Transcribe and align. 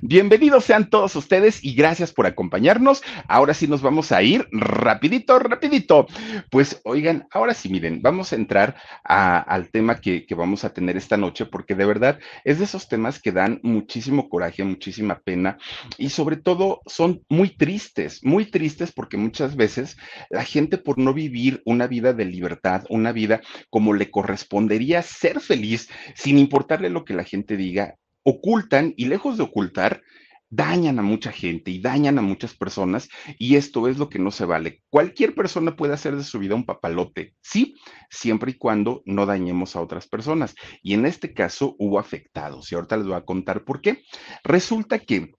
Bienvenidos 0.00 0.64
sean 0.64 0.90
todos 0.90 1.16
ustedes 1.16 1.64
y 1.64 1.74
gracias 1.74 2.12
por 2.12 2.24
acompañarnos. 2.26 3.02
Ahora 3.26 3.52
sí 3.52 3.66
nos 3.66 3.82
vamos 3.82 4.12
a 4.12 4.22
ir 4.22 4.46
rapidito, 4.52 5.40
rapidito. 5.40 6.06
Pues 6.52 6.80
oigan, 6.84 7.26
ahora 7.32 7.52
sí 7.52 7.68
miren, 7.68 8.00
vamos 8.00 8.32
a 8.32 8.36
entrar 8.36 8.76
al 9.02 9.70
tema 9.70 10.00
que, 10.00 10.24
que, 10.24 10.36
vamos 10.36 10.62
a 10.62 10.72
tener 10.72 10.96
esta 10.96 11.16
noche 11.16 11.46
porque 11.46 11.74
de 11.74 11.84
verdad 11.84 12.20
es 12.44 12.60
de 12.60 12.66
esos 12.66 12.86
temas 12.86 13.20
que 13.20 13.32
dan 13.32 13.58
muchísimo 13.64 14.28
coraje, 14.28 14.62
muchísima 14.62 15.18
pena 15.18 15.58
y 15.96 16.10
sobre 16.10 16.36
todo 16.36 16.80
son 16.86 17.24
muy 17.28 17.56
tristes, 17.56 18.22
muy 18.22 18.44
tristes 18.44 18.92
porque 18.92 19.16
muchas 19.16 19.56
veces 19.56 19.96
la 20.30 20.44
gente 20.44 20.78
por 20.78 20.98
no 20.98 21.12
vivir 21.12 21.60
una 21.64 21.88
vida 21.88 22.12
de 22.12 22.24
libertad, 22.24 22.84
una 22.88 23.10
vida 23.10 23.40
como 23.68 23.94
le 23.94 24.12
correspondería 24.12 25.02
ser 25.02 25.40
feliz, 25.40 25.88
sin 26.14 26.38
importarle 26.38 26.88
lo 26.88 27.04
que 27.04 27.14
la 27.14 27.24
gente 27.24 27.56
diga, 27.56 27.96
ocultan 28.28 28.92
y 28.96 29.06
lejos 29.06 29.38
de 29.38 29.44
ocultar, 29.44 30.02
dañan 30.50 30.98
a 30.98 31.02
mucha 31.02 31.32
gente 31.32 31.70
y 31.70 31.80
dañan 31.80 32.18
a 32.18 32.22
muchas 32.22 32.54
personas 32.54 33.08
y 33.38 33.56
esto 33.56 33.88
es 33.88 33.98
lo 33.98 34.08
que 34.08 34.18
no 34.18 34.30
se 34.30 34.44
vale. 34.44 34.82
Cualquier 34.90 35.34
persona 35.34 35.76
puede 35.76 35.94
hacer 35.94 36.16
de 36.16 36.24
su 36.24 36.38
vida 36.38 36.54
un 36.54 36.66
papalote, 36.66 37.34
sí, 37.40 37.74
siempre 38.10 38.52
y 38.52 38.54
cuando 38.54 39.02
no 39.04 39.26
dañemos 39.26 39.76
a 39.76 39.80
otras 39.80 40.06
personas. 40.06 40.54
Y 40.82 40.94
en 40.94 41.06
este 41.06 41.32
caso 41.32 41.74
hubo 41.78 41.98
afectados 41.98 42.70
y 42.70 42.74
ahorita 42.74 42.96
les 42.96 43.06
voy 43.06 43.16
a 43.16 43.24
contar 43.24 43.64
por 43.64 43.80
qué. 43.80 44.02
Resulta 44.44 44.98
que 44.98 45.32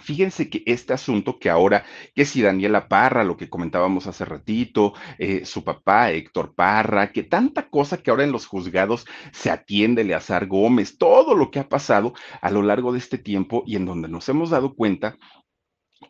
Fíjense 0.00 0.50
que 0.50 0.62
este 0.66 0.92
asunto 0.92 1.38
que 1.38 1.48
ahora, 1.48 1.84
que 2.14 2.26
si 2.26 2.42
Daniela 2.42 2.88
Parra, 2.88 3.24
lo 3.24 3.36
que 3.36 3.48
comentábamos 3.48 4.06
hace 4.06 4.24
ratito, 4.24 4.92
eh, 5.18 5.44
su 5.44 5.64
papá 5.64 6.10
Héctor 6.10 6.54
Parra, 6.54 7.12
que 7.12 7.22
tanta 7.22 7.68
cosa 7.68 7.96
que 7.98 8.10
ahora 8.10 8.24
en 8.24 8.32
los 8.32 8.46
juzgados 8.46 9.06
se 9.32 9.50
atiende, 9.50 10.04
Leazar 10.04 10.46
Gómez, 10.46 10.98
todo 10.98 11.34
lo 11.34 11.50
que 11.50 11.60
ha 11.60 11.68
pasado 11.68 12.12
a 12.42 12.50
lo 12.50 12.62
largo 12.62 12.92
de 12.92 12.98
este 12.98 13.18
tiempo 13.18 13.62
y 13.66 13.76
en 13.76 13.86
donde 13.86 14.08
nos 14.08 14.28
hemos 14.28 14.50
dado 14.50 14.74
cuenta 14.74 15.16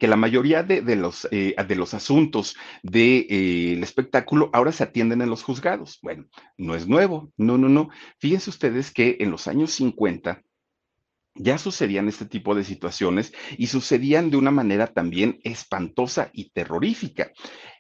que 0.01 0.09
la 0.09 0.17
mayoría 0.17 0.63
de, 0.63 0.83
de 0.83 0.97
los, 0.97 1.29
eh, 1.31 1.55
de 1.67 1.77
los 1.77 1.95
asuntos 1.95 2.57
del 2.83 2.93
de, 2.93 3.27
eh, 3.31 3.81
espectáculo 3.83 4.51
ahora 4.53 4.73
se 4.73 4.83
atienden 4.83 5.23
en 5.23 5.31
los 5.31 5.43
juzgados. 5.43 5.99
Bueno, 6.03 6.27
no 6.59 6.75
es 6.75 6.89
nuevo, 6.89 7.33
no, 7.37 7.57
no, 7.57 7.69
no. 7.69 7.89
Fíjense 8.19 8.51
ustedes 8.51 8.91
que 8.91 9.17
en 9.21 9.31
los 9.31 9.47
años 9.47 9.71
50 9.73 10.43
ya 11.39 11.59
sucedían 11.59 12.09
este 12.09 12.27
tipo 12.27 12.55
de 12.55 12.65
situaciones 12.65 13.33
y 13.57 13.69
sucedían 13.69 14.31
de 14.31 14.37
una 14.37 14.51
manera 14.51 14.87
también 14.87 15.39
espantosa 15.43 16.31
y 16.33 16.51
terrorífica. 16.51 17.33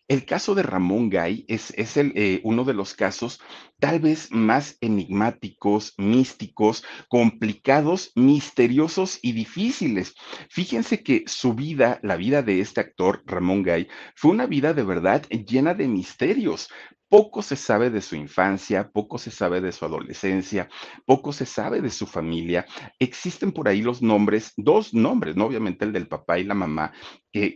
El 0.09 0.25
caso 0.25 0.55
de 0.55 0.62
Ramón 0.62 1.11
Gay 1.11 1.44
es, 1.49 1.72
es 1.77 1.97
el, 1.97 2.12
eh, 2.15 2.41
uno 2.45 2.62
de 2.62 2.75
los 2.75 2.95
casos 2.95 3.41
tal 3.81 3.99
vez 3.99 4.31
más 4.31 4.78
enigmáticos, 4.81 5.95
místicos, 5.99 6.84
complicados, 7.09 8.12
misteriosos 8.15 9.19
y 9.21 9.33
difíciles. 9.33 10.15
Fíjense 10.49 11.03
que 11.03 11.25
su 11.27 11.55
vida, 11.55 11.99
la 12.05 12.16
vida 12.16 12.43
de 12.43 12.61
este 12.61 12.81
actor, 12.81 13.25
Ramón 13.27 13.65
Gay, 13.65 13.89
fue 14.15 14.31
una 14.31 14.47
vida 14.47 14.75
de 14.75 14.84
verdad 14.84 15.27
llena 15.28 15.75
de 15.75 15.89
misterios. 15.89 16.69
Poco 17.09 17.41
se 17.43 17.55
sabe 17.55 17.91
de 17.91 18.00
su 18.00 18.17
infancia, 18.17 18.91
poco 18.91 19.19
se 19.19 19.31
sabe 19.31 19.61
de 19.61 19.71
su 19.71 19.84
adolescencia, 19.84 20.69
poco 21.05 21.33
se 21.33 21.47
sabe 21.47 21.81
de 21.81 21.91
su 21.91 22.06
familia. 22.06 22.67
Existen 22.99 23.53
por 23.53 23.69
ahí 23.69 23.81
los 23.81 24.03
nombres, 24.03 24.53
dos 24.56 24.93
nombres, 24.93 25.37
¿no? 25.37 25.47
Obviamente 25.47 25.84
el 25.84 25.93
del 25.93 26.09
papá 26.09 26.39
y 26.39 26.45
la 26.45 26.55
mamá, 26.55 26.93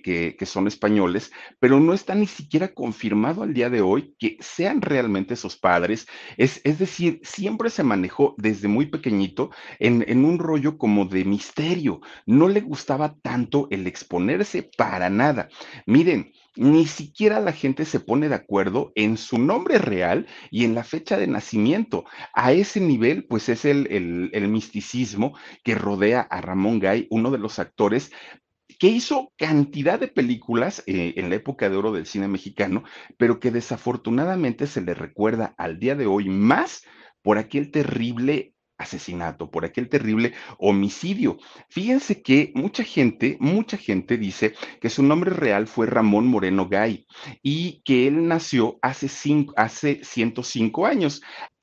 que, 0.03 0.47
son 0.47 0.67
españoles, 0.67 1.31
pero 1.59 1.81
no 1.81 1.95
está 1.95 2.15
ni 2.15 2.27
siquiera 2.27 2.75
confirmado 2.75 3.43
al 3.43 3.55
día 3.55 3.71
de 3.71 3.81
hoy 3.81 4.15
que 4.19 4.37
sean 4.41 4.83
realmente 4.83 5.37
sus 5.37 5.57
padres. 5.57 6.07
Es, 6.37 6.61
es 6.65 6.79
decir, 6.79 7.21
siempre 7.23 7.71
se 7.71 7.83
manejó 7.83 8.35
desde 8.37 8.69
muy 8.69 8.87
pequeñito 8.87 9.51
en, 9.79 10.05
en 10.09 10.25
un 10.25 10.39
rollo 10.39 10.77
como 10.77 11.05
de 11.05 11.25
misterio. 11.25 12.01
No 12.27 12.49
le 12.49 12.61
gustaba 12.61 13.17
tanto 13.23 13.69
el 13.71 13.87
exponerse 13.87 14.71
para 14.77 15.09
nada. 15.11 15.49
Miren, 15.87 16.33
ni 16.57 16.87
siquiera 16.87 17.41
la 17.41 17.53
gente 17.53 17.85
se 17.85 18.01
pone 18.01 18.29
de 18.29 18.35
acuerdo 18.35 18.93
en 18.95 19.17
su 19.17 19.39
nombre 19.39 19.79
real 19.79 20.27
y 20.51 20.65
en 20.65 20.75
la 20.75 20.85
fecha 20.85 21.17
de 21.17 21.27
nacimiento. 21.27 22.05
A 22.35 22.53
ese 22.53 22.81
nivel, 22.81 23.25
pues 23.25 23.49
es 23.49 23.65
el, 23.65 23.87
el, 23.91 24.31
el 24.33 24.49
misticismo 24.49 25.35
que 25.63 25.75
rodea 25.75 26.21
a 26.21 26.41
Ramón 26.41 26.81
Gay, 26.81 27.07
uno 27.11 27.31
de 27.31 27.39
los 27.39 27.59
actores 27.59 28.11
que 28.81 28.89
hizo 28.89 29.31
cantidad 29.37 30.01
de 30.01 30.09
películas 30.09 30.83
eh, 30.87 31.13
en 31.17 31.29
la 31.29 31.37
época 31.37 31.69
de 31.69 31.77
oro 31.77 31.93
del 31.93 32.07
cine 32.07 32.29
mexicano, 32.29 32.83
pero 33.19 33.39
que 33.39 33.51
desafortunadamente 33.51 34.67
se 34.67 34.81
le 34.81 34.95
recuerda 34.95 35.55
al 35.59 35.79
día 35.79 35.95
de 35.95 36.07
hoy 36.07 36.31
más 36.31 36.83
por 37.21 37.37
aquel 37.37 37.71
terrible 37.71 38.55
asesinato, 38.79 39.51
por 39.51 39.67
aquel 39.67 39.91
terrible 39.91 40.33
homicidio. 40.57 41.37
Fíjense 41.69 42.23
que 42.23 42.53
mucha 42.55 42.83
gente, 42.83 43.37
mucha 43.39 43.77
gente 43.77 44.17
dice 44.17 44.55
que 44.81 44.89
su 44.89 45.03
nombre 45.03 45.31
real 45.31 45.67
fue 45.67 45.87
Ramón 45.87 46.27
Moreno 46.27 46.67
Gay 46.67 47.07
y 47.43 47.83
que 47.85 48.07
él 48.07 48.29
nació 48.29 48.79
hace, 48.81 49.09
cinco, 49.09 49.53
hace 49.59 50.03
105 50.03 50.87
años. 50.87 51.21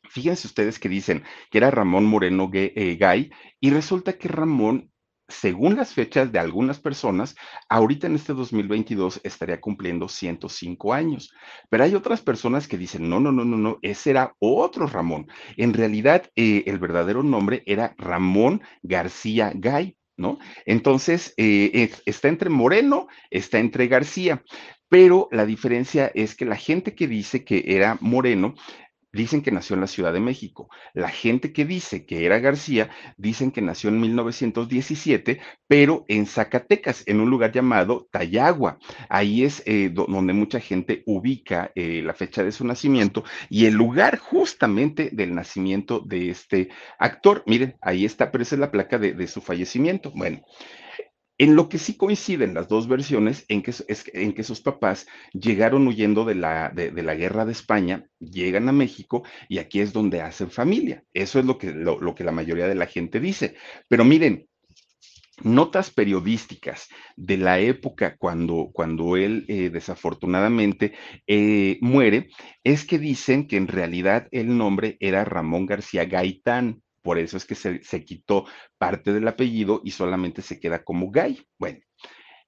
Fíjense 0.08 0.46
ustedes 0.46 0.78
que 0.78 0.88
dicen 0.88 1.24
que 1.50 1.58
era 1.58 1.72
Ramón 1.72 2.06
Moreno 2.06 2.48
Gay, 2.48 2.74
eh, 2.76 2.96
Gay 2.96 3.32
y 3.60 3.72
resulta 3.72 4.20
que 4.20 4.28
Ramón 4.28 4.92
según 5.28 5.76
las 5.76 5.94
fechas 5.94 6.32
de 6.32 6.40
algunas 6.40 6.80
personas, 6.80 7.36
ahorita 7.70 8.08
en 8.08 8.16
este 8.16 8.34
2022 8.34 9.22
estaría 9.24 9.60
cumpliendo 9.60 10.08
105 10.08 10.94
años. 10.94 11.34
Pero 11.70 11.84
hay 11.84 11.96
otras 11.96 12.22
personas 12.22 12.68
que 12.68 12.78
dicen, 12.78 13.10
no, 13.10 13.20
no, 13.20 13.32
no, 13.32 13.44
no, 13.44 13.58
no, 13.58 13.80
ese 13.82 14.12
era 14.12 14.36
otro 14.40 14.88
Ramón. 14.88 15.28
En 15.58 15.74
realidad, 15.74 16.30
eh, 16.36 16.64
el 16.68 16.80
verdadero 16.80 17.24
nombre 17.24 17.64
era 17.66 17.94
Ramón 17.98 18.62
García 18.82 19.52
Gay, 19.54 19.98
¿no? 20.16 20.40
Entonces, 20.66 21.34
eh, 21.38 21.92
está 22.06 22.28
entre 22.30 22.50
Moreno, 22.50 23.08
está 23.30 23.60
entre 23.60 23.88
García. 23.88 24.44
Pero 24.90 25.28
la 25.32 25.46
diferencia 25.46 26.10
es 26.16 26.36
que 26.36 26.46
la 26.46 26.56
gente 26.56 26.96
que 26.96 27.08
dice 27.08 27.44
que 27.44 27.64
era 27.68 27.98
Moreno 28.00 28.56
dicen 29.18 29.42
que 29.42 29.52
nació 29.52 29.74
en 29.74 29.82
la 29.82 29.88
Ciudad 29.88 30.14
de 30.14 30.22
México. 30.22 30.70
La 30.94 31.10
gente 31.10 31.52
que 31.52 31.66
dice 31.66 32.06
que 32.06 32.26
era 32.26 32.40
García, 32.40 32.90
dicen 33.18 33.52
que 33.52 33.62
nació 33.62 33.90
en 33.90 34.00
1917, 34.00 35.42
pero 35.68 36.06
en 36.08 36.26
Zacatecas, 36.26 37.04
en 37.08 37.20
un 37.20 37.30
lugar 37.30 37.52
llamado 37.52 38.08
Tayagua. 38.12 38.80
Ahí 39.10 39.44
es 39.44 39.64
eh, 39.66 39.90
donde 39.92 40.34
mucha 40.34 40.60
gente 40.60 41.04
ubica 41.06 41.72
eh, 41.76 42.02
la 42.04 42.14
fecha 42.14 42.44
de 42.44 42.52
su 42.52 42.66
nacimiento 42.66 43.24
y 43.50 43.66
el 43.66 43.74
lugar 43.74 44.18
justamente 44.20 45.10
del 45.12 45.36
nacimiento 45.36 46.00
de 46.00 46.30
este 46.30 46.70
actor. 47.00 47.44
Miren, 47.46 47.76
ahí 47.82 48.06
está, 48.06 48.32
pero 48.32 48.44
esa 48.44 48.56
es 48.56 48.60
la 48.60 48.72
placa 48.72 48.98
de, 48.98 49.14
de 49.14 49.28
su 49.28 49.42
fallecimiento. 49.42 50.12
Bueno. 50.16 50.42
En 51.38 51.56
lo 51.56 51.70
que 51.70 51.78
sí 51.78 51.96
coinciden 51.98 52.54
las 52.54 52.68
dos 52.68 52.88
versiones, 52.88 53.46
en 53.48 53.62
que, 53.62 53.72
es, 53.72 54.06
en 54.14 54.34
que 54.34 54.44
sus 54.44 54.62
papás 54.62 55.08
llegaron 55.34 55.88
huyendo 55.88 56.26
de 56.26 56.36
la, 56.36 56.70
de, 56.70 56.92
la, 57.04 57.16
guerra 57.16 57.46
de 57.46 57.52
España, 57.52 58.06
llegan 58.20 58.68
a 58.70 58.72
México 58.72 59.24
y 59.48 59.60
aquí 59.60 59.80
es 59.80 59.94
donde 59.94 60.22
hacen 60.22 60.50
familia. 60.50 61.04
Eso 61.14 61.40
es 61.40 61.46
lo 61.46 61.58
que, 61.58 61.72
lo 61.72 62.16
que 62.16 62.24
la 62.24 62.32
mayoría 62.32 62.68
de 62.68 62.76
la 62.76 62.88
gente 62.88 63.20
dice. 63.20 63.56
Pero 63.88 64.04
miren, 64.04 64.48
notas 65.44 65.92
periodísticas 65.92 66.88
de 67.16 67.38
la 67.38 67.60
época 67.60 68.16
cuando, 68.18 68.70
cuando 68.74 69.18
él 69.18 69.46
eh, 69.48 69.70
desafortunadamente 69.70 70.94
eh, 71.28 71.78
muere, 71.82 72.30
es 72.64 72.86
que 72.86 73.00
dicen 73.00 73.48
que 73.48 73.58
en 73.58 73.68
realidad 73.68 74.28
el 74.32 74.58
nombre 74.58 74.98
era 75.00 75.26
Ramón 75.26 75.66
García 75.66 76.06
Gaitán 76.06 76.82
por 77.08 77.20
eso 77.20 77.38
es 77.38 77.46
que 77.46 77.56
se, 77.56 77.82
se 77.86 78.04
quitó 78.04 78.44
parte 78.78 79.14
del 79.14 79.26
apellido 79.30 79.80
y 79.82 79.92
solamente 79.92 80.42
se 80.42 80.60
queda 80.60 80.84
como 80.84 81.10
Gay. 81.10 81.42
Bueno, 81.58 81.80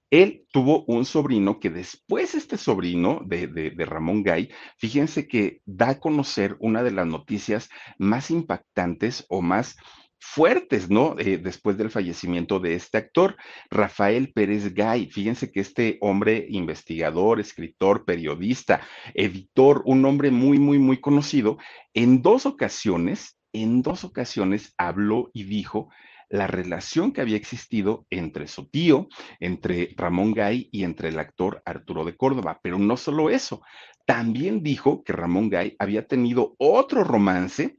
él 0.10 0.46
tuvo 0.52 0.84
un 0.84 1.06
sobrino 1.06 1.62
que 1.62 1.70
después 1.70 2.36
este 2.36 2.58
sobrino 2.58 3.22
de, 3.26 3.48
de, 3.48 3.86
Ramón 3.86 4.22
Gay, 4.22 4.50
fíjense 4.78 5.30
que 5.30 5.62
da 5.66 5.92
a 5.92 6.00
conocer 6.02 6.58
una 6.60 6.84
de 6.84 6.92
las 6.92 7.08
noticias 7.08 7.70
más 7.98 8.32
impactantes 8.32 9.26
o 9.30 9.42
más 9.42 9.78
fuertes, 10.20 10.90
¿no? 10.90 11.16
Eh, 11.20 11.38
después 11.38 11.78
del 11.78 11.90
fallecimiento 11.90 12.60
de 12.60 12.76
este 12.76 12.98
actor, 12.98 13.38
Rafael 13.72 14.34
Pérez 14.34 14.74
Gay. 14.74 15.10
Fíjense 15.10 15.54
que 15.54 15.62
este 15.62 16.00
hombre, 16.02 16.48
investigador, 16.50 17.40
escritor, 17.40 18.04
periodista, 18.04 18.82
editor, 19.14 19.84
un 19.86 20.04
hombre 20.04 20.32
muy, 20.32 20.60
muy, 20.60 20.80
muy 20.80 21.00
conocido, 21.00 21.58
en 21.94 22.22
dos 22.22 22.46
ocasiones, 22.46 23.38
en 23.54 23.81
dos 23.81 24.04
ocasiones 24.04 24.74
habló 24.78 25.31
y 25.34 25.44
dijo 25.44 25.90
la 26.30 26.48
relación 26.48 27.12
que 27.12 27.22
había 27.22 27.38
existido 27.38 28.06
entre 28.10 28.48
su 28.48 28.69
tío, 28.69 29.07
entre 29.40 29.94
Ramón 29.98 30.34
Gay 30.34 30.69
y 30.72 30.84
entre 30.84 31.10
el 31.10 31.19
actor 31.19 31.62
Arturo 31.66 32.06
de 32.06 32.16
Córdoba. 32.16 32.60
Pero 32.62 32.78
no 32.78 32.98
solo 32.98 33.30
eso, 33.30 33.63
también 34.06 34.62
dijo 34.62 35.04
que 35.04 35.13
Ramón 35.13 35.50
Gay 35.50 35.75
había 35.80 36.07
tenido 36.07 36.56
otro 36.60 37.04
romance 37.04 37.78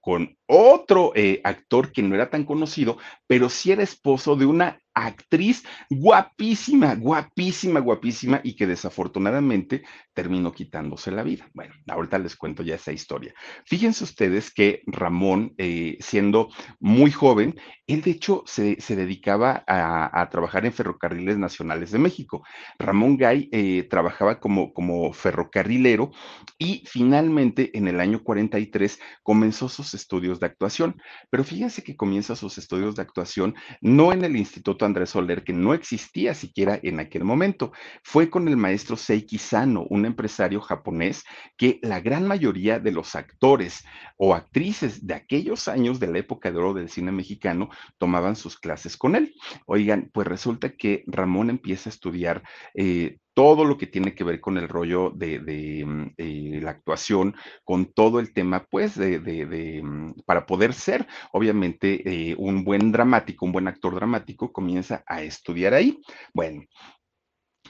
con 0.00 0.36
otro 0.46 1.12
eh, 1.14 1.40
actor 1.44 1.92
que 1.92 2.02
no 2.02 2.14
era 2.14 2.30
tan 2.30 2.44
conocido, 2.44 2.98
pero 3.26 3.48
sí 3.48 3.72
era 3.72 3.82
esposo 3.82 4.36
de 4.36 4.46
una 4.46 4.78
actriz 4.94 5.64
guapísima, 5.90 6.94
guapísima, 6.94 7.80
guapísima 7.80 8.40
y 8.44 8.54
que 8.54 8.66
desafortunadamente 8.66 9.82
terminó 10.14 10.52
quitándose 10.52 11.10
la 11.10 11.24
vida. 11.24 11.48
Bueno, 11.52 11.74
ahorita 11.88 12.18
les 12.18 12.36
cuento 12.36 12.62
ya 12.62 12.76
esa 12.76 12.92
historia. 12.92 13.34
Fíjense 13.66 14.04
ustedes 14.04 14.52
que 14.52 14.82
Ramón, 14.86 15.52
eh, 15.58 15.96
siendo 16.00 16.48
muy 16.78 17.10
joven, 17.10 17.56
él 17.86 18.02
de 18.02 18.12
hecho 18.12 18.44
se, 18.46 18.76
dedicaba 18.88 19.64
a, 19.66 20.28
trabajar 20.30 20.64
en 20.64 20.72
Ferrocarriles 20.72 21.36
Nacionales 21.38 21.90
de 21.90 21.98
México. 21.98 22.44
Ramón 22.78 23.16
Gay 23.16 23.48
eh, 23.52 23.86
trabajaba 23.90 24.38
como, 24.38 24.72
como 24.72 25.12
ferrocarrilero 25.12 26.12
y 26.58 26.84
finalmente 26.86 27.76
en 27.76 27.88
el 27.88 28.00
año 28.00 28.22
43 28.22 29.00
comenzó 29.22 29.68
sus 29.68 29.92
estudios 29.94 30.33
de 30.40 30.46
actuación. 30.46 31.00
Pero 31.30 31.44
fíjense 31.44 31.82
que 31.82 31.96
comienza 31.96 32.36
sus 32.36 32.58
estudios 32.58 32.96
de 32.96 33.02
actuación 33.02 33.54
no 33.80 34.12
en 34.12 34.24
el 34.24 34.36
Instituto 34.36 34.84
Andrés 34.84 35.10
Soler, 35.10 35.44
que 35.44 35.52
no 35.52 35.74
existía 35.74 36.34
siquiera 36.34 36.78
en 36.82 37.00
aquel 37.00 37.24
momento. 37.24 37.72
Fue 38.02 38.30
con 38.30 38.48
el 38.48 38.56
maestro 38.56 38.96
Seiki 38.96 39.38
Sano, 39.38 39.86
un 39.90 40.06
empresario 40.06 40.60
japonés 40.60 41.24
que 41.56 41.78
la 41.82 42.00
gran 42.00 42.26
mayoría 42.26 42.78
de 42.78 42.92
los 42.92 43.14
actores 43.14 43.84
o 44.16 44.34
actrices 44.34 45.06
de 45.06 45.14
aquellos 45.14 45.68
años 45.68 46.00
de 46.00 46.08
la 46.08 46.18
época 46.18 46.50
de 46.50 46.58
oro 46.58 46.74
del 46.74 46.88
cine 46.88 47.12
mexicano 47.12 47.68
tomaban 47.98 48.36
sus 48.36 48.58
clases 48.58 48.96
con 48.96 49.16
él. 49.16 49.34
Oigan, 49.66 50.10
pues 50.12 50.26
resulta 50.26 50.70
que 50.70 51.04
Ramón 51.06 51.50
empieza 51.50 51.88
a 51.88 51.92
estudiar 51.92 52.42
eh, 52.74 53.18
todo 53.34 53.64
lo 53.64 53.76
que 53.76 53.86
tiene 53.86 54.14
que 54.14 54.24
ver 54.24 54.40
con 54.40 54.56
el 54.58 54.68
rollo 54.68 55.10
de, 55.10 55.84
mm, 55.84 56.06
eh, 56.16 56.60
la 56.62 56.70
actuación, 56.70 57.34
con 57.64 57.86
todo 57.92 58.20
el 58.20 58.32
tema, 58.32 58.66
pues, 58.70 58.96
de, 58.96 59.80
mm, 59.82 60.22
para 60.24 60.46
poder 60.46 60.72
ser, 60.72 61.06
obviamente, 61.32 62.30
eh, 62.30 62.34
un 62.38 62.64
buen 62.64 62.92
dramático, 62.92 63.44
un 63.44 63.52
buen 63.52 63.68
actor 63.68 63.94
dramático, 63.94 64.52
comienza 64.52 65.02
a 65.06 65.22
estudiar 65.22 65.74
ahí. 65.74 66.00
Bueno, 66.32 66.62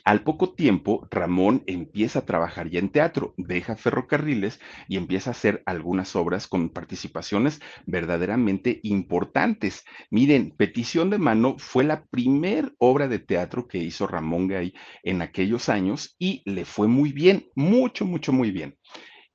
al 0.05 0.23
poco 0.23 0.53
tiempo, 0.53 1.09
Ramón 1.11 1.63
empieza 1.67 2.19
a 2.19 2.27
trabajar 2.27 2.69
ya 2.69 2.79
en 2.79 2.91
teatro, 2.91 3.33
deja 3.39 3.75
ferrocarriles 3.75 4.61
y 4.87 4.99
empieza 4.99 5.31
a 5.31 5.33
hacer 5.33 5.63
algunas 5.65 6.15
obras 6.15 6.47
con 6.47 6.69
participaciones 6.69 7.61
verdaderamente 7.87 8.81
importantes. 8.83 9.83
Miren, 10.11 10.51
Petición 10.57 11.09
de 11.09 11.17
Mano 11.17 11.57
fue 11.59 11.85
la 11.85 12.05
primer 12.05 12.75
obra 12.79 13.09
de 13.09 13.19
teatro 13.19 13.67
que 13.67 13.79
hizo 13.79 14.07
Ramón 14.07 14.47
Gay 14.49 14.75
en 15.03 15.23
aquellos 15.23 15.71
años 15.71 16.15
y 16.19 16.43
le 16.45 16.67
fue 16.67 16.87
muy 16.87 17.13
bien, 17.13 17.47
mucho, 17.55 18.05
mucho, 18.05 18.31
muy 18.33 18.51
bien 18.51 18.77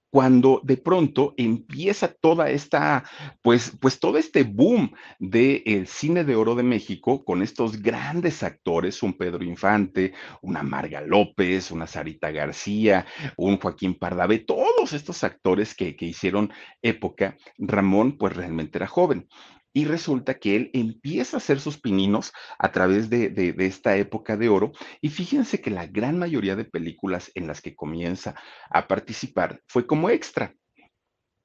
cuando 0.10 0.62
de 0.64 0.78
pronto 0.78 1.34
empieza 1.38 2.14
toda 2.14 2.50
esta, 2.50 3.04
pues, 3.42 3.74
pues 3.80 4.00
todo 4.00 4.18
este 4.18 4.44
boom 4.44 4.92
del 5.20 5.88
cine 5.88 6.24
de 6.24 6.36
oro 6.36 6.56
de 6.56 6.64
México 6.64 7.24
con 7.24 7.42
estos 7.42 7.82
grandes 7.82 8.44
actores, 8.44 9.04
un 9.04 9.14
Pedro 9.14 9.44
Infante, 9.44 10.14
una 10.42 10.64
Marga 10.64 11.02
López, 11.02 11.72
una 11.72 11.88
Sarita 11.88 12.32
García, 12.32 13.06
un 13.38 13.58
Joaquín 13.58 13.96
Pardavé, 13.96 14.40
todos 14.40 14.94
estos 14.94 15.24
actores 15.24 15.76
que, 15.76 15.96
que 15.96 16.06
hicieron 16.06 16.52
época, 16.82 17.38
Ramón 17.58 18.18
pues 18.18 18.36
realmente 18.36 18.78
era 18.78 18.88
joven 18.88 19.28
y 19.74 19.86
resulta 19.86 20.36
que 20.36 20.56
él 20.56 20.70
empieza 20.74 21.38
a 21.38 21.40
hacer 21.40 21.60
sus 21.60 21.80
pininos 21.80 22.34
a 22.58 22.72
través 22.72 23.10
de, 23.10 23.56
esta 23.60 23.96
época 23.98 24.38
de 24.38 24.50
oro 24.50 24.72
y 25.02 25.10
fíjense 25.10 25.62
que 25.62 25.70
la 25.70 25.88
gran 25.88 26.18
mayoría 26.18 26.56
de 26.56 26.66
películas 26.66 27.32
en 27.36 27.48
las 27.48 27.62
que 27.62 27.76
comienza 27.76 28.36
a 28.70 28.88
participar 28.88 29.62
fue 29.68 29.86
como 29.86 30.10
extra. 30.10 30.56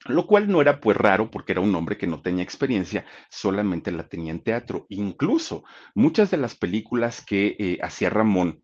Lo 0.06 0.26
cual 0.26 0.48
no 0.48 0.60
era 0.60 0.80
pues 0.80 0.98
raro 0.98 1.30
porque 1.30 1.52
era 1.52 1.62
un 1.62 1.74
hombre 1.74 1.96
que 1.96 2.06
no 2.06 2.20
tenía 2.20 2.44
experiencia, 2.44 3.06
solamente 3.30 3.90
la 3.90 4.06
tenía 4.06 4.32
en 4.32 4.42
teatro. 4.42 4.84
Incluso 4.90 5.64
muchas 5.94 6.30
de 6.30 6.36
las 6.36 6.54
películas 6.54 7.24
que 7.24 7.56
eh, 7.58 7.78
hacía 7.80 8.10
Ramón 8.10 8.62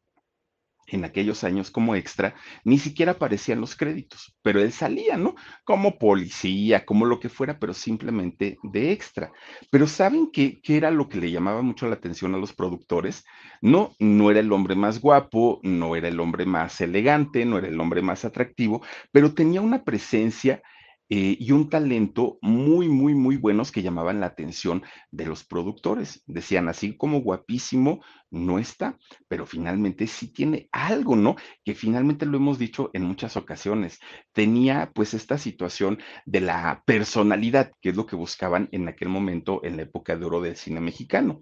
en 0.91 1.05
aquellos 1.05 1.45
años 1.45 1.71
como 1.71 1.95
extra, 1.95 2.35
ni 2.65 2.79
siquiera 2.79 3.13
aparecían 3.13 3.61
los 3.61 3.77
créditos, 3.77 4.35
pero 4.43 4.61
él 4.61 4.73
salía, 4.73 5.17
¿no? 5.17 5.35
Como 5.65 5.99
policía, 5.99 6.85
como 6.85 7.07
lo 7.07 7.21
que 7.21 7.29
fuera, 7.29 7.59
pero 7.59 7.75
simplemente 7.75 8.59
de 8.63 8.93
extra. 8.93 9.33
Pero 9.71 9.87
¿saben 9.87 10.31
qué, 10.33 10.61
qué 10.63 10.77
era 10.77 10.91
lo 10.91 11.09
que 11.09 11.19
le 11.19 11.31
llamaba 11.31 11.63
mucho 11.63 11.87
la 11.89 11.95
atención 11.95 12.35
a 12.35 12.39
los 12.39 12.53
productores? 12.53 13.25
No, 13.61 13.95
no 13.99 14.31
era 14.31 14.41
el 14.41 14.53
hombre 14.53 14.75
más 14.75 15.01
guapo, 15.01 15.61
no 15.63 15.97
era 15.97 16.09
el 16.09 16.21
hombre 16.21 16.47
más 16.47 16.81
elegante, 16.81 17.45
no 17.45 17.59
era 17.59 17.69
el 17.69 17.81
hombre 17.81 18.03
más 18.03 18.25
atractivo, 18.25 18.83
pero 19.13 19.35
tenía 19.35 19.61
una 19.61 19.85
presencia 19.85 20.63
eh, 21.13 21.37
y 21.41 21.51
un 21.51 21.69
talento 21.69 22.39
muy, 22.41 22.89
muy, 22.89 23.15
muy 23.15 23.37
buenos 23.37 23.73
que 23.73 23.83
llamaban 23.83 24.21
la 24.21 24.27
atención 24.27 24.85
de 25.11 25.27
los 25.27 25.43
productores. 25.43 26.23
Decían, 26.27 26.69
así 26.69 26.97
como 26.97 27.21
guapísimo, 27.21 28.01
no 28.31 28.61
está, 28.61 28.97
pero 29.27 29.45
finalmente 29.45 30.07
sí 30.07 30.33
tiene 30.33 30.69
algo, 30.71 31.17
¿no? 31.17 31.35
Que 31.65 31.75
finalmente 31.75 32.27
lo 32.27 32.37
hemos 32.37 32.61
dicho 32.61 32.91
en 32.93 33.03
muchas 33.03 33.37
ocasiones. 33.37 33.99
Tenía 34.33 34.93
pues 34.95 35.13
esta 35.13 35.37
situación 35.37 35.99
de 36.27 36.43
la 36.43 36.85
personalidad, 36.87 37.73
que 37.81 37.89
es 37.89 37.97
lo 37.97 38.07
que 38.07 38.15
buscaban 38.15 38.69
en 38.71 38.87
aquel 38.87 39.09
momento 39.09 39.65
en 39.65 39.79
la 39.79 39.83
época 39.83 40.17
de 40.17 40.25
oro 40.25 40.41
del 40.41 40.55
cine 40.55 40.81
mexicano. 40.81 41.41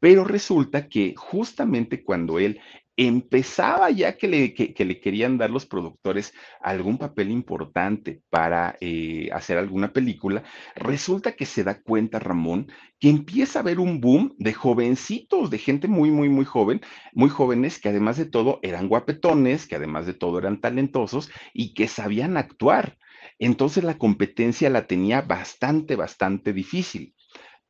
Pero 0.00 0.24
resulta 0.24 0.88
que 0.88 1.14
justamente 1.14 2.02
cuando 2.02 2.38
él 2.38 2.58
empezaba 2.98 3.90
ya 3.90 4.16
que 4.16 4.26
le, 4.26 4.54
querían 5.00 5.38
dar 5.38 5.50
los 5.50 5.66
productores 5.66 6.34
algún 6.60 6.98
papel 6.98 7.30
importante 7.30 8.22
para 8.28 8.76
eh, 8.80 9.28
hacer 9.32 9.56
alguna 9.56 9.92
película, 9.92 10.42
resulta 10.74 11.32
que 11.32 11.46
se 11.46 11.62
da 11.62 11.80
cuenta 11.80 12.18
Ramón 12.18 12.66
que 12.98 13.08
empieza 13.08 13.60
a 13.60 13.62
haber 13.62 13.78
un 13.78 14.00
boom 14.00 14.34
de 14.38 14.52
jovencitos, 14.52 15.48
de 15.48 15.58
gente 15.58 15.86
muy, 15.86 16.10
muy, 16.10 16.28
muy 16.28 16.44
joven, 16.44 16.80
muy 17.12 17.30
jóvenes 17.30 17.78
que 17.78 17.88
además 17.88 18.16
de 18.16 18.26
todo 18.26 18.58
eran 18.62 18.88
guapetones, 18.88 19.68
que 19.68 19.76
además 19.76 20.04
de 20.04 20.14
todo 20.14 20.40
eran 20.40 20.60
talentosos 20.60 21.30
y 21.54 21.74
que 21.74 21.86
sabían 21.86 22.36
actuar. 22.36 22.98
Entonces 23.38 23.84
la 23.84 23.96
competencia 23.96 24.70
la 24.70 24.88
tenía 24.88 25.20
bastante, 25.22 25.94
bastante 25.94 26.52
difícil. 26.52 27.14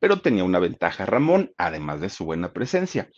Pero 0.00 0.20
tenía 0.20 0.44
una 0.44 0.58
ventaja 0.58 1.04
Ramón, 1.04 1.52
además 1.58 2.00
de 2.00 2.08
su 2.08 2.25
buena 2.25 2.54
presencia. 2.54 3.11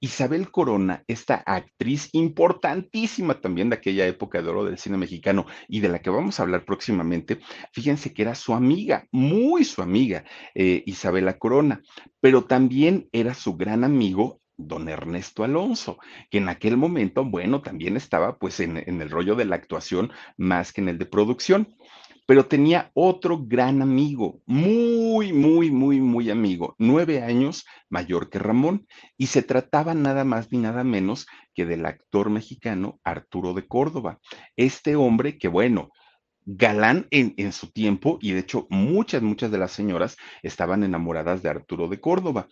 Isabel 0.00 0.50
Corona, 0.50 1.04
esta 1.06 1.36
actriz 1.36 2.08
importantísima 2.12 3.40
también 3.40 3.68
de 3.68 3.76
aquella 3.76 4.06
época 4.06 4.40
de 4.40 4.48
oro 4.48 4.64
del 4.64 4.78
cine 4.78 4.96
mexicano 4.96 5.46
y 5.68 5.80
de 5.80 5.90
la 5.90 6.00
que 6.00 6.10
vamos 6.10 6.40
a 6.40 6.42
hablar 6.42 6.64
próximamente, 6.64 7.40
fíjense 7.72 8.14
que 8.14 8.22
era 8.22 8.34
su 8.34 8.54
amiga, 8.54 9.06
muy 9.12 9.64
su 9.64 9.82
amiga, 9.82 10.24
eh, 10.54 10.82
Isabela 10.86 11.38
Corona, 11.38 11.82
pero 12.20 12.44
también 12.44 13.08
era 13.12 13.34
su 13.34 13.56
gran 13.56 13.84
amigo 13.84 14.40
don 14.56 14.88
Ernesto 14.88 15.44
Alonso, 15.44 15.98
que 16.30 16.38
en 16.38 16.48
aquel 16.48 16.76
momento, 16.76 17.24
bueno, 17.24 17.62
también 17.62 17.96
estaba 17.96 18.38
pues 18.38 18.60
en, 18.60 18.76
en, 18.76 19.00
el 19.00 19.10
rollo 19.10 19.34
de 19.34 19.46
la 19.46 19.56
actuación 19.56 20.12
más 20.36 20.72
que 20.72 20.80
en 20.80 20.90
el 20.90 20.98
de 20.98 21.06
producción 21.06 21.74
pero 22.30 22.46
tenía 22.46 22.92
otro 22.94 23.44
gran 23.44 23.82
amigo, 23.82 24.40
muy, 24.46 25.32
muy, 25.32 25.72
muy, 25.72 26.00
muy 26.00 26.30
amigo, 26.30 26.76
nueve 26.78 27.24
años 27.24 27.66
mayor 27.88 28.30
que 28.30 28.38
Ramón, 28.38 28.86
y 29.16 29.26
se 29.26 29.42
trataba 29.42 29.94
nada 29.94 30.22
más 30.22 30.52
ni 30.52 30.58
nada 30.58 30.84
menos 30.84 31.26
que 31.56 31.66
del 31.66 31.84
actor 31.84 32.30
mexicano 32.30 33.00
Arturo 33.02 33.52
de 33.52 33.66
Córdoba. 33.66 34.20
Este 34.54 34.94
hombre 34.94 35.38
que, 35.38 35.48
bueno, 35.48 35.90
galán 36.44 37.08
en, 37.10 37.34
en, 37.36 37.50
su 37.50 37.72
tiempo 37.72 38.20
y 38.22 38.30
de 38.30 38.38
hecho 38.38 38.68
muchas, 38.70 39.22
muchas 39.22 39.50
de 39.50 39.58
las 39.58 39.72
señoras 39.72 40.16
estaban 40.44 40.84
enamoradas 40.84 41.42
de 41.42 41.48
Arturo 41.48 41.88
de 41.88 42.00
Córdoba. 42.00 42.46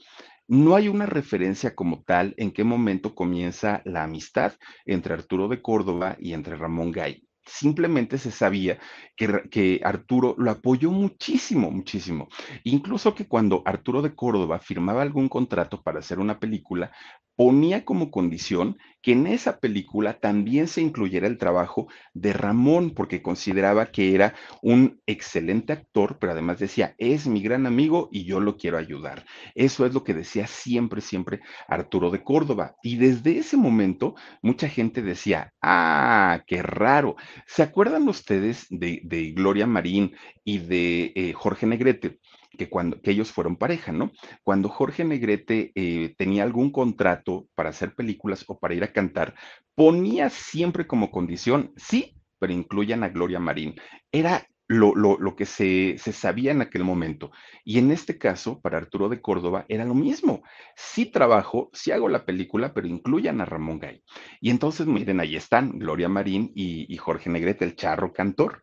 No 0.48 0.74
hay 0.74 0.88
una 0.88 1.06
referencia 1.06 1.76
como 1.76 2.02
tal 2.02 2.34
en 2.36 2.50
qué 2.50 2.64
momento 2.64 3.14
comienza 3.14 3.80
la 3.84 4.02
amistad 4.02 4.54
entre 4.86 5.14
Arturo 5.14 5.46
de 5.46 5.62
Córdoba 5.62 6.16
y 6.18 6.32
entre 6.32 6.56
Ramón 6.56 6.90
Gay. 6.90 7.27
Simplemente 7.48 8.18
se 8.18 8.30
sabía 8.30 8.78
que, 9.16 9.42
que, 9.50 9.80
Arturo 9.82 10.34
lo 10.38 10.50
apoyó 10.50 10.90
muchísimo, 10.90 11.70
muchísimo. 11.70 12.28
Incluso 12.64 13.14
que 13.14 13.26
cuando 13.26 13.62
Arturo 13.64 14.02
de 14.02 14.14
Córdoba 14.14 14.58
firmaba 14.58 15.02
algún 15.02 15.28
contrato 15.28 15.82
para 15.82 15.98
hacer 16.00 16.18
una 16.18 16.38
película, 16.38 16.92
ponía 17.36 17.84
como 17.84 18.10
condición 18.10 18.76
que 19.02 19.12
en 19.12 19.26
esa 19.26 19.58
película 19.60 20.18
también 20.18 20.68
se 20.68 20.80
incluyera 20.80 21.26
el 21.26 21.38
trabajo 21.38 21.88
de 22.14 22.32
Ramón, 22.32 22.90
porque 22.90 23.22
consideraba 23.22 23.86
que 23.86 24.14
era 24.14 24.34
un 24.62 25.00
excelente 25.06 25.72
actor, 25.72 26.18
pero 26.18 26.32
además 26.32 26.58
decía, 26.58 26.94
es 26.98 27.26
mi 27.26 27.42
gran 27.42 27.66
amigo 27.66 28.08
y 28.12 28.24
yo 28.24 28.40
lo 28.40 28.56
quiero 28.56 28.78
ayudar. 28.78 29.24
Eso 29.54 29.86
es 29.86 29.94
lo 29.94 30.04
que 30.04 30.14
decía 30.14 30.46
siempre, 30.46 31.00
siempre 31.00 31.40
Arturo 31.66 32.10
de 32.10 32.22
Córdoba. 32.22 32.76
Y 32.82 32.96
desde 32.96 33.38
ese 33.38 33.56
momento, 33.56 34.14
mucha 34.42 34.68
gente 34.68 35.02
decía, 35.02 35.52
ah, 35.62 36.42
qué 36.46 36.62
raro. 36.62 37.16
¿Se 37.46 37.62
acuerdan 37.62 38.08
ustedes 38.08 38.66
de, 38.70 39.32
Gloria 39.34 39.66
Marín 39.66 40.14
y 40.44 40.58
de 40.58 41.12
eh, 41.14 41.32
Jorge 41.32 41.66
Negrete? 41.66 42.18
Que 42.58 42.68
cuando 42.68 43.00
que 43.00 43.12
ellos 43.12 43.32
fueron 43.32 43.56
pareja, 43.56 43.92
¿no? 43.92 44.12
Cuando 44.42 44.68
Jorge 44.68 45.04
Negrete 45.04 45.72
eh, 45.74 46.14
tenía 46.18 46.42
algún 46.42 46.70
contrato 46.70 47.48
para 47.54 47.70
hacer 47.70 47.94
películas 47.94 48.44
o 48.48 48.58
para 48.58 48.74
ir 48.74 48.84
a 48.84 48.92
cantar, 48.92 49.34
ponía 49.74 50.28
siempre 50.28 50.86
como 50.86 51.10
condición, 51.10 51.72
sí, 51.76 52.16
pero 52.38 52.52
incluyan 52.52 53.04
a 53.04 53.08
Gloria 53.08 53.40
Marín. 53.40 53.74
Era 54.12 54.46
lo, 54.68 54.94
lo, 54.94 55.18
lo, 55.18 55.34
que 55.34 55.46
se, 55.46 55.96
se, 55.98 56.12
sabía 56.12 56.52
en 56.52 56.60
aquel 56.60 56.84
momento. 56.84 57.30
Y 57.64 57.78
en 57.78 57.90
este 57.90 58.18
caso, 58.18 58.60
para 58.60 58.76
Arturo 58.76 59.08
de 59.08 59.22
Córdoba, 59.22 59.64
era 59.68 59.86
lo 59.86 59.94
mismo. 59.94 60.42
Sí 60.76 61.06
trabajo, 61.06 61.70
sí 61.72 61.90
hago 61.90 62.08
la 62.08 62.26
película, 62.26 62.74
pero 62.74 62.86
incluyan 62.86 63.40
a 63.40 63.46
Ramón 63.46 63.78
Gay. 63.78 64.02
Y 64.40 64.50
entonces, 64.50 64.86
miren, 64.86 65.20
ahí 65.20 65.36
están 65.36 65.78
Gloria 65.78 66.10
Marín 66.10 66.52
y, 66.54 66.92
y 66.92 66.96
Jorge 66.98 67.30
Negrete, 67.30 67.64
el 67.64 67.76
charro 67.76 68.12
cantor. 68.12 68.62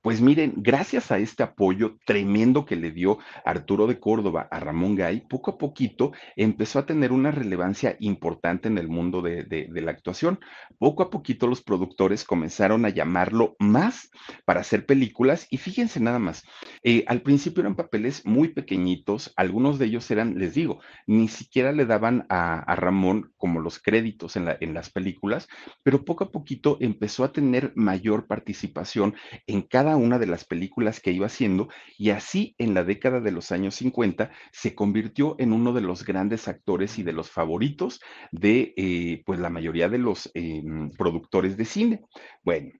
Pues 0.00 0.20
miren, 0.20 0.54
gracias 0.58 1.10
a 1.10 1.18
este 1.18 1.42
apoyo 1.42 1.98
tremendo 2.06 2.64
que 2.64 2.76
le 2.76 2.92
dio 2.92 3.18
Arturo 3.44 3.88
de 3.88 3.98
Córdoba 3.98 4.46
a 4.48 4.60
Ramón 4.60 4.94
Gay, 4.94 5.22
poco 5.28 5.50
a 5.50 5.58
poquito 5.58 6.12
empezó 6.36 6.78
a 6.78 6.86
tener 6.86 7.10
una 7.10 7.32
relevancia 7.32 7.96
importante 7.98 8.68
en 8.68 8.78
el 8.78 8.86
mundo 8.86 9.22
de, 9.22 9.42
de, 9.42 9.80
la 9.80 9.90
actuación. 9.90 10.38
Poco 10.78 11.02
a 11.02 11.10
poquito 11.10 11.48
los 11.48 11.62
productores 11.62 12.22
comenzaron 12.22 12.84
a 12.84 12.90
llamarlo 12.90 13.56
más 13.58 14.08
para 14.44 14.60
hacer 14.60 14.86
películas 14.86 15.48
y 15.50 15.56
fíjense 15.56 15.98
nada 15.98 16.20
más, 16.20 16.44
eh, 16.84 17.02
al 17.08 17.22
principio 17.22 17.62
eran 17.62 17.74
papeles 17.74 18.24
muy 18.24 18.48
pequeñitos, 18.48 19.32
algunos 19.34 19.80
de 19.80 19.86
ellos 19.86 20.08
eran, 20.12 20.38
les 20.38 20.54
digo, 20.54 20.80
ni 21.08 21.26
siquiera 21.26 21.72
le 21.72 21.86
daban 21.86 22.24
a, 22.28 22.60
a 22.60 22.76
Ramón 22.76 23.32
como 23.36 23.58
los 23.58 23.80
créditos 23.80 24.36
en, 24.36 24.44
la, 24.44 24.56
en 24.60 24.74
las 24.74 24.90
películas, 24.90 25.48
pero 25.82 26.04
poco 26.04 26.22
a 26.22 26.30
poquito 26.30 26.76
empezó 26.80 27.24
a 27.24 27.32
tener 27.32 27.72
mayor 27.74 28.28
participación 28.28 29.16
en 29.48 29.62
cada 29.62 29.87
una 29.96 30.18
de 30.18 30.26
las 30.26 30.44
películas 30.44 31.00
que 31.00 31.12
iba 31.12 31.26
haciendo 31.26 31.68
y 31.96 32.10
así 32.10 32.54
en 32.58 32.74
la 32.74 32.84
década 32.84 33.20
de 33.20 33.32
los 33.32 33.52
años 33.52 33.74
50 33.76 34.30
se 34.52 34.74
convirtió 34.74 35.36
en 35.38 35.52
uno 35.52 35.72
de 35.72 35.80
los 35.80 36.04
grandes 36.04 36.48
actores 36.48 36.98
y 36.98 37.02
de 37.02 37.12
los 37.12 37.30
favoritos 37.30 38.00
de 38.32 38.74
eh, 38.76 39.22
pues 39.24 39.40
la 39.40 39.50
mayoría 39.50 39.88
de 39.88 39.98
los 39.98 40.30
eh, 40.34 40.62
productores 40.96 41.56
de 41.56 41.64
cine. 41.64 42.02
Bueno, 42.42 42.70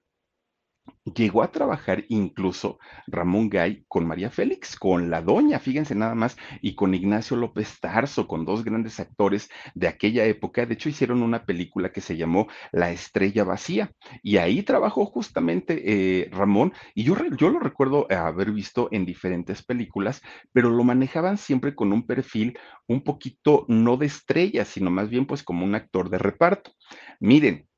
Llegó 1.05 1.43
a 1.43 1.51
trabajar 1.51 2.03
incluso 2.09 2.77
Ramón 3.07 3.49
Gay 3.49 3.85
con 3.87 4.05
María 4.05 4.29
Félix, 4.29 4.75
con 4.75 5.09
la 5.09 5.21
doña, 5.21 5.57
fíjense 5.59 5.95
nada 5.95 6.13
más, 6.13 6.37
y 6.61 6.75
con 6.75 6.93
Ignacio 6.93 7.37
López 7.37 7.79
Tarso, 7.79 8.27
con 8.27 8.45
dos 8.45 8.65
grandes 8.65 8.99
actores 8.99 9.49
de 9.73 9.87
aquella 9.87 10.25
época. 10.25 10.65
De 10.65 10.73
hecho, 10.73 10.89
hicieron 10.89 11.23
una 11.23 11.45
película 11.45 11.91
que 11.93 12.01
se 12.01 12.17
llamó 12.17 12.47
La 12.71 12.91
Estrella 12.91 13.45
Vacía, 13.45 13.91
y 14.21 14.37
ahí 14.37 14.61
trabajó 14.61 15.05
justamente 15.05 15.81
eh, 15.85 16.29
Ramón, 16.31 16.73
y 16.93 17.03
yo, 17.03 17.15
yo 17.37 17.49
lo 17.49 17.59
recuerdo 17.59 18.05
haber 18.11 18.51
visto 18.51 18.89
en 18.91 19.05
diferentes 19.05 19.63
películas, 19.63 20.21
pero 20.51 20.69
lo 20.69 20.83
manejaban 20.83 21.37
siempre 21.37 21.75
con 21.75 21.93
un 21.93 22.05
perfil 22.05 22.59
un 22.87 23.03
poquito 23.03 23.65
no 23.69 23.95
de 23.95 24.07
estrella, 24.07 24.65
sino 24.65 24.91
más 24.91 25.09
bien 25.09 25.25
pues 25.25 25.43
como 25.43 25.65
un 25.65 25.75
actor 25.75 26.09
de 26.09 26.17
reparto. 26.17 26.71
Miren, 27.19 27.68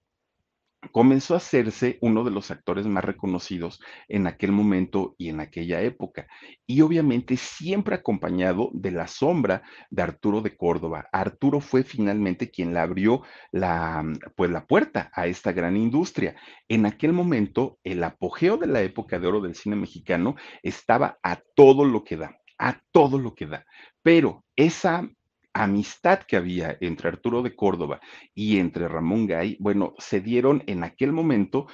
comenzó 0.92 1.36
a 1.36 1.38
hacerse 1.38 1.98
uno 2.02 2.24
de 2.24 2.32
los 2.32 2.50
actores 2.50 2.88
más 2.88 3.04
reconocidos 3.04 3.80
en 4.08 4.26
aquel 4.26 4.52
momento 4.52 5.16
y 5.18 5.30
en 5.30 5.40
aquella 5.40 5.82
época. 5.82 6.28
Y 6.66 6.82
obviamente 6.82 7.38
siempre 7.38 7.96
acompañado 7.96 8.72
de 8.74 8.92
la 8.92 9.08
sombra 9.08 9.62
de 9.90 10.02
Arturo 10.02 10.42
de 10.42 10.56
Córdoba. 10.58 11.08
Arturo 11.12 11.60
fue 11.60 11.84
finalmente 11.84 12.50
quien 12.50 12.74
le 12.74 12.80
abrió 12.80 13.22
la, 13.52 14.04
pues, 14.36 14.50
la 14.50 14.66
puerta 14.66 15.12
a 15.14 15.28
esta 15.28 15.52
gran 15.52 15.78
industria. 15.78 16.36
En 16.68 16.86
aquel 16.86 17.14
momento, 17.14 17.78
el 17.84 18.04
apogeo 18.04 18.58
de 18.58 18.68
la 18.68 18.82
época 18.82 19.20
de 19.20 19.28
oro 19.28 19.42
del 19.42 19.56
cine 19.56 19.76
mexicano 19.76 20.36
estaba 20.64 21.20
a 21.22 21.40
todo 21.56 21.86
lo 21.86 22.04
que 22.04 22.18
da, 22.18 22.40
a 22.58 22.82
todo 22.92 23.20
lo 23.20 23.36
que 23.36 23.46
da. 23.46 23.66
Pero 24.02 24.44
esa 24.56 25.08
amistad 25.53 26.20
que 26.20 26.38
había 26.38 26.77
entre 26.81 27.10
Arturo 27.10 27.41
de 27.41 27.55
Córdoba 27.55 28.00
y 28.34 28.58
entre 28.58 28.88
Ramón 28.88 29.27
Gay, 29.27 29.58
bueno, 29.60 29.93
se 29.98 30.22
dieron 30.22 30.63
en 30.67 30.84
aquel 30.84 31.12
momento 31.12 31.67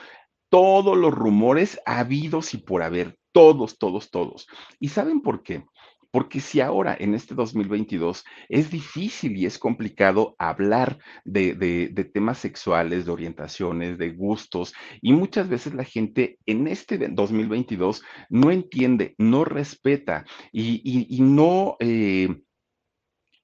todos 0.49 0.97
los 0.97 1.13
rumores 1.13 1.79
habidos 1.85 2.53
y 2.53 2.57
por 2.57 2.81
haber, 2.81 3.17
todos, 3.31 3.77
todos, 3.77 4.09
todos. 4.09 4.47
¿Y 4.79 4.89
saben 4.89 5.21
por 5.21 5.43
qué? 5.43 5.65
Porque 6.09 6.39
si 6.39 6.61
ahora, 6.61 6.95
en 6.97 7.13
este 7.13 7.35
2022, 7.35 8.23
es 8.49 8.71
difícil 8.71 9.35
y 9.35 9.45
es 9.45 9.59
complicado 9.59 10.35
hablar 10.39 10.97
de, 11.25 12.09
temas 12.13 12.39
sexuales, 12.39 13.05
de 13.05 13.11
orientaciones, 13.11 13.97
de 13.97 14.11
gustos, 14.13 14.73
y 15.01 15.13
muchas 15.13 15.49
veces 15.49 15.73
la 15.73 15.83
gente 15.83 16.39
en 16.45 16.67
este 16.67 16.97
2022 16.97 18.01
no 18.29 18.51
entiende, 18.51 19.13
no 19.17 19.43
respeta 19.45 20.25
y 20.51 21.19
no... 21.21 21.75
Eh, 21.79 22.41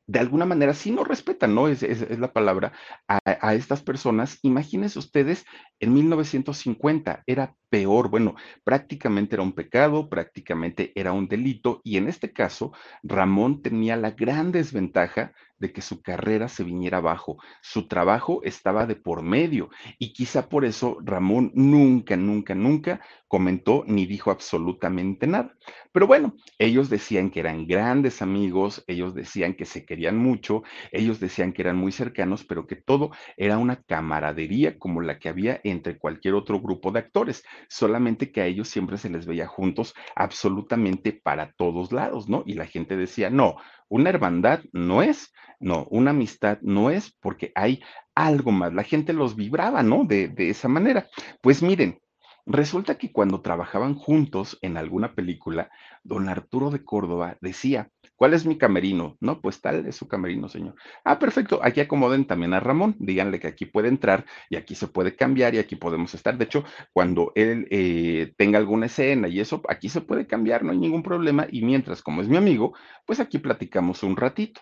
de 0.08 0.20
alguna 0.20 0.46
manera 0.46 0.74
sí 0.74 0.92
no 0.92 1.04
respetan, 1.04 1.56
¿no? 1.56 1.68
Es, 1.68 1.84
es, 1.84 2.20
la 2.20 2.34
palabra, 2.34 2.74
a, 3.08 3.20
a, 3.26 3.56
estas 3.56 3.82
personas. 3.82 4.40
Imagínense 4.42 5.00
ustedes, 5.00 5.46
en 5.80 5.94
1950 5.94 7.24
era 7.26 7.56
peor, 7.74 8.12
bueno, 8.12 8.36
prácticamente 8.64 9.34
era 9.36 9.42
un 9.42 9.54
pecado, 9.54 10.08
prácticamente 10.08 10.92
era 10.94 11.12
un 11.12 11.28
delito, 11.28 11.82
y 11.84 11.98
en 11.98 12.08
este 12.08 12.32
caso, 12.32 12.72
Ramón 13.02 13.64
tenía 13.64 13.98
la 13.98 14.12
gran 14.12 14.52
desventaja 14.52 15.34
de 15.64 15.72
que 15.72 15.82
su 15.82 16.02
carrera 16.02 16.50
se 16.50 16.66
viniera 16.66 16.98
abajo. 16.98 17.38
Su 17.62 17.88
trabajo 17.88 18.42
estaba 18.44 18.86
de 18.86 18.98
por 18.98 19.24
medio 19.24 19.70
y 19.98 20.12
quizá 20.12 20.50
por 20.50 20.66
eso 20.66 20.98
Ramón 21.02 21.52
nunca, 21.56 22.18
nunca, 22.18 22.54
nunca 22.54 23.00
comentó 23.30 23.86
ni 23.88 24.06
dijo 24.06 24.30
absolutamente 24.30 25.26
nada. 25.26 25.56
Pero 25.94 26.06
bueno, 26.06 26.36
ellos 26.60 26.90
decían 26.90 27.30
que 27.30 27.40
eran 27.40 27.66
grandes 27.66 28.22
amigos, 28.22 28.84
ellos 28.88 29.16
decían 29.16 29.54
que 29.54 29.66
se 29.66 29.86
querían 29.86 30.18
mucho, 30.18 30.64
ellos 30.92 31.22
decían 31.22 31.54
que 31.54 31.62
eran 31.62 31.78
muy 31.78 31.94
cercanos, 31.94 32.44
pero 32.44 32.68
que 32.68 32.76
todo 32.76 33.12
era 33.38 33.58
una 33.58 33.82
camaradería 33.82 34.78
como 34.78 35.02
la 35.02 35.18
que 35.18 35.30
había 35.30 35.62
entre 35.64 35.98
cualquier 35.98 36.34
otro 36.34 36.60
grupo 36.60 36.92
de 36.92 37.00
actores, 37.00 37.44
solamente 37.70 38.32
que 38.32 38.42
a 38.42 38.46
ellos 38.46 38.68
siempre 38.68 38.98
se 38.98 39.10
les 39.10 39.26
veía 39.26 39.48
juntos 39.48 39.94
absolutamente 40.16 41.14
para 41.14 41.52
todos 41.54 41.92
lados, 41.92 42.30
¿no? 42.30 42.44
Y 42.46 42.54
la 42.54 42.66
gente 42.66 42.98
decía, 42.98 43.30
no, 43.30 43.56
una 43.90 44.10
hermandad 44.10 44.62
no 44.72 45.02
es, 45.02 45.34
no, 45.60 45.88
una 45.90 46.12
amistad 46.12 46.60
no 46.62 46.90
es, 46.90 47.16
porque 47.22 47.52
hay 47.56 47.82
algo 48.16 48.52
más. 48.52 48.74
La 48.74 48.84
gente 48.84 49.14
los 49.14 49.36
vibraba, 49.36 49.84
¿no? 49.84 50.04
De, 50.04 50.28
de 50.28 50.50
esa 50.50 50.68
manera. 50.68 51.08
Pues 51.42 51.62
miren, 51.62 52.00
resulta 52.46 52.98
que 52.98 53.12
cuando 53.12 53.42
trabajaban 53.42 53.96
juntos 53.96 54.58
en 54.62 54.78
alguna 54.78 55.16
película, 55.16 55.70
don 56.04 56.30
Arturo 56.30 56.70
de 56.70 56.84
Córdoba 56.84 57.38
decía, 57.42 57.92
¿cuál 58.16 58.34
es 58.34 58.46
mi 58.46 58.58
camerino? 58.58 59.18
No, 59.20 59.42
pues 59.42 59.62
tal 59.62 59.86
es 59.86 59.96
su 59.96 60.08
camerino, 60.08 60.50
señor. 60.50 60.76
Ah, 61.04 61.20
perfecto, 61.20 61.60
aquí 61.64 61.82
acomoden 61.82 62.26
también 62.26 62.54
a 62.54 62.60
Ramón, 62.60 62.96
díganle 63.00 63.40
que 63.40 63.48
aquí 63.48 63.66
puede 63.66 63.88
entrar 63.88 64.26
y 64.50 64.56
aquí 64.56 64.76
se 64.76 64.88
puede 64.88 65.16
cambiar 65.16 65.56
y 65.56 65.60
aquí 65.60 65.76
podemos 65.76 66.14
estar. 66.14 66.38
De 66.38 66.46
hecho, 66.46 66.64
cuando 66.94 67.32
él 67.36 67.68
eh, 67.70 68.34
tenga 68.38 68.58
alguna 68.60 68.88
escena 68.88 69.28
y 69.28 69.40
eso, 69.40 69.62
aquí 69.70 69.90
se 69.90 70.02
puede 70.02 70.28
cambiar, 70.28 70.64
no 70.64 70.72
hay 70.72 70.78
ningún 70.78 71.04
problema. 71.04 71.48
Y 71.52 71.64
mientras, 71.64 72.02
como 72.02 72.22
es 72.22 72.28
mi 72.28 72.38
amigo, 72.38 72.74
pues 73.06 73.20
aquí 73.20 73.40
platicamos 73.40 74.04
un 74.04 74.16
ratito. 74.16 74.62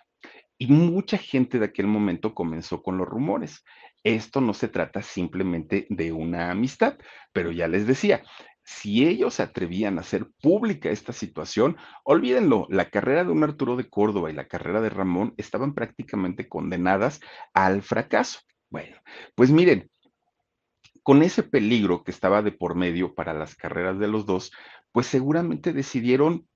Y 0.58 0.68
mucha 0.68 1.18
gente 1.18 1.58
de 1.58 1.66
aquel 1.66 1.88
momento 1.88 2.36
comenzó 2.36 2.84
con 2.84 2.98
los 2.98 3.08
rumores. 3.08 3.64
esto 4.04 4.42
no 4.42 4.54
se 4.54 4.68
trata 4.68 5.02
simplemente 5.02 5.86
de 5.90 6.12
una 6.12 6.52
amistad, 6.52 6.98
pero 7.34 7.52
ya 7.52 7.68
les 7.68 7.86
decía, 7.88 8.24
si 8.72 9.06
ellos 9.06 9.36
se 9.36 9.44
atrevían 9.44 9.98
a 9.98 10.02
hacer 10.02 10.28
pública 10.42 10.90
esta 10.90 11.12
situación, 11.12 11.76
olvídenlo, 12.04 12.68
la 12.70 12.90
carrera 12.90 13.26
de 13.26 13.32
un 13.32 13.44
Arturo 13.44 13.76
de 13.76 13.90
Córdoba 13.90 14.32
y 14.32 14.34
la 14.34 14.48
carrera 14.48 14.80
de 14.80 14.90
Ramón 14.90 15.34
estaban 15.38 15.74
prácticamente 15.74 16.48
condenadas 16.48 17.20
al 17.54 17.82
fracaso. 17.82 18.40
Bueno, 18.70 18.96
pues 19.36 19.52
miren, 19.52 19.92
con 21.04 21.22
ese 21.22 21.44
peligro 21.44 22.04
que 22.04 22.12
estaba 22.12 22.42
de 22.42 22.54
por 22.54 22.76
medio 22.76 23.14
para 23.14 23.34
las 23.34 23.56
carreras 23.56 24.00
de 24.00 24.08
los 24.08 24.26
dos, 24.26 24.54
pues 24.94 25.06
seguramente 25.06 25.74
decidieron 25.74 26.48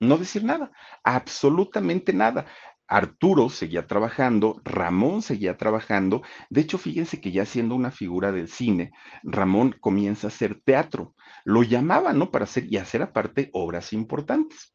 no 0.00 0.16
decir 0.16 0.44
nada, 0.44 0.72
absolutamente 1.04 2.14
nada. 2.14 2.46
Arturo 2.90 3.48
seguía 3.50 3.86
trabajando, 3.86 4.60
Ramón 4.64 5.22
seguía 5.22 5.56
trabajando. 5.56 6.22
De 6.50 6.60
hecho, 6.60 6.76
fíjense 6.76 7.20
que 7.20 7.30
ya 7.30 7.46
siendo 7.46 7.76
una 7.76 7.92
figura 7.92 8.32
del 8.32 8.48
cine, 8.48 8.90
Ramón 9.22 9.76
comienza 9.80 10.26
a 10.26 10.28
hacer 10.28 10.60
teatro. 10.64 11.14
Lo 11.44 11.62
llamaba, 11.62 12.12
¿no? 12.12 12.32
Para 12.32 12.44
hacer 12.44 12.66
y 12.70 12.78
hacer 12.78 13.02
aparte 13.02 13.48
obras 13.52 13.92
importantes. 13.92 14.74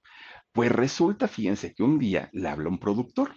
Pues 0.53 0.71
resulta, 0.71 1.27
fíjense 1.27 1.73
que 1.73 1.83
un 1.83 1.99
día 1.99 2.29
le 2.31 2.47
habla 2.47 2.69
un 2.69 2.79
productor 2.79 3.33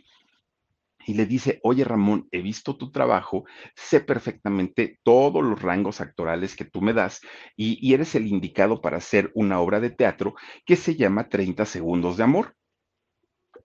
y 1.04 1.14
le 1.14 1.26
dice, 1.26 1.58
oye 1.64 1.82
Ramón, 1.82 2.28
he 2.30 2.40
visto 2.40 2.76
tu 2.76 2.92
trabajo, 2.92 3.46
sé 3.74 4.00
perfectamente 4.00 5.00
todos 5.02 5.42
los 5.42 5.60
rangos 5.60 6.00
actorales 6.00 6.54
que 6.54 6.66
tú 6.66 6.82
me 6.82 6.92
das 6.92 7.20
y, 7.56 7.78
y 7.84 7.94
eres 7.94 8.14
el 8.14 8.28
indicado 8.28 8.80
para 8.80 8.98
hacer 8.98 9.32
una 9.34 9.58
obra 9.58 9.80
de 9.80 9.90
teatro 9.90 10.34
que 10.64 10.76
se 10.76 10.94
llama 10.94 11.28
30 11.28 11.64
segundos 11.64 12.16
de 12.16 12.24
amor 12.24 12.57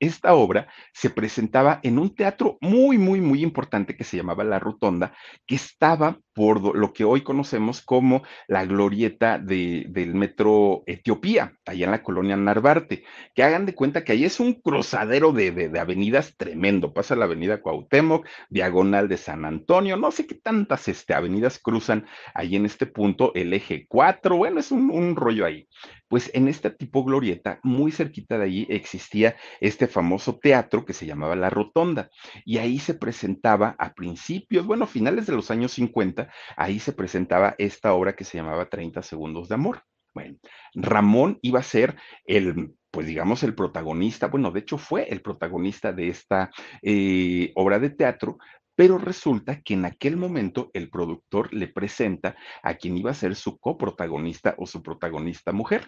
esta 0.04 0.34
obra 0.34 0.68
se 0.94 1.10
presentaba 1.10 1.80
en 1.84 2.00
un 2.00 2.16
teatro 2.16 2.58
muy, 2.62 2.98
muy, 2.98 3.22
muy 3.22 3.42
importante 3.42 3.96
que 3.96 4.04
se 4.04 4.18
llamaba 4.18 4.44
La 4.44 4.60
Rotonda, 4.60 5.14
que 5.46 5.56
estaba 5.56 6.20
por 6.34 6.76
lo 6.76 6.94
que 6.94 7.04
hoy 7.04 7.22
conocemos 7.22 7.82
como 7.82 8.24
la 8.48 8.66
glorieta 8.66 9.38
de, 9.38 9.86
del 9.90 10.16
metro 10.16 10.84
Etiopía, 10.86 11.54
allá 11.66 11.86
en 11.86 11.92
la 11.92 12.04
colonia 12.04 12.36
Narvarte, 12.36 13.04
que 13.36 13.44
hagan 13.44 13.66
de 13.66 13.76
cuenta 13.76 14.04
que 14.04 14.14
ahí 14.14 14.26
es 14.26 14.40
un 14.40 14.54
cruzadero 14.54 15.32
de, 15.32 15.52
de, 15.52 15.80
avenidas 15.80 16.36
tremendo, 16.38 16.94
pasa 16.94 17.16
la 17.16 17.26
avenida 17.26 17.62
Cuauhtémoc, 17.62 18.28
diagonal 18.50 19.08
de 19.08 19.18
San 19.18 19.46
Antonio, 19.46 19.96
no 19.98 20.12
sé 20.12 20.26
qué 20.26 20.36
tantas 20.36 20.88
este, 20.88 21.14
avenidas 21.14 21.60
cruzan 21.60 22.06
ahí 22.34 22.56
en 22.56 22.66
este 22.66 22.86
punto, 22.86 23.32
el 23.36 23.54
eje 23.54 23.86
4, 23.88 24.36
bueno, 24.36 24.60
es 24.60 24.72
un, 24.72 24.90
un 24.90 25.16
rollo 25.16 25.46
ahí. 25.46 25.68
Pues 26.08 26.30
en 26.36 26.48
esta 26.48 26.76
tipo 26.76 27.04
glorieta, 27.04 27.60
muy 27.64 27.92
cerquita 27.92 28.38
de 28.38 28.46
allí, 28.46 28.68
existía 28.70 29.36
este 29.60 29.88
famoso 29.88 30.38
teatro 30.38 30.86
que 30.86 30.94
se 30.94 31.08
llamaba 31.08 31.36
La 31.36 31.50
Rotonda, 31.50 32.12
y 32.46 32.60
ahí 32.60 32.78
se 32.78 32.94
presentaba 32.94 33.76
a 33.80 33.94
principios, 33.94 34.66
bueno, 34.66 34.86
finales 34.86 35.26
de 35.26 35.34
los 35.34 35.50
años 35.50 35.72
50, 35.74 36.23
ahí 36.56 36.80
se 36.80 36.94
presentaba 36.94 37.56
esta 37.58 37.94
obra 37.94 38.16
que 38.16 38.24
se 38.24 38.38
llamaba 38.38 38.70
30 38.70 39.02
segundos 39.02 39.50
de 39.50 39.56
amor. 39.56 39.84
Bueno, 40.14 40.38
Ramón 40.76 41.40
iba 41.42 41.60
a 41.60 41.64
ser 41.64 41.96
el, 42.26 42.76
pues 42.92 43.08
digamos, 43.08 43.42
el 43.44 43.56
protagonista, 43.56 44.28
bueno, 44.28 44.52
de 44.52 44.60
hecho 44.60 44.78
fue 44.78 45.10
el 45.10 45.22
protagonista 45.22 45.92
de 45.92 46.10
esta 46.10 46.52
eh, 46.84 47.52
obra 47.56 47.80
de 47.80 47.90
teatro, 47.90 48.38
pero 48.76 48.98
resulta 48.98 49.62
que 49.62 49.74
en 49.74 49.86
aquel 49.86 50.18
momento 50.18 50.70
el 50.74 50.90
productor 50.90 51.54
le 51.54 51.68
presenta 51.68 52.36
a 52.62 52.76
quien 52.76 52.98
iba 52.98 53.12
a 53.12 53.16
ser 53.16 53.36
su 53.36 53.58
coprotagonista 53.60 54.56
o 54.58 54.66
su 54.66 54.82
protagonista 54.84 55.52
mujer. 55.52 55.88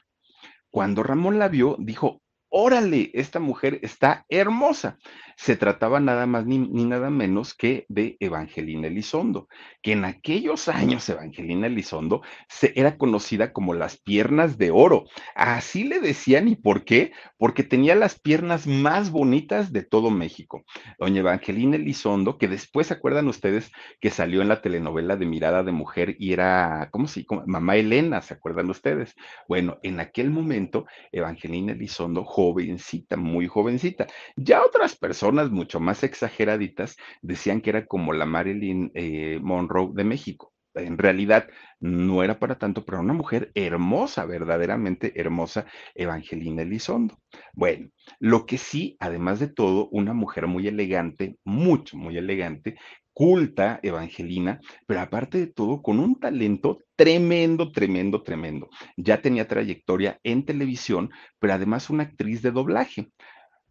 Cuando 0.72 1.04
Ramón 1.04 1.40
la 1.40 1.48
vio, 1.48 1.78
dijo, 1.80 2.22
órale, 2.58 3.12
esta 3.14 3.42
mujer 3.42 3.80
está 3.82 4.26
hermosa. 4.30 4.98
Se 5.36 5.58
trataba 5.58 6.00
nada 6.00 6.26
más 6.26 6.46
ni, 6.46 6.58
nada 6.58 7.10
menos 7.10 7.54
que 7.54 7.86
de 7.90 8.16
Evangelina 8.22 8.88
Elizondo, 8.88 9.50
que 9.82 9.92
en 9.92 10.06
aquellos 10.06 10.70
años 10.70 11.10
Evangelina 11.10 11.68
Elizondo 11.68 12.22
se, 12.48 12.72
era 12.78 12.98
conocida 12.98 13.52
como 13.52 13.74
las 13.74 13.98
piernas 13.98 14.58
de 14.58 14.72
oro. 14.72 15.04
Así 15.36 15.84
le 15.84 16.00
decían 16.00 16.48
y 16.48 16.56
por 16.56 16.86
qué, 16.86 17.12
porque 17.38 17.64
tenía 17.64 17.94
las 17.96 18.18
piernas 18.18 18.68
más 18.68 19.12
bonitas 19.12 19.74
de 19.74 19.84
todo 19.84 20.10
México. 20.10 20.64
Doña 20.98 21.20
Evangelina 21.20 21.76
Elizondo, 21.76 22.38
que 22.38 22.48
después, 22.48 22.88
¿se 22.88 22.94
acuerdan 22.94 23.28
ustedes 23.28 23.70
que 24.00 24.12
salió 24.12 24.42
en 24.42 24.48
la 24.48 24.62
telenovela 24.62 25.18
de 25.18 25.26
Mirada 25.26 25.62
de 25.64 25.74
Mujer 25.74 26.16
y 26.20 26.32
era, 26.32 26.88
¿cómo 26.92 27.10
se 27.10 27.26
llama? 27.30 27.44
Mamá 27.46 27.76
Elena, 27.76 28.22
¿se 28.22 28.34
acuerdan 28.34 28.70
ustedes? 28.70 29.14
Bueno, 29.50 29.78
en 29.84 30.00
aquel 30.00 30.30
momento, 30.30 30.86
Evangelina 31.12 31.74
Elizondo, 31.74 32.24
jovencita, 32.46 33.18
muy 33.18 33.48
jovencita. 33.48 34.08
Ya 34.36 34.64
otras 34.64 34.96
personas 34.96 35.50
mucho 35.50 35.80
más 35.80 36.04
exageraditas 36.04 36.96
decían 37.22 37.62
que 37.62 37.72
era 37.72 37.86
como 37.86 38.14
la 38.14 38.26
Marilyn 38.26 38.92
eh, 38.94 39.40
Monroe 39.42 39.92
de 39.94 40.04
México. 40.04 40.54
En 40.76 40.98
realidad 40.98 41.48
no 41.80 42.22
era 42.22 42.38
para 42.38 42.58
tanto, 42.58 42.84
pero 42.84 43.00
una 43.00 43.14
mujer 43.14 43.52
hermosa, 43.56 44.26
verdaderamente 44.26 45.20
hermosa, 45.20 45.66
Evangelina 45.96 46.64
Elizondo. 46.64 47.18
Bueno, 47.54 47.90
lo 48.20 48.46
que 48.46 48.58
sí, 48.58 48.98
además 49.00 49.40
de 49.40 49.48
todo, 49.48 49.88
una 49.92 50.14
mujer 50.14 50.48
muy 50.48 50.68
elegante, 50.68 51.38
mucho, 51.46 51.96
muy 51.98 52.18
elegante, 52.18 52.76
culta, 53.14 53.80
Evangelina, 53.82 54.60
pero 54.86 55.00
aparte 55.00 55.38
de 55.38 55.48
todo, 55.48 55.82
con 55.82 56.00
un 56.00 56.20
talento 56.20 56.80
tremendo, 56.96 57.72
tremendo, 57.72 58.24
tremendo. 58.24 58.70
Ya 58.98 59.22
tenía 59.22 59.48
trayectoria 59.48 60.20
en 60.24 60.46
televisión, 60.46 61.12
pero 61.40 61.54
además 61.54 61.90
una 61.90 62.04
actriz 62.04 62.42
de 62.42 62.52
doblaje. 62.52 63.12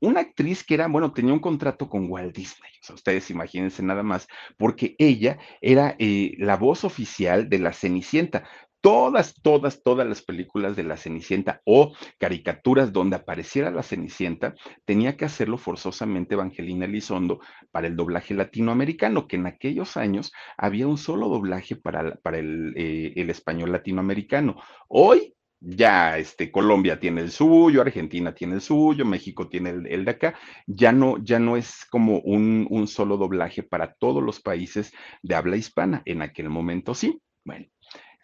Una 0.01 0.21
actriz 0.21 0.65
que 0.65 0.75
era, 0.75 0.87
bueno, 0.89 1.13
tenía 1.13 1.33
un 1.33 1.41
contrato 1.41 1.89
con 1.89 2.11
Walt 2.11 2.37
Disney, 2.37 2.71
o 2.83 2.87
sea, 2.87 2.95
ustedes 2.95 3.31
imagínense 3.31 3.83
nada 3.83 4.03
más, 4.03 4.27
porque 4.59 4.95
ella 4.99 5.39
era 5.63 5.97
eh, 5.99 6.35
la 6.39 6.57
voz 6.57 6.85
oficial 6.85 7.49
de 7.49 7.59
la 7.59 7.73
Cenicienta 7.73 8.45
todas, 8.85 9.35
todas, 9.41 9.83
todas 9.83 10.07
las 10.07 10.21
películas 10.21 10.77
de 10.77 10.83
la 10.83 10.99
Cenicienta 10.99 11.63
o 11.65 11.95
caricaturas 12.19 12.93
donde 12.93 13.17
apareciera 13.17 13.71
la 13.71 13.83
Cenicienta, 13.83 14.55
tenía 14.85 15.17
que 15.17 15.25
hacerlo 15.25 15.57
forzosamente 15.57 16.35
Evangelina 16.35 16.85
Elizondo 16.85 17.41
para 17.71 17.87
el 17.87 17.97
doblaje 17.97 18.35
latinoamericano, 18.35 19.27
que 19.27 19.37
en 19.37 19.47
aquellos 19.47 19.97
años 19.97 20.35
había 20.59 20.87
un 20.87 20.99
solo 20.99 21.31
doblaje 21.31 21.77
para, 21.77 22.17
para 22.17 22.39
el, 22.39 22.75
eh, 22.77 23.15
el 23.17 23.31
español 23.31 23.73
latinoamericano. 23.73 24.57
Hoy 24.89 25.35
ya 25.61 26.19
este, 26.19 26.53
Colombia 26.53 27.01
tiene 27.01 27.23
el 27.23 27.31
suyo, 27.31 27.81
Argentina 27.81 28.35
tiene 28.35 28.57
el 28.57 28.61
suyo, 28.61 29.07
México 29.07 29.49
tiene 29.49 29.71
el, 29.71 29.87
el 29.87 30.05
de 30.05 30.11
acá, 30.11 30.39
ya 30.67 30.93
no, 30.93 31.17
ya 31.25 31.39
no 31.39 31.57
es 31.57 31.87
como 31.91 32.19
un, 32.19 32.67
un, 32.69 32.87
solo 32.87 33.17
doblaje 33.17 33.63
para 33.63 33.95
todos 33.95 34.23
los 34.23 34.43
países 34.43 34.93
de 35.23 35.35
habla 35.37 35.57
hispana, 35.57 36.03
en 36.05 36.21
aquel 36.21 36.51
momento 36.51 36.95
sí. 36.95 37.19
Bueno, 37.47 37.67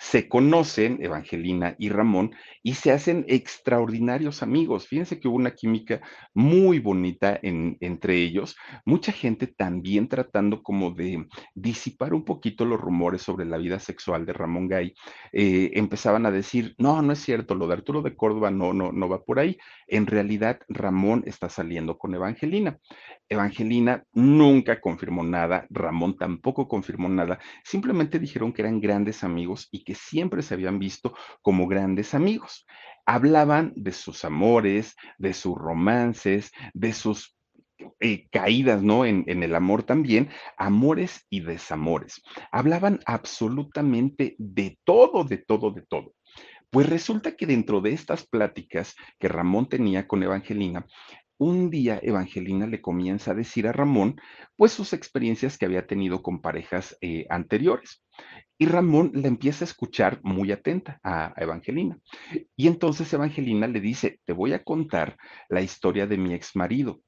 se 0.01 0.31
conocen, 0.31 0.99
Evangelina 1.03 1.77
y 1.79 1.91
Ramón, 1.91 2.31
y 2.63 2.75
se 2.75 2.91
hacen 2.91 3.27
extraordinarios 3.29 4.43
amigos. 4.43 4.87
Fíjense 4.89 5.21
que 5.21 5.29
hubo 5.29 5.37
una 5.37 5.55
química 5.55 6.01
muy 6.33 6.79
bonita 6.79 7.39
entre 7.43 8.17
ellos, 8.17 8.57
mucha 8.87 9.13
gente 9.13 9.47
también 9.47 10.09
tratando 10.09 10.63
como 10.63 10.91
de 10.93 11.27
disipar 11.55 12.15
un 12.15 12.25
poquito 12.25 12.65
los 12.65 12.81
rumores 12.81 13.21
sobre 13.21 13.45
la 13.45 13.59
vida 13.59 13.79
sexual 13.79 14.25
de 14.25 14.33
Ramón 14.33 14.69
Gay. 14.69 14.95
Eh, 15.33 15.73
empezaban 15.75 16.25
a 16.25 16.31
decir, 16.31 16.75
no, 16.79 17.03
no 17.03 17.13
es 17.13 17.19
cierto, 17.19 17.55
lo 17.55 17.67
de 17.67 17.75
Arturo 17.75 18.01
de 18.01 18.17
Córdoba 18.17 18.51
no, 18.51 18.73
no, 18.73 18.93
no 18.93 19.07
va 19.07 19.23
por 19.23 19.39
ahí. 19.39 19.59
En 19.87 20.07
realidad, 20.07 20.61
Ramón 20.69 21.25
está 21.27 21.51
saliendo 21.51 21.99
con 21.99 22.15
Evangelina. 22.15 22.79
Evangelina 23.31 24.03
nunca 24.13 24.81
confirmó 24.81 25.23
nada, 25.23 25.65
Ramón 25.71 26.17
tampoco 26.19 26.67
confirmó 26.67 27.09
nada, 27.09 27.39
simplemente 27.63 28.19
dijeron 28.19 28.53
que 28.53 28.63
eran 28.63 28.81
grandes 28.81 29.23
amigos 29.23 29.69
y 29.71 29.85
que 29.85 29.95
siempre 29.95 30.43
se 30.43 30.55
habían 30.55 30.81
visto 30.81 31.15
como 31.41 31.69
grandes 31.69 32.13
amigos. 32.13 32.67
Hablaban 33.07 33.73
de 33.77 33.93
sus 33.93 34.25
amores, 34.25 34.97
de 35.17 35.33
sus 35.33 35.57
romances, 35.57 36.51
de 36.75 36.93
sus 36.93 37.37
eh, 38.01 38.29
caídas, 38.31 38.83
¿no? 38.83 39.05
En, 39.05 39.25
en, 39.29 39.45
el 39.45 39.55
amor 39.55 39.85
también, 39.85 40.29
amores 40.59 41.25
y 41.31 41.41
desamores. 41.41 42.21
Hablaban 42.51 42.99
absolutamente 43.07 44.35
de 44.39 44.77
todo, 44.85 45.23
de 45.23 45.39
todo, 45.39 45.71
de 45.71 45.83
todo. 45.83 46.15
Pues 46.71 46.89
resulta 46.89 47.35
que 47.35 47.47
dentro 47.47 47.81
de 47.81 47.93
estas 47.93 48.27
pláticas 48.27 48.95
que 49.19 49.27
Ramón 49.27 49.69
tenía 49.69 50.07
con 50.07 50.23
Evangelina, 50.23 50.87
un 51.41 51.71
día 51.71 51.99
Evangelina 52.03 52.67
le 52.67 52.83
comienza 52.83 53.31
a 53.31 53.35
decir 53.35 53.67
a 53.67 53.73
Ramón, 53.73 54.21
pues 54.57 54.73
sus 54.73 54.93
experiencias 54.93 55.57
que 55.57 55.65
había 55.65 55.87
tenido 55.87 56.23
con 56.23 56.43
parejas 56.43 56.99
eh, 57.01 57.25
anteriores. 57.31 58.05
Y 58.59 58.67
Ramón 58.67 59.13
le 59.15 59.27
empieza 59.27 59.65
a 59.65 59.69
escuchar 59.69 60.21
muy 60.23 60.53
atenta 60.53 61.01
a, 61.03 61.29
a, 61.29 61.43
Evangelina. 61.43 61.99
Y 62.55 62.67
entonces 62.69 63.11
Evangelina 63.15 63.67
le 63.67 63.81
dice, 63.81 64.21
te 64.27 64.35
voy 64.35 64.53
a 64.53 64.63
contar 64.63 65.17
la 65.49 65.63
historia 65.63 66.07
de 66.07 66.19
mi 66.19 66.35
ex 66.35 66.55
marido. 66.57 67.01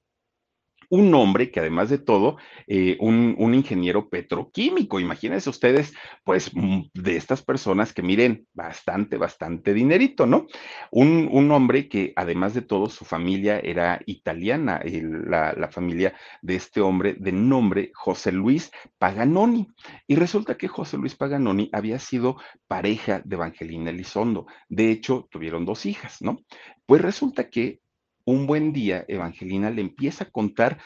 Un 0.93 1.15
hombre 1.15 1.51
que 1.51 1.61
además 1.61 1.89
de 1.89 1.97
todo, 1.97 2.37
eh, 2.67 2.99
un, 3.01 3.35
un, 3.39 3.55
ingeniero 3.55 4.11
petroquímico, 4.11 5.01
imagínense 5.01 5.49
ustedes, 5.49 5.95
pues 6.23 6.55
mm, 6.55 6.83
de 6.93 7.17
estas 7.17 7.41
personas 7.43 7.95
que 7.95 8.03
miren, 8.03 8.47
bastante, 8.53 9.17
bastante 9.17 9.73
dinerito, 9.73 10.27
¿no? 10.27 10.47
Un, 10.91 11.31
un 11.33 11.51
hombre 11.51 11.89
que 11.89 12.13
además 12.15 12.53
de 12.53 12.61
todo, 12.61 12.91
su 12.91 13.07
familia 13.07 13.59
era 13.59 14.03
italiana, 14.05 14.83
la, 14.85 15.55
la 15.55 15.69
familia 15.69 16.13
de 16.43 16.57
este 16.57 16.83
hombre 16.83 17.17
de 17.19 17.33
nombre 17.33 17.91
José 17.95 18.31
Luis 18.31 18.71
Paganoni. 18.99 19.69
Y 20.07 20.17
resulta 20.17 20.59
que 20.59 20.69
José 20.69 20.99
Luis 20.99 21.15
Paganoni 21.15 21.71
había 21.73 21.99
sido 22.01 22.37
pareja 22.69 23.23
de 23.25 23.37
Evangelina 23.37 23.89
Elizondo. 23.89 24.45
De 24.69 24.91
hecho, 24.91 25.27
tuvieron 25.31 25.65
dos 25.65 25.87
hijas, 25.87 26.21
¿no? 26.21 26.41
Pues 26.85 27.01
resulta 27.01 27.49
que 27.49 27.81
un 28.25 28.47
buen 28.47 28.73
día 28.73 29.05
Evangelina 29.09 29.71
le 29.71 29.81
empieza 29.81 30.25
a 30.25 30.31
contar 30.31 30.79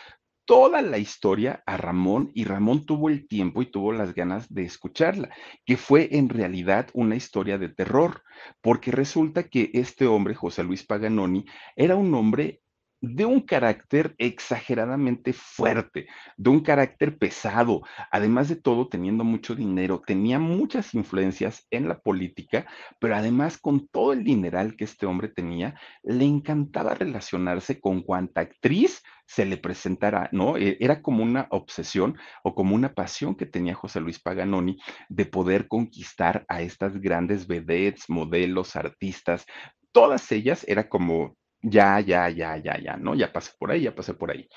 toda 0.46 0.80
la 0.80 0.98
historia 0.98 1.62
a 1.66 1.76
Ramón 1.76 2.30
y 2.32 2.44
Ramón 2.44 2.86
tuvo 2.86 3.10
el 3.10 3.26
tiempo 3.26 3.62
y 3.62 3.66
tuvo 3.66 3.92
las 3.92 4.14
ganas 4.14 4.52
de 4.52 4.64
escucharla, 4.64 5.30
que 5.64 5.76
fue 5.76 6.08
en 6.12 6.28
realidad 6.28 6.88
una 6.94 7.16
historia 7.16 7.58
de 7.58 7.68
terror, 7.68 8.22
porque 8.62 8.92
resulta 8.92 9.48
que 9.48 9.70
este 9.74 10.06
hombre, 10.06 10.34
José 10.34 10.62
Luis 10.62 10.86
Paganoni, 10.86 11.44
era 11.74 11.96
un 11.96 12.14
hombre 12.14 12.62
de 13.00 13.24
un 13.24 13.40
carácter 13.40 14.14
exageradamente 14.18 15.32
fuerte, 15.32 16.06
de 16.36 16.50
un 16.50 16.60
carácter 16.60 17.18
pesado, 17.18 17.82
además 18.10 18.48
de 18.48 18.56
todo 18.56 18.88
teniendo 18.88 19.24
mucho 19.24 19.54
dinero, 19.54 20.02
tenía 20.04 20.38
muchas 20.38 20.94
influencias 20.94 21.66
en 21.70 21.88
la 21.88 21.98
política, 22.00 22.66
pero 22.98 23.16
además 23.16 23.58
con 23.58 23.86
todo 23.88 24.12
el 24.12 24.24
dineral 24.24 24.76
que 24.76 24.84
este 24.84 25.06
hombre 25.06 25.28
tenía, 25.28 25.78
le 26.02 26.24
encantaba 26.24 26.94
relacionarse 26.94 27.80
con 27.80 28.02
cuanta 28.02 28.40
actriz 28.40 29.02
se 29.26 29.44
le 29.44 29.56
presentara, 29.56 30.28
¿no? 30.32 30.56
E, 30.56 30.76
era 30.80 31.02
como 31.02 31.22
una 31.22 31.48
obsesión 31.50 32.16
o 32.44 32.54
como 32.54 32.74
una 32.74 32.94
pasión 32.94 33.34
que 33.34 33.46
tenía 33.46 33.74
José 33.74 34.00
Luis 34.00 34.20
Paganoni 34.20 34.78
de 35.08 35.26
poder 35.26 35.68
conquistar 35.68 36.44
a 36.48 36.62
estas 36.62 37.00
grandes 37.00 37.46
vedettes, 37.46 38.08
modelos, 38.08 38.76
artistas, 38.76 39.44
todas 39.92 40.30
ellas 40.30 40.64
era 40.68 40.88
como 40.88 41.36
ya, 41.62 42.00
ya, 42.00 42.28
ya, 42.30 42.56
ya, 42.58 42.78
ya, 42.78 42.96
¿no? 42.96 43.14
Ya 43.14 43.32
pasé 43.32 43.52
por 43.58 43.70
ahí, 43.70 43.82
ya 43.82 43.94
pasé 43.94 44.14
por 44.14 44.30
ahí. 44.30 44.48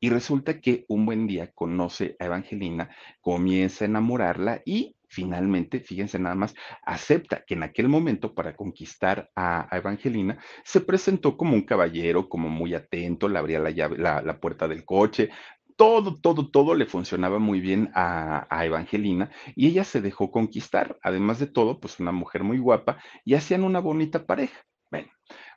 Y 0.00 0.10
resulta 0.10 0.60
que 0.60 0.84
un 0.88 1.06
buen 1.06 1.26
día 1.26 1.50
conoce 1.54 2.16
a 2.20 2.26
Evangelina, 2.26 2.90
comienza 3.20 3.84
a 3.84 3.88
enamorarla 3.88 4.62
y 4.64 4.96
finalmente, 5.14 5.80
fíjense 5.80 6.18
nada 6.18 6.34
más, 6.34 6.54
acepta 6.82 7.44
que 7.46 7.54
en 7.54 7.62
aquel 7.62 7.88
momento 7.88 8.34
para 8.34 8.56
conquistar 8.56 9.30
a, 9.36 9.68
Evangelina 9.72 10.38
se 10.64 10.80
presentó 10.80 11.36
como 11.36 11.54
un 11.54 11.62
caballero, 11.62 12.28
como 12.28 12.48
muy 12.48 12.74
atento, 12.74 13.28
le 13.28 13.38
abría 13.38 13.60
la, 13.60 14.40
puerta 14.40 14.68
del 14.68 14.84
coche, 14.84 15.30
todo, 15.76 16.16
todo, 16.20 16.50
todo 16.50 16.74
le 16.74 16.86
funcionaba 16.86 17.38
muy 17.38 17.60
bien 17.60 17.90
a, 17.94 18.46
a, 18.50 18.66
Evangelina 18.66 19.30
y 19.54 19.68
ella 19.68 19.84
se 19.84 20.00
dejó 20.00 20.30
conquistar. 20.30 20.98
Además 21.02 21.38
de 21.38 21.46
todo, 21.46 21.80
pues 21.80 22.00
una 22.00 22.12
mujer 22.12 22.44
muy 22.44 22.58
guapa 22.58 22.98
y 23.24 23.34
hacían 23.34 23.64
una 23.64 23.80
bonita 23.80 24.26
pareja. 24.26 24.64
Bueno, 24.90 25.08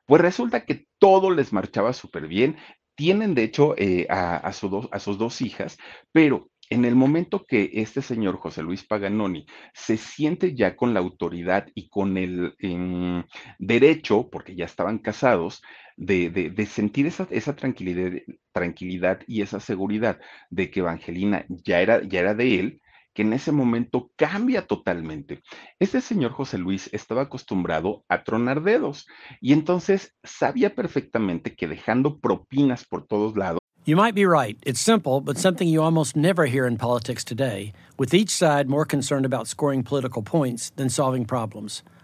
pues 0.07 0.21
resulta 0.21 0.65
que 0.65 0.87
todo 0.97 1.29
les 1.31 1.53
marchaba 1.53 1.93
súper 1.93 2.27
bien. 2.27 2.57
Tienen, 2.95 3.35
de 3.35 3.43
hecho, 3.43 3.75
eh, 3.77 4.07
a, 4.09 4.37
a, 4.37 4.53
su 4.53 4.89
a 4.91 4.99
sus 4.99 5.19
dos 5.19 5.41
hijas, 5.41 5.77
pero 6.11 6.49
en 6.69 6.85
el 6.85 6.95
momento 6.95 7.45
que 7.45 7.69
este 7.73 8.01
señor 8.01 8.37
José 8.37 8.61
Luis 8.61 8.85
Paganoni 8.85 9.45
se 9.73 9.97
siente 9.97 10.55
ya 10.55 10.75
con 10.75 10.93
la 10.93 10.99
autoridad 10.99 11.67
y 11.75 11.89
con 11.89 12.17
el 12.17 12.55
eh, 12.59 13.23
derecho, 13.59 14.29
porque 14.29 14.55
ya 14.55 14.65
estaban 14.65 14.97
casados, 14.99 15.61
de, 15.95 16.53
sentir 16.69 17.07
esa, 17.07 17.55
tranquilidad, 17.55 19.19
y 19.27 19.41
esa 19.41 19.59
seguridad 19.59 20.19
de 20.49 20.69
que 20.69 20.81
Evangelina 20.81 21.45
ya 21.49 21.81
era 21.81 22.33
de 22.33 22.59
él, 22.59 22.81
que 23.17 23.23
en 23.23 23.33
ese 23.33 23.51
momento 23.51 24.11
cambia 24.15 24.67
totalmente. 24.67 25.41
Este 25.79 26.01
señor 26.01 26.33
José 26.33 26.59
Luis 26.59 26.87
estaba 26.93 27.23
acostumbrado 27.23 28.05
a 28.09 28.23
tronar 28.23 28.61
dedos 28.61 29.07
y 29.41 29.53
entonces 29.53 30.13
sabía 30.23 30.75
perfectamente 30.75 31.55
que 31.55 31.67
dejando 31.67 32.19
propinas 32.19 32.85
por 32.85 33.07
todos 33.07 33.35
lados, 33.35 33.57
You 33.85 33.95
might 33.95 34.13
be 34.13 34.25
right. 34.25 34.61
It's 34.67 34.81
simple, 34.81 35.21
but 35.21 35.37
something 35.37 35.67
you 35.67 35.81
almost 35.81 36.15
never 36.15 36.45
hear 36.45 36.67
in 36.67 36.77
politics 36.77 37.23
today, 37.23 37.73
with 37.97 38.13
each 38.13 38.29
side 38.29 38.67
more 38.67 38.85
concerned 38.85 39.25
about 39.25 39.47
scoring 39.47 39.81
political 39.81 40.21
points 40.21 40.71
than 40.75 40.89
solving 40.89 41.25
problems. 41.25 41.83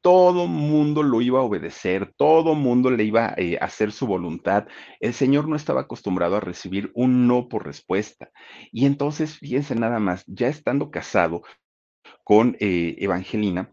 Todo 0.00 0.46
mundo 0.46 1.02
lo 1.02 1.20
iba 1.20 1.40
a 1.40 1.42
obedecer, 1.42 2.12
todo 2.16 2.54
mundo 2.54 2.90
le 2.90 3.04
iba 3.04 3.34
eh, 3.36 3.58
a 3.60 3.64
hacer 3.66 3.92
su 3.92 4.06
voluntad. 4.06 4.66
El 5.00 5.14
Señor 5.14 5.48
no 5.48 5.56
estaba 5.56 5.82
acostumbrado 5.82 6.36
a 6.36 6.40
recibir 6.40 6.90
un 6.94 7.26
no 7.26 7.48
por 7.48 7.66
respuesta. 7.66 8.30
Y 8.72 8.86
entonces, 8.86 9.38
fíjense 9.38 9.74
nada 9.74 9.98
más, 9.98 10.24
ya 10.26 10.48
estando 10.48 10.90
casado 10.90 11.42
con 12.24 12.56
eh, 12.60 12.96
Evangelina, 12.98 13.70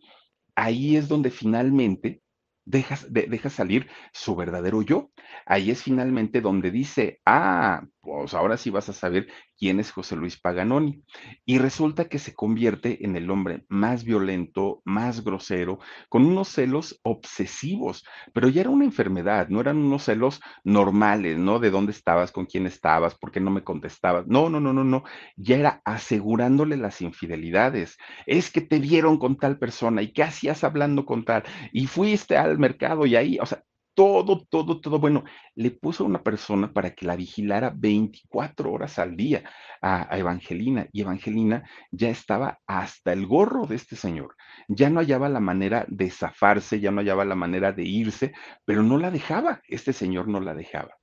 ahí 0.55 0.95
es 0.95 1.07
donde 1.07 1.29
finalmente 1.31 2.21
deja, 2.65 2.97
de, 3.09 3.27
deja 3.27 3.49
salir 3.49 3.87
su 4.11 4.35
verdadero 4.35 4.81
yo. 4.81 5.11
Ahí 5.45 5.71
es 5.71 5.83
finalmente 5.83 6.41
donde 6.41 6.71
dice, 6.71 7.21
ah, 7.25 7.83
pues 8.01 8.33
ahora 8.33 8.57
sí 8.57 8.69
vas 8.69 8.89
a 8.89 8.93
saber 8.93 9.27
quién 9.57 9.79
es 9.79 9.91
José 9.91 10.15
Luis 10.15 10.39
Paganoni. 10.39 11.03
Y 11.45 11.57
resulta 11.57 12.05
que 12.05 12.19
se 12.19 12.33
convierte 12.33 13.05
en 13.05 13.15
el 13.15 13.29
hombre 13.29 13.65
más 13.69 14.03
violento, 14.03 14.81
más 14.85 15.23
grosero, 15.23 15.79
con 16.09 16.25
unos 16.25 16.49
celos 16.49 16.99
obsesivos, 17.03 18.05
pero 18.33 18.49
ya 18.49 18.61
era 18.61 18.69
una 18.69 18.85
enfermedad, 18.85 19.49
no 19.49 19.61
eran 19.61 19.77
unos 19.77 20.03
celos 20.03 20.41
normales, 20.63 21.37
¿no? 21.37 21.59
De 21.59 21.71
dónde 21.71 21.91
estabas, 21.91 22.31
con 22.31 22.45
quién 22.45 22.65
estabas, 22.65 23.15
por 23.15 23.31
qué 23.31 23.39
no 23.39 23.51
me 23.51 23.63
contestabas. 23.63 24.25
No, 24.27 24.49
no, 24.49 24.59
no, 24.59 24.73
no, 24.73 24.83
no. 24.83 25.03
Ya 25.35 25.57
era 25.57 25.81
asegurándole 25.85 26.77
las 26.77 27.01
infidelidades. 27.01 27.97
Es 28.25 28.51
que 28.51 28.61
te 28.61 28.79
vieron 28.79 29.17
con 29.17 29.37
tal 29.37 29.57
persona 29.59 30.01
y 30.01 30.11
qué 30.11 30.23
hacías 30.23 30.63
hablando 30.63 31.05
con 31.05 31.25
tal 31.25 31.43
y 31.71 31.87
fuiste 31.87 32.37
al 32.37 32.57
mercado 32.59 33.05
y 33.05 33.15
ahí, 33.15 33.37
o 33.41 33.45
sea, 33.45 33.63
todo, 33.95 34.45
todo, 34.49 34.79
todo. 34.81 34.99
Bueno, 34.99 35.23
le 35.55 35.71
puso 35.71 36.03
a 36.03 36.07
una 36.07 36.21
persona 36.21 36.71
para 36.71 36.91
que 36.93 37.05
la 37.05 37.15
vigilara 37.15 37.73
24 37.75 38.71
horas 38.71 38.99
al 38.99 39.15
día 39.15 39.43
a, 39.81 40.13
a, 40.13 40.19
Evangelina 40.19 40.87
y 40.91 41.01
Evangelina 41.01 41.67
ya 41.91 42.09
estaba 42.09 42.59
hasta 42.67 43.13
el 43.13 43.25
gorro 43.25 43.65
de 43.65 43.75
este 43.75 43.95
señor. 43.95 44.35
Ya 44.67 44.89
no 44.89 44.99
hallaba 44.99 45.29
la 45.29 45.39
manera 45.39 45.85
de 45.87 46.11
zafarse, 46.11 46.79
ya 46.79 46.91
no 46.91 47.01
hallaba 47.01 47.25
la 47.25 47.35
manera 47.35 47.71
de 47.71 47.83
irse, 47.83 48.33
pero 48.65 48.83
no 48.83 48.97
la 48.97 49.09
dejaba. 49.09 49.61
Este 49.67 49.93
señor 49.93 50.27
no 50.27 50.39
la 50.41 50.53
dejaba. 50.53 50.95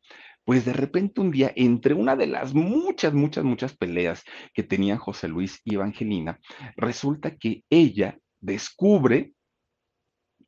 Pues 0.44 0.64
de 0.64 0.72
repente 0.72 1.20
un 1.20 1.30
día, 1.30 1.52
entre 1.54 1.94
una 1.94 2.16
de 2.16 2.26
las 2.26 2.52
muchas, 2.52 3.14
muchas, 3.14 3.44
muchas 3.44 3.76
peleas 3.76 4.24
que 4.52 4.64
tenían 4.64 4.98
José 4.98 5.28
Luis 5.28 5.60
y 5.64 5.76
Evangelina, 5.76 6.40
resulta 6.76 7.36
que 7.36 7.64
ella 7.70 8.18
descubre 8.40 9.32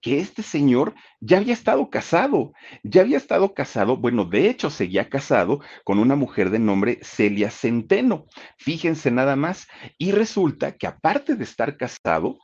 que 0.05 0.19
este 0.21 0.43
señor 0.43 0.95
ya 1.19 1.39
había 1.39 1.55
estado 1.55 1.89
casado, 1.89 2.53
ya 2.83 3.01
había 3.01 3.17
estado 3.17 3.55
casado, 3.55 3.97
bueno, 3.97 4.27
de 4.27 4.51
hecho 4.51 4.69
seguía 4.69 5.09
casado 5.09 5.61
con 5.83 5.99
una 5.99 6.15
mujer 6.15 6.51
de 6.51 6.59
nombre 6.59 6.99
Celia 7.01 7.51
Centeno. 7.51 8.27
Fíjense 8.59 9.11
nada 9.11 9.35
más. 9.35 9.67
Y 9.97 10.13
resulta 10.13 10.77
que 10.77 10.87
aparte 10.87 11.37
de 11.37 11.45
estar 11.45 11.79
casado, 11.79 12.37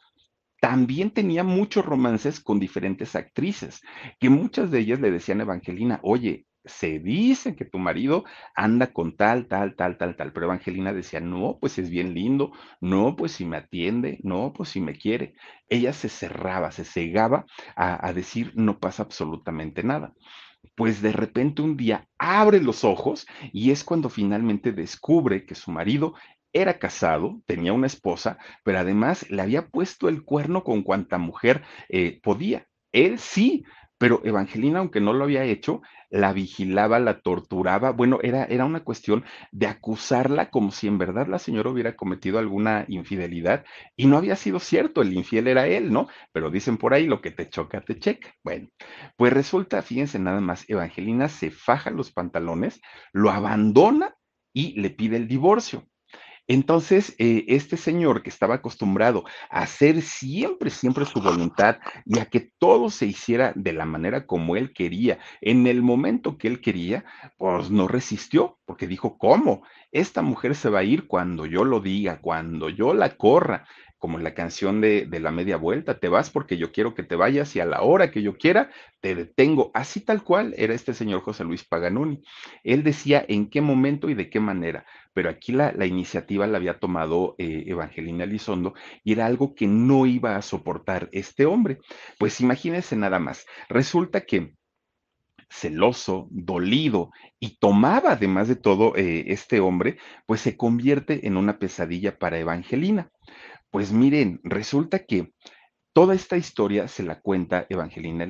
también 0.58 1.10
tenía 1.10 1.44
muchos 1.44 1.84
romances 1.84 2.40
con 2.40 2.58
diferentes 2.58 3.14
actrices, 3.14 3.82
que 4.18 4.30
muchas 4.30 4.70
de 4.70 4.78
ellas 4.78 5.00
le 5.00 5.10
decían 5.10 5.40
a 5.40 5.42
Evangelina, 5.42 6.00
oye, 6.02 6.46
se 6.70 6.98
dice 6.98 7.56
que 7.56 7.64
tu 7.64 7.78
marido 7.78 8.24
anda 8.54 8.92
con 8.92 9.16
tal, 9.16 9.46
tal, 9.46 9.76
tal, 9.76 9.98
tal, 9.98 10.16
tal, 10.16 10.32
pero 10.32 10.46
Evangelina 10.46 10.92
decía, 10.92 11.20
no, 11.20 11.58
pues 11.60 11.78
es 11.78 11.90
bien 11.90 12.14
lindo, 12.14 12.52
no, 12.80 13.16
pues 13.16 13.32
si 13.32 13.44
me 13.44 13.56
atiende, 13.58 14.18
no, 14.22 14.52
pues 14.52 14.70
si 14.70 14.80
me 14.80 14.94
quiere. 14.94 15.34
Ella 15.68 15.92
se 15.92 16.08
cerraba, 16.08 16.72
se 16.72 16.84
cegaba 16.84 17.46
a, 17.76 18.06
a 18.06 18.12
decir, 18.12 18.52
no 18.56 18.78
pasa 18.78 19.02
absolutamente 19.02 19.82
nada. 19.82 20.14
Pues 20.76 21.02
de 21.02 21.12
repente 21.12 21.62
un 21.62 21.76
día 21.76 22.08
abre 22.18 22.60
los 22.60 22.84
ojos 22.84 23.26
y 23.52 23.70
es 23.70 23.84
cuando 23.84 24.08
finalmente 24.08 24.72
descubre 24.72 25.44
que 25.46 25.54
su 25.54 25.70
marido 25.70 26.14
era 26.52 26.78
casado, 26.78 27.40
tenía 27.46 27.72
una 27.72 27.86
esposa, 27.86 28.38
pero 28.64 28.78
además 28.78 29.28
le 29.30 29.42
había 29.42 29.68
puesto 29.68 30.08
el 30.08 30.24
cuerno 30.24 30.64
con 30.64 30.82
cuanta 30.82 31.18
mujer 31.18 31.62
eh, 31.88 32.20
podía. 32.22 32.66
Él 32.92 33.18
sí 33.18 33.64
pero 34.00 34.22
Evangelina, 34.24 34.78
aunque 34.78 35.02
no 35.02 35.12
lo 35.12 35.24
había 35.24 35.44
hecho, 35.44 35.82
la 36.08 36.32
vigilaba, 36.32 36.98
la 36.98 37.20
torturaba. 37.20 37.90
Bueno, 37.90 38.18
era, 38.22 38.44
era 38.46 38.64
una 38.64 38.82
cuestión 38.82 39.26
de 39.52 39.66
acusarla 39.66 40.48
como 40.48 40.70
si 40.70 40.86
en 40.86 40.96
verdad 40.96 41.26
la 41.26 41.38
señora 41.38 41.68
hubiera 41.68 41.96
cometido 41.96 42.38
alguna 42.38 42.86
infidelidad 42.88 43.62
y 43.96 44.06
no 44.06 44.16
había 44.16 44.36
sido 44.36 44.58
cierto, 44.58 45.02
el 45.02 45.12
infiel 45.12 45.48
era 45.48 45.66
él, 45.66 45.92
¿no? 45.92 46.08
Pero 46.32 46.50
dicen 46.50 46.78
por 46.78 46.94
ahí, 46.94 47.06
lo 47.06 47.20
que 47.20 47.30
te 47.30 47.50
choca, 47.50 47.82
te 47.82 47.98
checa. 47.98 48.34
Bueno, 48.42 48.68
pues 49.16 49.34
resulta, 49.34 49.82
fíjense 49.82 50.18
nada 50.18 50.40
más, 50.40 50.64
Evangelina 50.70 51.28
se 51.28 51.50
faja 51.50 51.90
los 51.90 52.10
pantalones, 52.10 52.80
lo 53.12 53.30
abandona 53.30 54.16
y 54.54 54.80
le 54.80 54.88
pide 54.88 55.18
el 55.18 55.28
divorcio. 55.28 55.86
Entonces, 56.50 57.14
eh, 57.18 57.44
este 57.46 57.76
señor 57.76 58.24
que 58.24 58.28
estaba 58.28 58.56
acostumbrado 58.56 59.22
a 59.50 59.60
hacer 59.60 60.02
siempre, 60.02 60.70
siempre 60.70 61.04
su 61.04 61.20
voluntad 61.22 61.78
y 62.04 62.18
a 62.18 62.24
que 62.24 62.40
todo 62.40 62.90
se 62.90 63.06
hiciera 63.06 63.52
de 63.54 63.72
la 63.72 63.84
manera 63.86 64.26
como 64.26 64.56
él 64.56 64.72
quería, 64.72 65.20
en 65.40 65.68
el 65.68 65.80
momento 65.80 66.38
que 66.38 66.48
él 66.48 66.60
quería, 66.60 67.04
pues 67.38 67.70
no 67.70 67.86
resistió, 67.86 68.58
porque 68.64 68.88
dijo, 68.88 69.16
¿cómo? 69.16 69.62
Esta 69.92 70.22
mujer 70.22 70.56
se 70.56 70.70
va 70.70 70.80
a 70.80 70.82
ir 70.82 71.06
cuando 71.06 71.46
yo 71.46 71.62
lo 71.62 71.78
diga, 71.78 72.20
cuando 72.20 72.68
yo 72.68 72.94
la 72.94 73.10
corra 73.16 73.64
como 74.00 74.16
en 74.18 74.24
la 74.24 74.34
canción 74.34 74.80
de, 74.80 75.06
de, 75.06 75.20
la 75.20 75.30
media 75.30 75.58
vuelta, 75.58 76.00
te 76.00 76.08
vas 76.08 76.30
porque 76.30 76.56
yo 76.56 76.72
quiero 76.72 76.94
que 76.94 77.02
te 77.02 77.16
vayas 77.16 77.54
y 77.54 77.60
a 77.60 77.66
la 77.66 77.82
hora 77.82 78.10
que 78.10 78.22
yo 78.22 78.38
quiera 78.38 78.70
te 79.00 79.14
detengo. 79.14 79.70
Así 79.74 80.00
tal 80.00 80.24
cual 80.24 80.54
era 80.56 80.74
este 80.74 80.94
señor 80.94 81.20
José 81.20 81.44
Luis 81.44 81.64
Paganuni. 81.64 82.22
Él 82.64 82.82
decía 82.82 83.22
en 83.28 83.50
qué 83.50 83.60
momento 83.60 84.08
y 84.08 84.14
de 84.14 84.30
qué 84.30 84.40
manera, 84.40 84.86
pero 85.12 85.28
aquí 85.28 85.52
la, 85.52 85.72
la 85.72 85.84
iniciativa 85.84 86.46
la 86.46 86.56
había 86.56 86.78
tomado 86.78 87.34
eh, 87.36 87.64
Evangelina 87.66 88.24
Elizondo 88.24 88.72
y 89.04 89.12
era 89.12 89.26
algo 89.26 89.54
que 89.54 89.66
no 89.66 90.06
iba 90.06 90.34
a 90.34 90.42
soportar 90.42 91.10
este 91.12 91.44
hombre. 91.44 91.78
Pues 92.18 92.40
imagínense 92.40 92.96
nada 92.96 93.18
más. 93.18 93.44
Resulta 93.68 94.22
que 94.22 94.54
celoso, 95.50 96.28
dolido 96.30 97.10
y 97.40 97.58
tomaba 97.58 98.12
además 98.12 98.48
de 98.48 98.56
todo 98.56 98.96
eh, 98.96 99.24
este 99.28 99.60
hombre, 99.60 99.98
pues 100.26 100.40
se 100.40 100.56
convierte 100.56 101.26
en 101.26 101.36
una 101.36 101.58
pesadilla 101.58 102.18
para 102.18 102.38
Evangelina. 102.38 103.10
Pues 103.70 103.92
miren, 103.92 104.40
resulta 104.42 104.98
que 105.06 105.32
toda 105.92 106.12
esta 106.16 106.36
historia 106.36 106.88
se 106.88 107.04
la 107.04 107.20
cuenta 107.20 107.66
Evangelina 107.68 108.24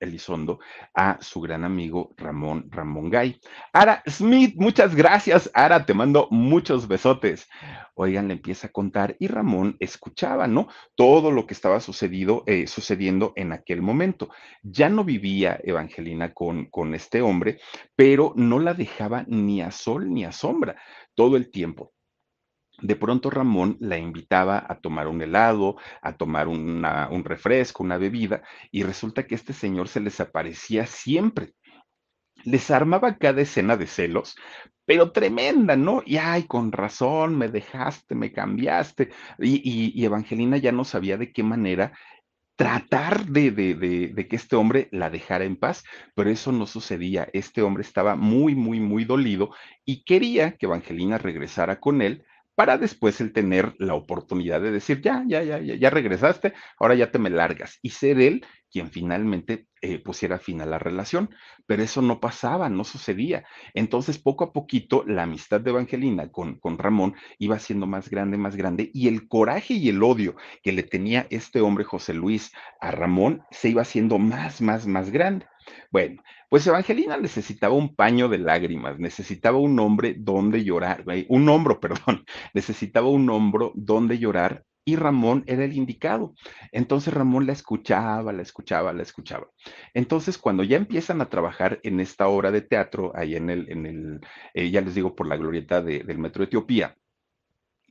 Elizondo 0.00 0.58
a 0.94 1.18
su 1.20 1.40
gran 1.40 1.62
amigo 1.62 2.12
Ramón 2.16 2.66
Ramón 2.70 3.08
Gay. 3.08 3.40
Ara 3.72 4.02
Smith, 4.08 4.54
muchas 4.56 4.96
gracias, 4.96 5.48
Ara, 5.54 5.86
te 5.86 5.94
mando 5.94 6.26
muchos 6.32 6.88
besotes. 6.88 7.48
Oigan, 7.94 8.26
le 8.26 8.34
empieza 8.34 8.66
a 8.66 8.72
contar 8.72 9.14
y 9.20 9.28
Ramón 9.28 9.76
escuchaba, 9.78 10.48
¿no? 10.48 10.66
Todo 10.96 11.30
lo 11.30 11.46
que 11.46 11.54
estaba 11.54 11.78
sucedido, 11.78 12.42
eh, 12.46 12.66
sucediendo 12.66 13.32
en 13.36 13.52
aquel 13.52 13.82
momento. 13.82 14.30
Ya 14.64 14.88
no 14.88 15.04
vivía 15.04 15.60
Evangelina 15.62 16.34
con, 16.34 16.66
con 16.66 16.96
este 16.96 17.22
hombre, 17.22 17.60
pero 17.94 18.32
no 18.34 18.58
la 18.58 18.74
dejaba 18.74 19.24
ni 19.28 19.62
a 19.62 19.70
sol 19.70 20.12
ni 20.12 20.24
a 20.24 20.32
sombra 20.32 20.82
todo 21.14 21.36
el 21.36 21.52
tiempo 21.52 21.92
de 22.82 22.96
pronto 22.96 23.30
Ramón 23.30 23.76
la 23.80 23.98
invitaba 23.98 24.64
a 24.68 24.80
tomar 24.80 25.08
un 25.08 25.22
helado, 25.22 25.76
a 26.02 26.14
tomar 26.16 26.48
un 26.48 27.22
refresco, 27.24 27.82
una 27.82 27.98
bebida, 27.98 28.42
y 28.70 28.82
resulta 28.82 29.26
que 29.26 29.34
este 29.34 29.52
señor 29.52 29.88
se 29.88 30.00
les 30.00 30.20
aparecía 30.20 30.86
siempre. 30.86 31.54
Les 32.44 32.70
armaba 32.70 33.16
cada 33.18 33.42
escena 33.42 33.76
de 33.76 33.86
celos, 33.86 34.36
pero 34.86 35.12
tremenda, 35.12 35.76
¿no? 35.76 36.02
Y 36.04 36.16
ay, 36.16 36.44
con 36.44 36.72
razón, 36.72 37.36
me 37.36 37.48
dejaste, 37.48 38.14
me 38.14 38.32
cambiaste. 38.32 39.10
Y, 39.38 40.04
Evangelina 40.04 40.56
ya 40.56 40.72
no 40.72 40.84
sabía 40.84 41.16
de 41.16 41.32
qué 41.32 41.42
manera 41.42 41.92
tratar 42.56 43.26
de, 43.26 43.54
que 44.28 44.36
este 44.36 44.56
hombre 44.56 44.88
la 44.90 45.10
dejara 45.10 45.44
en 45.44 45.56
paz, 45.56 45.84
pero 46.14 46.28
eso 46.30 46.50
no 46.52 46.66
sucedía. 46.66 47.28
Este 47.32 47.62
hombre 47.62 47.82
estaba 47.82 48.16
muy, 48.16 48.54
muy, 48.54 48.80
muy 48.80 49.04
dolido 49.04 49.54
y 49.84 50.02
quería 50.04 50.56
que 50.56 50.66
Evangelina 50.66 51.18
regresara 51.18 51.78
con 51.78 52.02
él 52.02 52.24
para 52.60 52.76
después 52.76 53.18
el 53.22 53.32
tener 53.32 53.74
la 53.78 53.94
oportunidad 53.94 54.60
de 54.60 54.70
decir, 54.70 55.00
ya, 55.00 55.24
ya, 55.26 55.42
ya, 55.42 55.60
ya, 55.60 55.88
regresaste, 55.88 56.52
ahora 56.78 56.94
ya 56.94 57.10
te 57.10 57.18
me 57.18 57.30
largas, 57.30 57.78
y 57.80 57.88
ser 57.88 58.20
él 58.20 58.44
quien 58.70 58.90
finalmente 58.90 59.66
eh, 59.80 59.98
pusiera 59.98 60.38
fin 60.38 60.60
a 60.60 60.66
la 60.66 60.78
relación. 60.78 61.30
Pero 61.64 61.82
eso 61.82 62.02
no 62.02 62.20
pasaba, 62.20 62.68
no 62.68 62.84
sucedía. 62.84 63.46
Entonces, 63.72 64.18
poco 64.18 64.44
a 64.44 64.52
poquito, 64.52 65.04
la 65.06 65.22
amistad 65.22 65.62
de 65.62 65.70
Evangelina 65.70 66.30
con, 66.30 66.60
con 66.60 66.76
Ramón 66.76 67.14
iba 67.38 67.58
siendo 67.58 67.86
más 67.86 68.10
grande, 68.10 68.36
más 68.36 68.56
grande, 68.56 68.90
y 68.92 69.08
el 69.08 69.26
coraje 69.26 69.72
y 69.72 69.88
el 69.88 70.02
odio 70.02 70.36
que 70.62 70.72
le 70.72 70.82
tenía 70.82 71.26
este 71.30 71.62
hombre 71.62 71.84
José 71.84 72.12
Luis 72.12 72.52
a 72.78 72.90
Ramón 72.90 73.42
se 73.50 73.70
iba 73.70 73.80
haciendo 73.80 74.18
más, 74.18 74.60
más, 74.60 74.86
más 74.86 75.10
grande. 75.10 75.46
Bueno, 75.90 76.22
pues 76.50 76.66
Evangelina 76.66 77.16
necesitaba 77.16 77.74
un 77.74 77.94
paño 77.94 78.28
de 78.28 78.38
lágrimas, 78.38 78.98
necesitaba 78.98 79.58
un 79.58 79.78
hombre 79.78 80.16
donde 80.18 80.64
llorar, 80.64 81.04
un 81.28 81.48
hombro, 81.48 81.80
perdón, 81.80 82.26
necesitaba 82.52 83.08
un 83.08 83.30
hombro 83.30 83.72
donde 83.76 84.18
llorar 84.18 84.64
y 84.84 84.96
Ramón 84.96 85.44
era 85.46 85.64
el 85.64 85.74
indicado. 85.74 86.34
Entonces 86.72 87.14
Ramón 87.14 87.46
la 87.46 87.52
escuchaba, 87.52 88.32
la 88.32 88.42
escuchaba, 88.42 88.92
la 88.92 89.02
escuchaba. 89.02 89.46
Entonces 89.94 90.38
cuando 90.38 90.64
ya 90.64 90.76
empiezan 90.76 91.20
a 91.20 91.28
trabajar 91.30 91.78
en 91.84 92.00
esta 92.00 92.26
obra 92.26 92.50
de 92.50 92.62
teatro, 92.62 93.12
ahí 93.14 93.36
en 93.36 93.48
el, 93.48 93.70
en 93.70 93.86
el 93.86 94.20
eh, 94.52 94.70
ya 94.70 94.80
les 94.80 94.96
digo, 94.96 95.14
por 95.14 95.28
la 95.28 95.36
glorieta 95.36 95.80
de, 95.80 96.00
del 96.00 96.18
Metro 96.18 96.42
Etiopía, 96.42 96.96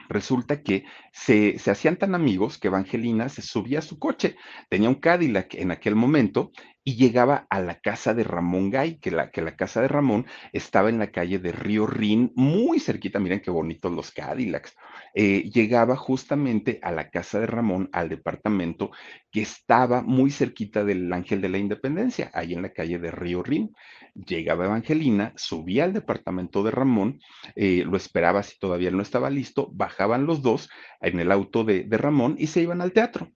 resulta 0.10 0.62
que 0.64 0.86
se, 1.14 1.58
se, 1.60 1.72
hacían 1.72 1.96
tan 1.96 2.16
amigos 2.16 2.58
que 2.58 2.68
Evangelina 2.68 3.30
se 3.30 3.44
subía 3.44 3.80
a 3.80 3.84
su 3.84 4.00
coche, 4.00 4.36
tenía 4.68 4.90
un 4.90 4.96
Cadillac 4.96 5.54
en 5.54 5.72
aquel 5.72 5.96
momento 5.96 6.52
y 6.90 6.96
llegaba 6.96 7.46
a 7.52 7.62
la 7.62 7.80
casa 7.80 8.16
de 8.16 8.24
Ramón 8.24 8.72
Gay, 8.72 8.98
que 8.98 9.12
la, 9.12 9.30
que 9.30 9.44
la 9.44 9.56
casa 9.56 9.80
de 9.80 9.88
Ramón 9.88 10.26
estaba 10.54 10.90
en 10.90 10.98
la 10.98 11.12
calle 11.12 11.38
de 11.38 11.52
Río 11.52 11.86
Rin, 11.86 12.32
muy 12.36 12.80
cerquita, 12.80 13.20
miren 13.20 13.42
qué 13.42 13.52
bonitos 13.52 13.92
los 13.92 14.10
Cadillacs. 14.10 14.76
Eh, 15.14 15.52
llegaba 15.54 15.96
justamente 15.96 16.80
a 16.82 16.92
la 16.92 17.12
casa 17.12 17.40
de 17.40 17.46
Ramón, 17.46 17.90
al 17.94 18.10
departamento 18.10 18.90
que 19.30 19.44
estaba 19.44 20.02
muy 20.02 20.32
cerquita 20.32 20.84
del 20.84 21.14
Ángel 21.14 21.42
de 21.42 21.50
la 21.50 21.60
Independencia, 21.60 22.32
ahí 22.34 22.54
en 22.54 22.64
la 22.64 22.74
calle 22.74 22.98
de 22.98 23.12
Río 23.12 23.44
Rin. 23.44 23.72
Llegaba 24.16 24.66
Evangelina, 24.66 25.34
subía 25.36 25.84
al 25.84 25.94
departamento 25.94 26.64
de 26.64 26.72
Ramón, 26.72 27.20
eh, 27.56 27.84
lo 27.86 27.98
esperaba 27.98 28.42
si 28.42 28.58
todavía 28.58 28.90
no 28.90 29.04
estaba 29.04 29.30
listo, 29.30 29.70
bajaban 29.74 30.26
los 30.26 30.42
dos 30.42 30.72
en 31.02 31.20
el 31.20 31.32
auto 31.32 31.64
de, 31.64 31.84
de 31.84 31.98
Ramón 31.98 32.36
y 32.40 32.48
se 32.48 32.62
iban 32.62 32.82
al 32.82 32.94
teatro 32.94 33.32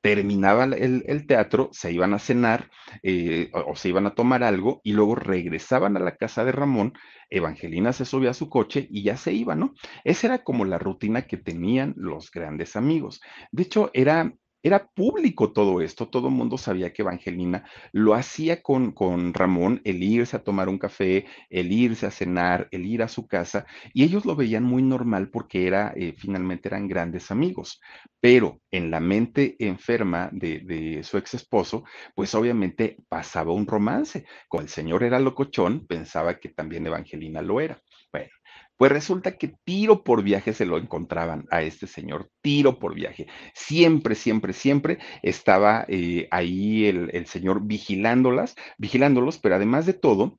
terminaba 0.00 0.64
el, 0.64 1.04
el, 1.06 1.26
teatro, 1.26 1.70
se 1.72 1.92
iban 1.92 2.14
a 2.14 2.18
cenar 2.18 2.70
eh, 3.02 3.50
o, 3.52 3.72
o, 3.72 3.76
se 3.76 3.88
iban 3.88 4.06
a 4.06 4.14
tomar 4.14 4.44
algo 4.44 4.80
y 4.84 4.92
luego 4.92 5.14
regresaban 5.14 5.96
a 5.96 6.00
la 6.00 6.16
casa 6.16 6.44
de 6.44 6.52
Ramón, 6.52 6.94
Evangelina 7.30 7.92
se 7.92 8.04
subía 8.04 8.30
a 8.30 8.34
su 8.34 8.48
coche 8.48 8.86
y 8.90 9.02
ya 9.02 9.16
se 9.16 9.32
iba, 9.32 9.54
¿no? 9.54 9.74
Esa 10.04 10.28
era 10.28 10.44
como 10.44 10.64
la 10.64 10.78
rutina 10.78 11.22
que 11.22 11.36
tenían 11.36 11.94
los 11.96 12.30
grandes 12.30 12.76
amigos. 12.76 13.20
De 13.50 13.64
hecho, 13.64 13.90
era 13.92 14.32
era 14.62 14.86
público 14.88 15.52
todo 15.52 15.80
esto, 15.80 16.08
todo 16.08 16.28
el 16.28 16.34
mundo 16.34 16.58
sabía 16.58 16.92
que 16.92 17.02
Evangelina 17.02 17.64
lo 17.92 18.14
hacía 18.14 18.62
con, 18.62 18.92
con 18.92 19.34
Ramón, 19.34 19.80
el 19.84 20.02
irse 20.02 20.36
a 20.36 20.44
tomar 20.44 20.68
un 20.68 20.78
café, 20.78 21.26
el 21.50 21.72
irse 21.72 22.06
a 22.06 22.10
cenar, 22.10 22.68
el 22.70 22.86
ir 22.86 23.02
a 23.02 23.08
su 23.08 23.26
casa, 23.26 23.66
y 23.92 24.04
ellos 24.04 24.24
lo 24.24 24.36
veían 24.36 24.64
muy 24.64 24.82
normal 24.82 25.30
porque 25.30 25.66
era, 25.66 25.92
eh, 25.96 26.14
finalmente 26.16 26.68
eran 26.68 26.88
grandes 26.88 27.30
amigos, 27.30 27.80
pero 28.20 28.60
en 28.70 28.90
la 28.90 29.00
mente 29.00 29.56
enferma 29.58 30.28
de, 30.32 30.60
de 30.60 31.02
su 31.02 31.18
ex 31.18 31.34
esposo, 31.34 31.84
pues 32.14 32.34
obviamente 32.34 32.96
pasaba 33.08 33.52
un 33.52 33.66
romance. 33.66 34.24
Como 34.48 34.62
el 34.62 34.68
señor 34.68 35.02
era 35.04 35.20
locochón, 35.20 35.86
pensaba 35.86 36.38
que 36.38 36.48
también 36.48 36.86
Evangelina 36.86 37.42
lo 37.42 37.60
era. 37.60 37.80
Pues 38.78 38.92
resulta 38.92 39.36
que 39.36 39.54
tiro 39.64 40.04
por 40.04 40.22
viaje 40.22 40.54
se 40.54 40.64
lo 40.64 40.78
encontraban 40.78 41.46
a 41.50 41.62
este 41.62 41.86
señor, 41.86 42.30
tiro 42.40 42.78
por 42.78 42.94
viaje. 42.94 43.26
Siempre, 43.52 44.14
siempre, 44.14 44.52
siempre 44.52 44.98
estaba 45.22 45.84
eh, 45.88 46.28
ahí 46.30 46.86
el, 46.86 47.10
el 47.12 47.26
señor 47.26 47.66
vigilándolas, 47.66 48.54
vigilándolos, 48.78 49.38
pero 49.38 49.56
además 49.56 49.84
de 49.84 49.94
todo, 49.94 50.38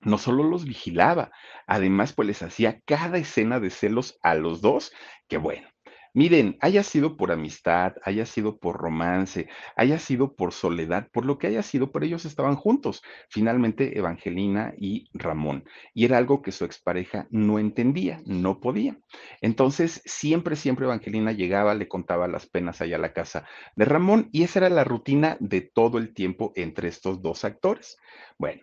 no 0.00 0.16
solo 0.16 0.42
los 0.42 0.64
vigilaba, 0.64 1.30
además 1.66 2.14
pues 2.14 2.26
les 2.28 2.42
hacía 2.42 2.80
cada 2.86 3.18
escena 3.18 3.60
de 3.60 3.68
celos 3.68 4.18
a 4.22 4.34
los 4.34 4.62
dos, 4.62 4.92
que 5.28 5.36
bueno, 5.36 5.68
Miren, 6.12 6.56
haya 6.60 6.82
sido 6.82 7.16
por 7.16 7.30
amistad, 7.30 7.94
haya 8.02 8.26
sido 8.26 8.58
por 8.58 8.76
romance, 8.76 9.48
haya 9.76 9.98
sido 9.98 10.34
por 10.34 10.52
soledad, 10.52 11.08
por 11.12 11.24
lo 11.24 11.38
que 11.38 11.46
haya 11.46 11.62
sido, 11.62 11.92
pero 11.92 12.04
ellos 12.04 12.24
estaban 12.24 12.56
juntos, 12.56 13.02
finalmente 13.28 13.96
Evangelina 13.96 14.74
y 14.76 15.08
Ramón. 15.12 15.64
Y 15.94 16.04
era 16.04 16.18
algo 16.18 16.42
que 16.42 16.50
su 16.50 16.64
expareja 16.64 17.28
no 17.30 17.58
entendía, 17.60 18.20
no 18.26 18.58
podía. 18.58 18.98
Entonces, 19.40 20.02
siempre, 20.04 20.56
siempre 20.56 20.86
Evangelina 20.86 21.30
llegaba, 21.32 21.74
le 21.74 21.86
contaba 21.88 22.26
las 22.26 22.46
penas 22.46 22.80
allá 22.80 22.96
a 22.96 23.00
la 23.00 23.12
casa 23.12 23.46
de 23.76 23.84
Ramón 23.84 24.28
y 24.32 24.42
esa 24.42 24.60
era 24.60 24.70
la 24.70 24.84
rutina 24.84 25.36
de 25.38 25.60
todo 25.60 25.98
el 25.98 26.12
tiempo 26.12 26.52
entre 26.56 26.88
estos 26.88 27.22
dos 27.22 27.44
actores. 27.44 27.96
Bueno, 28.36 28.62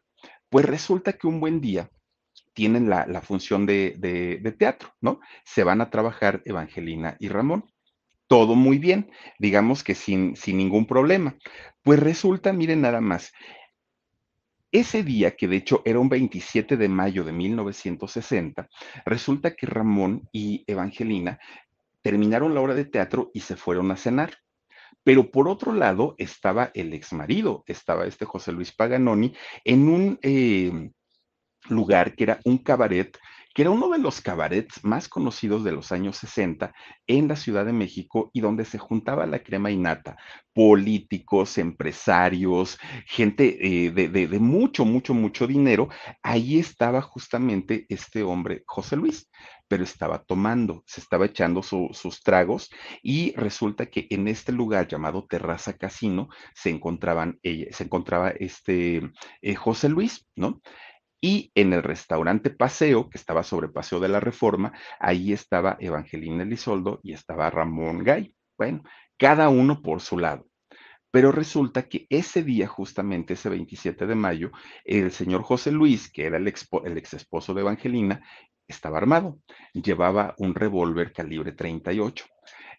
pues 0.49 0.65
resulta 0.65 1.13
que 1.13 1.27
un 1.27 1.39
buen 1.39 1.61
día 1.61 1.89
tienen 2.57 2.89
la, 2.89 3.21
función 3.21 3.67
de, 3.67 3.93
de, 3.99 4.51
teatro, 4.51 4.89
¿no? 4.99 5.19
Se 5.45 5.63
van 5.63 5.79
a 5.79 5.91
trabajar 5.91 6.41
Evangelina 6.43 7.15
y 7.19 7.29
Ramón. 7.29 7.65
todo 8.25 8.55
muy 8.55 8.79
bien, 8.79 9.11
digamos 9.37 9.83
que 9.83 9.93
sin, 9.93 10.35
sin 10.35 10.57
ningún 10.57 10.87
problema. 10.87 11.35
Pues 11.83 11.99
resulta, 11.99 12.53
miren 12.53 12.81
nada 12.81 12.99
más, 12.99 13.31
ese 14.71 15.03
día, 15.03 15.35
que 15.35 15.47
de 15.47 15.57
hecho 15.57 15.83
era 15.85 15.99
un 15.99 16.09
27 16.09 16.77
de 16.77 16.89
mayo 16.89 17.23
de 17.23 17.31
1960, 17.31 18.67
resulta 19.05 19.55
que 19.55 19.67
Ramón 19.67 20.27
y 20.31 20.63
Evangelina 20.65 21.39
terminaron 22.01 22.55
la 22.55 22.61
obra 22.61 22.73
de 22.73 22.85
teatro 22.85 23.29
y 23.35 23.41
se 23.41 23.55
fueron 23.55 23.91
a 23.91 23.97
cenar. 23.97 24.33
Pero 25.03 25.29
por 25.29 25.47
otro 25.47 25.73
lado 25.73 26.15
estaba 26.17 26.71
el 26.73 26.91
exmarido, 26.93 27.63
estaba 27.67 28.07
este 28.07 28.25
José 28.25 28.51
Luis 28.51 28.73
Paganoni 28.73 29.35
en 29.63 29.89
un 29.89 30.19
eh, 30.23 30.89
lugar 31.69 32.15
que 32.15 32.23
era 32.23 32.39
un 32.43 32.57
cabaret 32.57 33.17
que 33.57 33.63
era 33.63 33.71
uno 33.71 33.89
de 33.89 33.97
los 33.97 34.21
cabarets 34.21 34.83
más 34.83 35.09
conocidos 35.09 35.63
de 35.63 35.71
los 35.71 35.91
años 35.91 36.17
60 36.17 36.75
en 37.07 37.27
la 37.27 37.35
Ciudad 37.35 37.65
de 37.65 37.73
México 37.73 38.29
y 38.31 38.39
donde 38.39 38.65
se 38.65 38.77
juntaba 38.77 39.25
la 39.25 39.39
crema 39.39 39.71
innata, 39.71 40.15
políticos, 40.53 41.57
empresarios, 41.57 42.77
gente 43.07 43.85
eh, 43.87 43.89
de, 43.89 44.39
mucho, 44.39 44.85
mucho, 44.85 45.15
mucho 45.15 45.47
dinero. 45.47 45.89
Ahí 46.21 46.59
estaba 46.59 47.01
justamente 47.01 47.87
este 47.89 48.21
hombre, 48.21 48.61
José 48.67 48.95
Luis, 48.95 49.27
pero 49.67 49.83
estaba 49.83 50.23
tomando, 50.23 50.83
se 50.85 51.01
estaba 51.01 51.25
echando 51.25 51.63
sus 51.63 52.21
tragos 52.21 52.69
y 53.01 53.33
resulta 53.35 53.87
que 53.87 54.05
en 54.11 54.27
este 54.27 54.51
lugar 54.51 54.87
llamado 54.87 55.25
Terraza 55.27 55.73
Casino 55.73 56.29
se 56.53 56.69
encontraban, 56.69 57.39
se 57.41 57.83
encontraba 57.83 58.29
este 58.29 59.01
eh, 59.41 59.55
José 59.55 59.89
Luis, 59.89 60.27
¿no? 60.35 60.61
Y 61.21 61.51
en 61.55 61.73
el 61.73 61.83
restaurante 61.83 62.49
Paseo, 62.49 63.09
que 63.09 63.17
estaba 63.17 63.43
sobre 63.43 63.69
Paseo 63.69 63.99
de 63.99 64.09
la 64.09 64.19
Reforma, 64.19 64.73
ahí 64.99 65.33
estaba 65.33 65.77
Evangelina 65.79 66.43
Elisoldo 66.43 66.99
y 67.03 67.13
estaba 67.13 67.49
Ramón 67.49 68.03
Gay. 68.03 68.35
Bueno, 68.57 68.83
cada 69.17 69.49
uno 69.49 69.81
por 69.81 70.01
su 70.01 70.19
lado. 70.19 70.47
Pero 71.09 71.31
resulta 71.31 71.87
que 71.87 72.05
ese 72.09 72.43
día, 72.43 72.67
justamente 72.67 73.33
ese 73.33 73.49
27 73.49 74.05
de 74.05 74.15
mayo, 74.15 74.51
el 74.83 75.11
señor 75.11 75.41
José 75.41 75.71
Luis, 75.71 76.11
que 76.11 76.25
era 76.25 76.37
el, 76.37 76.53
el 76.85 76.97
ex 76.97 77.13
esposo 77.13 77.53
de 77.53 77.61
Evangelina, 77.61 78.21
estaba 78.67 78.97
armado. 78.97 79.39
Llevaba 79.73 80.35
un 80.37 80.53
revólver 80.53 81.13
calibre 81.13 81.53
38. 81.53 82.25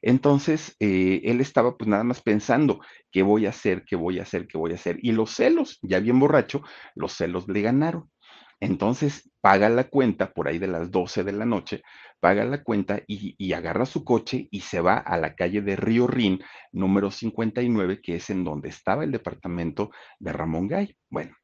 Entonces, 0.03 0.77
eh, 0.79 1.22
él 1.24 1.40
estaba 1.40 1.77
pues 1.77 1.88
nada 1.88 2.05
más 2.05 2.22
pensando, 2.22 2.81
¿qué 3.11 3.22
voy 3.22 3.46
a 3.46 3.51
hacer? 3.51 3.85
¿Qué 3.85 3.96
voy 3.96 4.18
a 4.18 4.22
hacer? 4.22 4.46
¿Qué 4.46 4.59
voy 4.59 4.72
a 4.72 4.77
hacer? 4.77 4.98
Y 5.03 5.12
los 5.12 5.35
celos, 5.35 5.79
ya 5.83 5.98
bien 5.98 6.20
borracho, 6.20 6.62
los 6.94 7.14
celos 7.14 7.48
le 7.48 7.62
ganaron. 7.62 8.11
Entonces 8.60 9.30
paga 9.40 9.68
la 9.68 9.84
cuenta 9.84 10.32
por 10.32 10.48
ahí 10.48 10.58
de 10.58 10.66
las 10.66 10.90
12 10.90 11.22
de 11.24 11.32
la 11.32 11.44
noche, 11.44 11.82
paga 12.20 12.44
la 12.44 12.62
cuenta 12.62 13.00
y, 13.06 13.52
agarra 13.52 13.86
su 13.86 14.04
coche 14.04 14.48
y 14.50 14.60
se 14.60 14.80
va 14.80 14.98
a 14.98 15.16
la 15.16 15.34
calle 15.34 15.62
de 15.62 15.76
Río 15.76 16.06
Rin, 16.06 16.40
número 16.72 17.10
59, 17.10 18.00
que 18.02 18.16
es 18.16 18.30
en 18.30 18.44
donde 18.44 18.68
estaba 18.68 19.04
el 19.04 19.12
departamento 19.12 19.90
de 20.18 20.32
Ramón 20.32 20.66
Gay. 20.66 20.96
Bueno, 21.08 21.36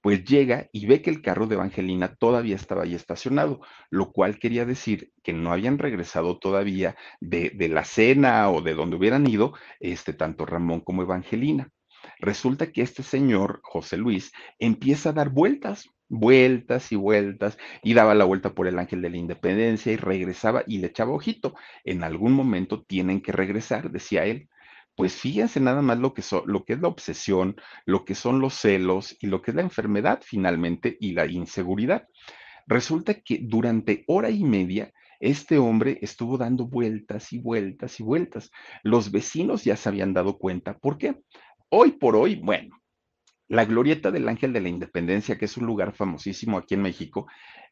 pues 0.00 0.24
llega 0.24 0.68
y 0.72 0.86
ve 0.86 1.02
que 1.02 1.10
el 1.10 1.22
carro 1.22 1.46
de 1.46 1.54
Evangelina 1.54 2.14
todavía 2.16 2.56
estaba 2.56 2.82
ahí 2.82 2.94
estacionado, 2.94 3.60
lo 3.90 4.12
cual 4.12 4.38
quería 4.38 4.64
decir 4.64 5.12
que 5.22 5.32
no 5.32 5.52
habían 5.52 5.78
regresado 5.78 6.38
todavía 6.38 6.96
de, 7.20 7.50
de 7.50 7.68
la 7.68 7.84
cena 7.84 8.50
o 8.50 8.62
de 8.62 8.74
donde 8.74 8.96
hubieran 8.96 9.26
ido, 9.28 9.54
este, 9.80 10.12
tanto 10.12 10.44
Ramón 10.46 10.80
como 10.80 11.02
Evangelina. 11.02 11.70
Resulta 12.20 12.72
que 12.72 12.82
este 12.82 13.02
señor, 13.02 13.60
José 13.62 13.96
Luis, 13.96 14.32
empieza 14.58 15.10
a 15.10 15.12
dar 15.12 15.30
vueltas, 15.30 15.88
vueltas 16.08 16.92
y 16.92 16.96
vueltas, 16.96 17.58
y 17.82 17.94
daba 17.94 18.14
la 18.14 18.24
vuelta 18.24 18.54
por 18.54 18.66
el 18.66 18.78
ángel 18.78 19.02
de 19.02 19.10
la 19.10 19.16
independencia 19.16 19.92
y 19.92 19.96
regresaba 19.96 20.64
y 20.66 20.78
le 20.78 20.88
echaba 20.88 21.12
ojito. 21.12 21.54
En 21.84 22.02
algún 22.04 22.32
momento 22.32 22.82
tienen 22.82 23.20
que 23.20 23.32
regresar, 23.32 23.90
decía 23.90 24.24
él. 24.24 24.48
Pues 24.96 25.14
fíjense 25.14 25.60
nada 25.60 25.80
más 25.80 25.98
lo 25.98 26.12
que, 26.12 26.22
lo 26.46 26.64
que 26.64 26.72
es 26.72 26.80
la 26.80 26.88
obsesión, 26.88 27.56
lo 27.86 28.04
que 28.04 28.14
son 28.16 28.40
los 28.40 28.54
celos 28.54 29.16
y 29.20 29.28
lo 29.28 29.42
que 29.42 29.52
es 29.52 29.54
la 29.54 29.62
enfermedad 29.62 30.20
finalmente 30.24 30.96
y 31.00 31.12
la 31.12 31.26
inseguridad. 31.26 32.08
Resulta 32.66 33.14
que 33.14 33.38
durante 33.42 34.04
hora 34.08 34.30
y 34.30 34.42
media 34.44 34.92
este 35.20 35.58
hombre 35.58 35.98
estuvo 36.02 36.36
dando 36.36 36.66
vueltas 36.66 37.32
y 37.32 37.38
vueltas 37.38 37.98
y 38.00 38.02
vueltas. 38.02 38.50
Los 38.82 39.10
vecinos 39.10 39.64
ya 39.64 39.76
se 39.76 39.88
habían 39.88 40.14
dado 40.14 40.38
cuenta. 40.38 40.78
¿Por 40.78 40.98
qué? 40.98 41.16
Hoy 41.70 41.92
por 41.92 42.16
hoy, 42.16 42.36
bueno, 42.36 42.76
la 43.48 43.64
Glorieta 43.64 44.10
del 44.10 44.28
Ángel 44.28 44.52
de 44.52 44.60
la 44.60 44.68
Independencia, 44.68 45.38
que 45.38 45.46
es 45.46 45.56
un 45.56 45.66
lugar 45.66 45.94
famosísimo 45.94 46.58
aquí 46.58 46.74
en 46.74 46.82
México, 46.82 47.26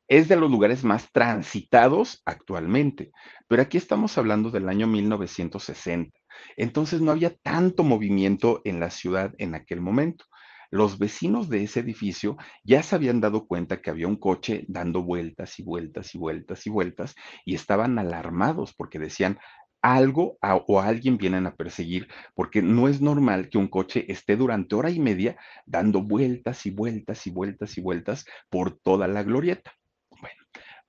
es 0.08 0.28
de 0.28 0.36
los 0.36 0.50
lugares 0.50 0.84
más 0.84 1.10
transitados 1.12 2.22
actualmente, 2.24 3.10
pero 3.48 3.62
aquí 3.62 3.76
estamos 3.76 4.16
hablando 4.18 4.50
del 4.50 4.68
año 4.68 4.86
1960. 4.86 6.18
Entonces 6.56 7.00
no 7.00 7.10
había 7.10 7.34
tanto 7.36 7.82
movimiento 7.82 8.60
en 8.64 8.80
la 8.80 8.90
ciudad 8.90 9.34
en 9.38 9.54
aquel 9.54 9.80
momento. 9.80 10.24
Los 10.70 10.98
vecinos 10.98 11.48
de 11.48 11.62
ese 11.62 11.80
edificio 11.80 12.36
ya 12.64 12.82
se 12.82 12.96
habían 12.96 13.20
dado 13.20 13.46
cuenta 13.46 13.80
que 13.80 13.90
había 13.90 14.08
un 14.08 14.16
coche 14.16 14.64
dando 14.68 15.02
vueltas 15.02 15.58
y 15.58 15.62
vueltas 15.62 16.14
y 16.14 16.18
vueltas 16.18 16.66
y 16.66 16.70
vueltas 16.70 17.14
y 17.44 17.54
estaban 17.54 17.98
alarmados 17.98 18.74
porque 18.74 18.98
decían, 18.98 19.38
algo 19.86 20.36
o 20.40 20.80
alguien 20.80 21.16
vienen 21.16 21.46
a 21.46 21.54
perseguir, 21.54 22.08
porque 22.34 22.60
no 22.60 22.88
es 22.88 23.00
normal 23.00 23.48
que 23.48 23.58
un 23.58 23.68
coche 23.68 24.04
esté 24.10 24.36
durante 24.36 24.74
hora 24.74 24.90
y 24.90 24.98
media 24.98 25.36
dando 25.64 26.02
vueltas 26.02 26.66
y 26.66 26.70
vueltas 26.70 27.24
y 27.26 27.30
vueltas 27.30 27.78
y 27.78 27.80
vueltas 27.80 28.26
por 28.50 28.76
toda 28.76 29.06
la 29.06 29.22
glorieta. 29.22 29.72
Bueno, 30.10 30.42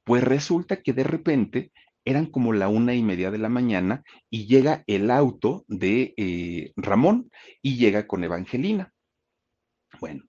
pues 0.04 0.24
resulta 0.24 0.82
que 0.82 0.94
de 0.94 1.04
repente 1.04 1.72
eran 2.06 2.26
como 2.26 2.54
la 2.54 2.70
una 2.70 2.96
y 2.96 3.04
media 3.04 3.30
de 3.30 3.38
la 3.38 3.50
mañana 3.50 4.04
y 4.32 4.48
llega 4.48 4.84
el 4.88 5.12
auto 5.12 5.64
de 5.68 6.16
eh, 6.18 6.72
Ramón 6.76 7.30
y 7.62 7.78
llega 7.78 8.08
con 8.08 8.24
Evangelina. 8.24 8.94
Bueno, 10.00 10.24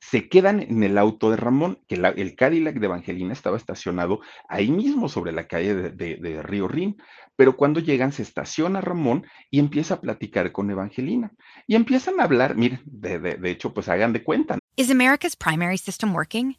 se 0.00 0.28
quedan 0.28 0.60
en 0.60 0.82
el 0.82 0.96
auto 0.96 1.30
de 1.30 1.36
Ramón, 1.36 1.80
que 1.86 1.96
el 1.96 2.36
Cadillac 2.36 2.76
de 2.76 2.86
Evangelina 2.86 3.32
estaba 3.32 3.56
estacionado 3.56 4.20
ahí 4.48 4.70
mismo 4.70 5.08
sobre 5.08 5.32
la 5.32 5.46
calle 5.46 5.74
de, 5.74 6.42
Río 6.42 6.68
Rin, 6.68 6.96
pero 7.36 7.56
cuando 7.56 7.80
llegan 7.80 8.12
se 8.12 8.22
estaciona 8.22 8.80
Ramón 8.80 9.26
y 9.50 9.58
empieza 9.58 9.94
a 9.94 10.00
platicar 10.00 10.52
con 10.52 10.70
Evangelina. 10.70 11.32
Y 11.66 11.74
empiezan 11.74 12.20
a 12.20 12.24
hablar, 12.24 12.56
miren, 12.56 12.80
de, 12.84 13.18
de 13.18 13.50
hecho, 13.50 13.74
pues 13.74 13.88
hagan 13.88 14.12
de 14.12 14.22
cuenta. 14.22 14.58
Is 14.76 14.90
America's 14.90 15.34
primary 15.34 15.76
system 15.76 16.14
working? 16.14 16.56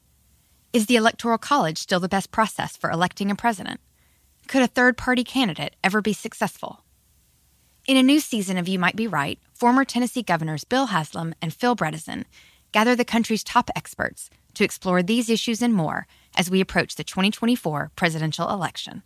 Is 0.72 0.86
the 0.86 0.98
Electoral 0.98 1.40
College 1.40 1.78
still 1.78 2.00
the 2.00 2.08
best 2.08 2.32
process 2.32 2.78
for 2.78 2.92
electing 2.92 3.32
a 3.32 3.36
president? 3.36 3.80
Could 4.48 4.62
a 4.62 4.68
third 4.68 4.98
party 4.98 5.24
candidate 5.24 5.76
ever 5.84 6.02
be 6.02 6.14
successful? 6.14 6.84
In 7.88 7.98
a 7.98 8.04
new 8.04 8.20
season 8.20 8.58
of 8.58 8.68
You 8.68 8.78
Might 8.78 8.96
Be 8.96 9.08
Right, 9.08 9.40
former 9.54 9.84
Tennessee 9.86 10.22
governors 10.22 10.64
Bill 10.64 10.88
Haslam 10.88 11.34
and 11.42 11.54
Phil 11.54 11.76
Bredesen 11.76 12.26
gather 12.72 12.96
the 12.96 13.06
country's 13.06 13.44
top 13.44 13.70
experts 13.76 14.30
to 14.54 14.64
explore 14.64 15.02
these 15.02 15.30
issues 15.30 15.62
and 15.62 15.74
more 15.74 16.08
as 16.38 16.50
we 16.50 16.62
approach 16.62 16.96
the 16.96 17.04
2024 17.04 17.92
presidential 17.96 18.50
election. 18.50 19.04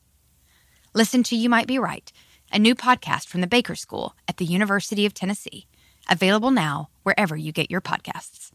Listen 0.94 1.24
to 1.24 1.36
You 1.36 1.50
Might 1.50 1.68
Be 1.68 1.80
Right, 1.80 2.12
a 2.52 2.60
new 2.60 2.76
podcast 2.76 3.28
from 3.28 3.42
the 3.42 3.48
Baker 3.48 3.76
School 3.76 4.16
at 4.28 4.38
the 4.38 4.46
University 4.46 5.06
of 5.06 5.14
Tennessee, 5.14 5.68
available 6.10 6.52
now 6.52 6.90
wherever 7.04 7.36
you 7.36 7.52
get 7.52 7.72
your 7.72 7.82
podcasts. 7.82 8.52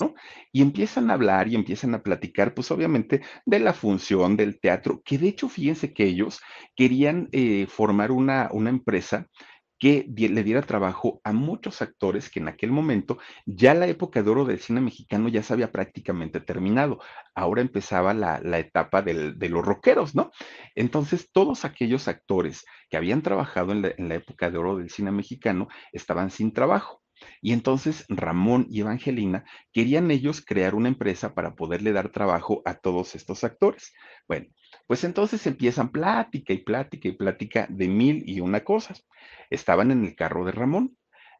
¿no? 0.00 0.14
Y 0.52 0.62
empiezan 0.62 1.10
a 1.10 1.14
hablar 1.14 1.48
y 1.48 1.54
empiezan 1.54 1.94
a 1.94 2.02
platicar, 2.02 2.54
pues 2.54 2.70
obviamente, 2.70 3.20
de 3.44 3.58
la 3.58 3.74
función 3.74 4.36
del 4.36 4.58
teatro, 4.58 5.02
que 5.04 5.18
de 5.18 5.28
hecho, 5.28 5.48
fíjense 5.48 5.92
que 5.92 6.04
ellos 6.04 6.40
querían 6.74 7.28
eh, 7.32 7.66
formar 7.68 8.10
una, 8.10 8.48
una 8.52 8.70
empresa 8.70 9.26
que 9.80 10.06
le 10.06 10.44
diera 10.44 10.62
trabajo 10.62 11.20
a 11.24 11.32
muchos 11.32 11.80
actores 11.82 12.28
que 12.28 12.38
en 12.38 12.48
aquel 12.48 12.70
momento 12.70 13.18
ya 13.46 13.74
la 13.74 13.86
época 13.86 14.22
de 14.22 14.30
oro 14.30 14.44
del 14.44 14.60
cine 14.60 14.82
mexicano 14.82 15.28
ya 15.28 15.42
se 15.42 15.54
había 15.54 15.72
prácticamente 15.72 16.40
terminado. 16.40 17.00
Ahora 17.34 17.62
empezaba 17.62 18.12
la, 18.12 18.58
etapa 18.58 19.02
de 19.02 19.48
los 19.48 19.64
rockeros, 19.64 20.14
¿no? 20.14 20.30
Entonces, 20.74 21.30
todos 21.32 21.64
aquellos 21.64 22.08
actores 22.08 22.66
que 22.90 22.98
habían 22.98 23.22
trabajado 23.22 23.72
en 23.72 24.08
la 24.08 24.14
época 24.14 24.50
de 24.50 24.58
oro 24.58 24.76
del 24.76 24.90
cine 24.90 25.10
mexicano 25.12 25.68
estaban 25.92 26.30
sin 26.30 26.52
trabajo. 26.52 27.02
Y 27.40 27.52
entonces 27.52 28.04
Ramón 28.08 28.66
y 28.70 28.80
Evangelina 28.80 29.44
querían 29.72 30.10
ellos 30.10 30.42
crear 30.44 30.74
una 30.74 30.88
empresa 30.88 31.34
para 31.34 31.54
poderle 31.54 31.92
dar 31.92 32.10
trabajo 32.10 32.62
a 32.64 32.74
todos 32.74 33.14
estos 33.14 33.44
actores. 33.44 33.92
Bueno, 34.26 34.46
pues 34.90 35.04
entonces 35.04 35.46
empiezan 35.46 35.90
plática 35.90 36.52
y 36.52 36.58
plática 36.58 37.06
y 37.06 37.12
plática 37.12 37.64
de 37.70 37.86
mil 37.86 38.28
y 38.28 38.40
una 38.40 38.64
cosas. 38.64 39.06
Estaban 39.48 39.92
en 39.92 40.04
el 40.04 40.16
carro 40.16 40.44
de 40.44 40.50
Ramón. 40.50 40.96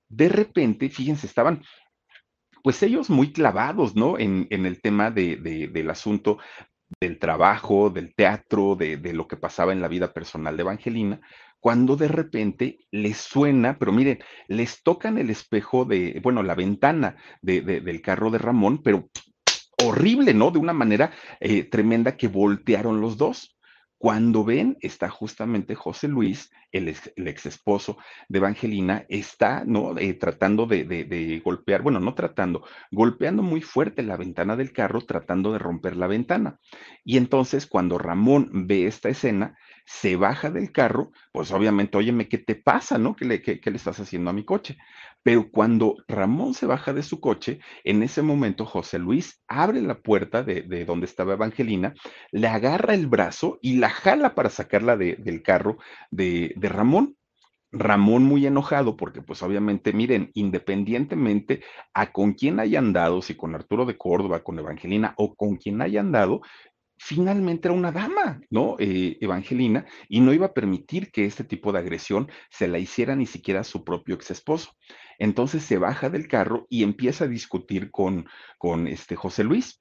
De 0.08 0.28
repente, 0.28 0.88
fíjense, 0.88 1.26
estaban 1.26 1.60
pues 2.62 2.80
ellos 2.84 3.10
muy 3.10 3.32
clavados, 3.32 3.96
¿no? 3.96 4.20
En, 4.20 4.46
el 4.50 4.80
tema 4.80 5.10
del 5.10 5.90
asunto 5.90 6.38
del 7.00 7.18
trabajo, 7.18 7.90
del 7.90 8.14
teatro, 8.14 8.76
de, 8.76 8.98
de, 8.98 9.12
lo 9.14 9.26
que 9.26 9.36
pasaba 9.36 9.72
en 9.72 9.80
la 9.80 9.88
vida 9.88 10.12
personal 10.12 10.56
de 10.56 10.62
Evangelina, 10.62 11.20
cuando 11.58 11.96
de 11.96 12.06
repente 12.06 12.78
les 12.92 13.16
suena, 13.16 13.78
pero 13.80 13.90
miren, 13.90 14.20
les 14.46 14.80
tocan 14.84 15.18
el 15.18 15.28
espejo 15.28 15.84
de, 15.84 16.20
bueno, 16.22 16.44
la 16.44 16.54
ventana 16.54 17.16
del 17.42 18.00
carro 18.00 18.30
de 18.30 18.38
Ramón, 18.38 18.80
pero 18.80 19.08
horrible, 19.84 20.34
¿no? 20.34 20.50
De 20.50 20.58
una 20.58 20.72
manera 20.72 21.12
eh, 21.40 21.64
tremenda 21.64 22.16
que 22.16 22.28
voltearon 22.28 23.00
los 23.00 23.16
dos. 23.16 23.56
Cuando 23.98 24.44
ven, 24.44 24.78
está 24.80 25.10
justamente 25.10 25.74
José 25.74 26.08
Luis, 26.08 26.50
el 26.72 26.88
ex, 26.88 27.44
esposo 27.44 27.98
de 28.30 28.38
Evangelina, 28.38 29.04
está, 29.10 29.64
¿no? 29.66 29.98
Eh, 29.98 30.14
tratando 30.14 30.64
de, 30.64 31.42
golpear, 31.44 31.82
bueno, 31.82 32.00
no 32.00 32.14
tratando, 32.14 32.64
golpeando 32.90 33.42
muy 33.42 33.60
fuerte 33.60 34.02
la 34.02 34.16
ventana 34.16 34.56
del 34.56 34.72
carro, 34.72 35.02
tratando 35.02 35.52
de 35.52 35.58
romper 35.58 35.96
la 35.96 36.06
ventana. 36.06 36.58
Y 37.04 37.18
entonces, 37.18 37.66
cuando 37.66 37.98
Ramón 37.98 38.48
ve 38.66 38.86
esta 38.86 39.10
escena, 39.10 39.58
se 39.84 40.16
baja 40.16 40.50
del 40.50 40.72
carro, 40.72 41.10
pues 41.30 41.50
obviamente, 41.50 41.98
óyeme, 41.98 42.26
¿qué 42.26 42.38
te 42.38 42.54
pasa, 42.54 42.96
no? 42.96 43.14
¿Qué 43.14 43.26
le, 43.26 43.42
qué 43.42 43.60
le 43.70 43.76
estás 43.76 44.00
haciendo 44.00 44.30
a 44.30 44.32
mi 44.32 44.44
coche? 44.44 44.78
Pero 45.22 45.50
cuando 45.50 45.96
Ramón 46.08 46.54
se 46.54 46.66
baja 46.66 46.92
de 46.92 47.02
su 47.02 47.20
coche, 47.20 47.60
en 47.84 48.02
ese 48.02 48.22
momento 48.22 48.64
José 48.64 48.98
Luis 48.98 49.42
abre 49.48 49.82
la 49.82 50.00
puerta 50.00 50.42
de, 50.42 50.62
donde 50.84 51.06
estaba 51.06 51.34
Evangelina, 51.34 51.94
le 52.32 52.48
agarra 52.48 52.94
el 52.94 53.06
brazo 53.06 53.58
y 53.60 53.76
la 53.76 53.90
jala 53.90 54.34
para 54.34 54.50
sacarla 54.50 54.96
del 54.96 55.42
carro 55.42 55.78
de, 56.10 56.54
de 56.56 56.68
Ramón. 56.68 57.16
Ramón 57.72 58.24
muy 58.24 58.46
enojado 58.46 58.96
porque 58.96 59.22
pues 59.22 59.42
obviamente, 59.42 59.92
miren, 59.92 60.30
independientemente 60.34 61.62
a 61.94 62.10
con 62.10 62.32
quién 62.32 62.58
hayan 62.58 62.92
dado, 62.92 63.22
si 63.22 63.36
con 63.36 63.54
Arturo 63.54 63.86
de 63.86 63.96
Córdoba, 63.96 64.42
con 64.42 64.58
Evangelina 64.58 65.14
o 65.16 65.36
con 65.36 65.56
quien 65.56 65.80
hayan 65.80 66.10
dado, 66.10 66.40
finalmente 67.02 67.66
era 67.66 67.74
una 67.74 67.92
dama, 67.92 68.42
¿no? 68.50 68.76
Eh, 68.78 69.16
Evangelina, 69.22 69.86
y 70.06 70.20
no 70.20 70.34
iba 70.34 70.46
a 70.46 70.52
permitir 70.52 71.10
que 71.10 71.24
este 71.24 71.44
tipo 71.44 71.72
de 71.72 71.78
agresión 71.78 72.28
se 72.50 72.68
la 72.68 72.78
hiciera 72.78 73.16
ni 73.16 73.24
siquiera 73.24 73.60
a 73.60 73.64
su 73.64 73.84
propio 73.84 74.16
ex 74.16 74.30
esposo. 74.30 74.76
Entonces 75.18 75.62
se 75.62 75.78
baja 75.78 76.10
del 76.10 76.28
carro 76.28 76.66
y 76.68 76.82
empieza 76.82 77.24
a 77.24 77.28
discutir 77.28 77.90
con, 77.90 78.26
con 78.58 78.86
este 78.86 79.16
José 79.16 79.44
Luis. 79.44 79.80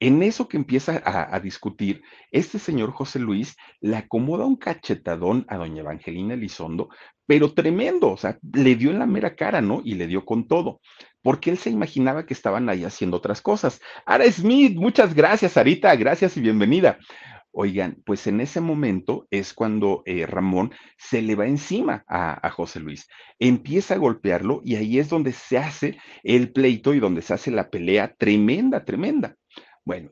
En 0.00 0.20
eso 0.22 0.48
que 0.48 0.56
empieza 0.56 1.00
a, 1.04 1.38
discutir, 1.40 2.02
este 2.32 2.58
señor 2.58 2.90
José 2.90 3.20
Luis 3.20 3.56
le 3.80 3.96
acomoda 3.96 4.44
un 4.44 4.56
cachetadón 4.56 5.44
a 5.48 5.58
doña 5.58 5.82
Evangelina 5.82 6.34
Elizondo, 6.34 6.88
pero 7.28 7.52
tremendo, 7.52 8.12
o 8.12 8.16
sea, 8.16 8.38
le 8.54 8.74
dio 8.74 8.90
en 8.90 8.98
la 8.98 9.06
mera 9.06 9.36
cara, 9.36 9.60
¿no? 9.60 9.82
Y 9.84 9.96
le 9.96 10.06
dio 10.06 10.24
con 10.24 10.48
todo, 10.48 10.80
porque 11.20 11.50
él 11.50 11.58
se 11.58 11.68
imaginaba 11.68 12.24
que 12.24 12.32
estaban 12.32 12.70
ahí 12.70 12.84
haciendo 12.84 13.18
otras 13.18 13.42
cosas. 13.42 13.82
Ara 14.06 14.24
Smith, 14.32 14.74
muchas 14.78 15.14
gracias, 15.14 15.58
Arita, 15.58 15.94
gracias 15.94 16.38
y 16.38 16.40
bienvenida. 16.40 16.98
Oigan, 17.50 17.98
pues 18.06 18.26
en 18.28 18.40
ese 18.40 18.62
momento 18.62 19.26
es 19.30 19.52
cuando 19.52 20.02
eh, 20.06 20.24
Ramón 20.24 20.72
se 20.96 21.20
le 21.20 21.34
va 21.34 21.46
encima 21.46 22.02
a, 22.08 22.46
a, 22.46 22.50
José 22.50 22.80
Luis, 22.80 23.06
empieza 23.38 23.94
a 23.94 23.98
golpearlo 23.98 24.62
y 24.64 24.76
ahí 24.76 24.98
es 24.98 25.10
donde 25.10 25.32
se 25.32 25.58
hace 25.58 25.98
el 26.22 26.50
pleito 26.50 26.94
y 26.94 26.98
donde 26.98 27.20
se 27.20 27.34
hace 27.34 27.50
la 27.50 27.68
pelea 27.68 28.14
tremenda, 28.16 28.86
tremenda. 28.86 29.36
Bueno, 29.84 30.10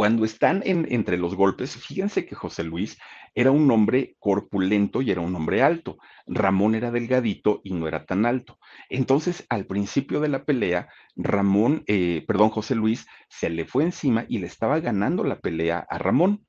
cuando 0.00 0.24
están 0.24 0.62
entre 0.64 1.18
los 1.18 1.34
golpes, 1.34 1.76
fíjense 1.76 2.24
que 2.24 2.34
José 2.34 2.64
Luis 2.64 2.98
era 3.34 3.50
un 3.50 3.70
hombre 3.70 4.16
corpulento 4.18 5.02
y 5.02 5.10
era 5.10 5.20
un 5.20 5.34
hombre 5.34 5.62
alto. 5.62 5.98
Ramón 6.26 6.74
era 6.74 6.90
delgadito 6.90 7.60
y 7.64 7.74
no 7.74 7.86
era 7.86 8.04
tan 8.04 8.26
alto. 8.26 8.58
Entonces, 8.88 9.46
al 9.48 9.66
principio 9.66 10.20
de 10.20 10.28
la 10.28 10.44
pelea, 10.44 10.88
Ramón, 11.16 11.84
eh, 11.86 12.24
perdón, 12.26 12.50
José 12.50 12.74
Luis 12.74 13.06
se 13.28 13.50
le 13.50 13.64
fue 13.64 13.84
encima 13.84 14.24
y 14.28 14.38
le 14.38 14.46
estaba 14.46 14.80
ganando 14.80 15.24
la 15.24 15.38
pelea 15.38 15.86
a 15.88 15.98
Ramón. 15.98 16.46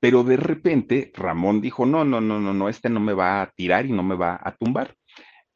Pero 0.00 0.24
de 0.24 0.36
repente 0.36 1.12
Ramón 1.14 1.60
dijo, 1.60 1.86
no, 1.86 2.04
no, 2.04 2.20
no, 2.20 2.40
no, 2.40 2.52
no, 2.52 2.68
este 2.68 2.88
no 2.88 2.98
me 2.98 3.12
va 3.12 3.42
a 3.42 3.50
tirar 3.50 3.86
y 3.86 3.92
no 3.92 4.02
me 4.02 4.16
va 4.16 4.40
a 4.42 4.56
tumbar. 4.56 4.96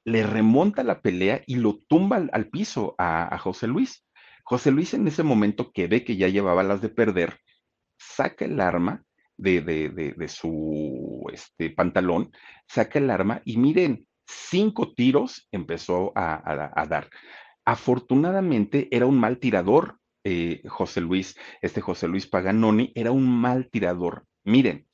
Le 0.05 0.22
remonta 0.24 0.85
la 0.85 1.01
pelea 1.01 1.43
y 1.47 1.57
lo 1.57 1.81
tumba 1.89 2.24
al, 2.31 2.49
piso 2.49 2.95
a 2.99 3.37
José 3.39 3.66
Luis. 3.66 4.07
José 4.45 4.70
Luis 4.70 4.95
en 4.95 5.09
ese 5.09 5.24
momento 5.24 5.72
que 5.72 5.89
ve 5.89 6.05
que 6.05 6.16
ya 6.16 6.29
llevaba 6.29 6.62
las 6.62 6.81
de 6.81 6.89
perder, 6.89 7.41
saca 7.99 8.45
el 8.45 8.61
arma 8.61 9.03
de, 9.37 9.61
de, 9.61 10.28
su 10.28 11.24
este, 11.32 11.70
pantalón, 11.70 12.30
saca 12.66 12.99
el 12.99 13.11
arma 13.11 13.43
y 13.45 13.57
miren, 13.57 14.07
cinco 14.26 14.93
tiros 14.95 15.49
empezó 15.53 16.12
a, 16.14 16.87
dar. 16.89 17.09
Afortunadamente 17.64 18.89
era 18.91 19.07
un 19.07 19.18
mal 19.18 19.39
tirador, 19.39 19.99
eh, 20.24 20.62
José 20.66 21.01
Luis, 21.01 21.37
este 21.62 21.80
José 21.80 22.09
Luis 22.09 22.26
Paganoni 22.26 22.93
era 22.95 23.12
un 23.12 23.28
mal 23.28 23.68
tirador. 23.70 24.26
Miren, 24.45 24.87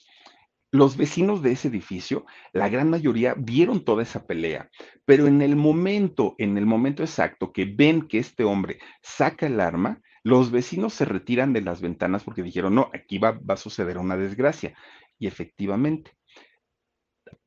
los 0.70 0.96
vecinos 0.96 1.42
de 1.42 1.52
ese 1.52 1.68
edificio, 1.68 2.24
la 2.54 2.70
gran 2.70 2.88
mayoría 2.88 3.34
vieron 3.36 3.84
toda 3.84 4.02
esa 4.02 4.26
pelea, 4.26 4.70
pero 5.04 5.26
en 5.26 5.42
el 5.42 5.54
momento, 5.54 6.34
en 6.38 6.56
el 6.56 6.64
momento 6.64 7.02
exacto 7.02 7.52
que 7.52 7.66
ven 7.66 8.08
que 8.08 8.18
este 8.18 8.44
hombre 8.44 8.78
saca 9.02 9.46
el 9.46 9.60
arma, 9.60 10.00
los 10.24 10.50
vecinos 10.50 10.94
se 10.94 11.04
retiran 11.04 11.52
de 11.52 11.62
las 11.62 11.80
ventanas 11.80 12.24
porque 12.24 12.42
dijeron, 12.42 12.74
no, 12.74 12.90
aquí 12.94 13.18
va, 13.18 13.40
a 13.48 13.56
suceder 13.56 13.98
una 13.98 14.16
desgracia. 14.16 14.74
Y 15.18 15.26
efectivamente, 15.26 16.12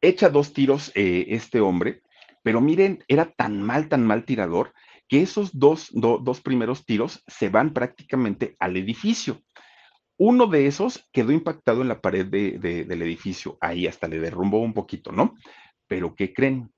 echa 0.02 0.30
dos 0.30 0.54
tiros 0.54 0.92
eh, 0.96 1.26
este 1.30 1.62
hombre, 1.62 2.02
pero 2.44 2.62
miren, 2.62 3.04
era 3.08 3.32
tan 3.32 3.62
mal, 3.62 3.88
tan 3.88 4.06
mal 4.06 4.26
tirador, 4.26 4.74
que 5.08 5.22
esos 5.22 5.58
dos, 5.58 5.90
dos 5.94 6.42
primeros 6.42 6.86
tiros 6.86 7.24
se 7.28 7.50
van 7.50 7.74
prácticamente 7.74 8.56
al 8.60 8.78
edificio. 8.78 9.42
Uno 10.18 10.48
de 10.48 10.68
esos 10.68 11.08
quedó 11.12 11.32
impactado 11.32 11.82
en 11.82 11.90
la 11.90 12.02
pared 12.02 12.26
del 12.26 13.02
edificio, 13.02 13.58
ahí 13.62 13.86
hasta 13.88 14.08
le 14.08 14.20
derrumbó 14.20 14.60
un 14.60 14.74
poquito, 14.74 15.12
¿no? 15.12 15.36
Pero 15.88 16.16
¿qué 16.16 16.34
creen? 16.34 16.72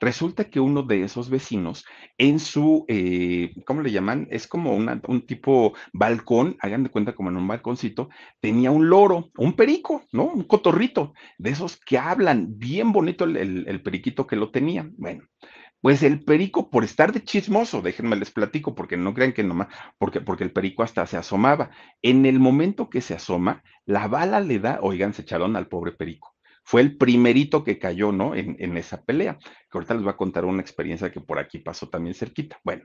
Resulta 0.00 0.44
que 0.44 0.60
uno 0.60 0.82
de 0.82 1.04
esos 1.04 1.30
vecinos 1.30 1.84
en 2.18 2.38
su, 2.38 2.84
eh, 2.88 3.54
¿cómo 3.66 3.82
le 3.82 3.90
llaman? 3.90 4.26
Es 4.30 4.46
como 4.46 4.74
un 4.74 5.26
tipo 5.26 5.74
balcón, 5.92 6.56
hagan 6.60 6.84
de 6.84 6.90
cuenta 6.90 7.14
como 7.14 7.30
en 7.30 7.36
un 7.36 7.48
balconcito, 7.48 8.08
tenía 8.40 8.70
un 8.70 8.88
loro, 8.88 9.30
un 9.36 9.54
perico, 9.54 10.04
¿no? 10.12 10.24
Un 10.24 10.44
cotorrito, 10.44 11.12
de 11.38 11.50
esos 11.50 11.76
que 11.76 11.98
hablan, 11.98 12.58
bien 12.58 12.92
bonito 12.92 13.24
el, 13.24 13.66
el 13.66 13.82
periquito 13.82 14.26
que 14.26 14.36
lo 14.36 14.50
tenía. 14.50 14.88
Bueno, 14.96 15.24
pues 15.84 16.02
el 16.02 16.24
perico, 16.24 16.70
por 16.70 16.82
estar 16.82 17.12
de 17.12 17.22
chismoso, 17.22 17.82
déjenme 17.82 18.16
les 18.16 18.30
platico, 18.30 18.74
porque 18.74 18.96
no 18.96 19.12
crean 19.12 19.34
que 19.34 19.44
nomás, 19.44 19.68
porque, 19.98 20.22
porque 20.22 20.42
el 20.42 20.50
perico 20.50 20.82
hasta 20.82 21.06
se 21.06 21.18
asomaba. 21.18 21.72
En 22.00 22.24
el 22.24 22.40
momento 22.40 22.88
que 22.88 23.02
se 23.02 23.12
asoma, 23.12 23.62
la 23.84 24.08
bala 24.08 24.40
le 24.40 24.60
da, 24.60 24.78
oigan, 24.80 25.12
se 25.12 25.20
echaron 25.20 25.56
al 25.56 25.68
pobre 25.68 25.92
perico. 25.92 26.33
Fue 26.64 26.80
el 26.80 26.96
primerito 26.96 27.62
que 27.62 27.78
cayó, 27.78 28.10
¿no? 28.10 28.34
En, 28.34 28.76
esa 28.76 29.02
pelea. 29.04 29.38
Que 29.38 29.78
ahorita 29.78 29.94
les 29.94 30.02
voy 30.02 30.12
a 30.12 30.16
contar 30.16 30.44
una 30.44 30.62
experiencia 30.62 31.12
que 31.12 31.20
por 31.20 31.38
aquí 31.38 31.58
pasó 31.58 31.88
también 31.88 32.14
cerquita. 32.14 32.58
Bueno, 32.64 32.84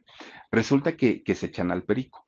resulta 0.51 0.97
que, 0.97 1.23
que 1.23 1.36
se 1.36 1.47
echan 1.47 1.71
al 1.71 1.84
perico 1.84 2.25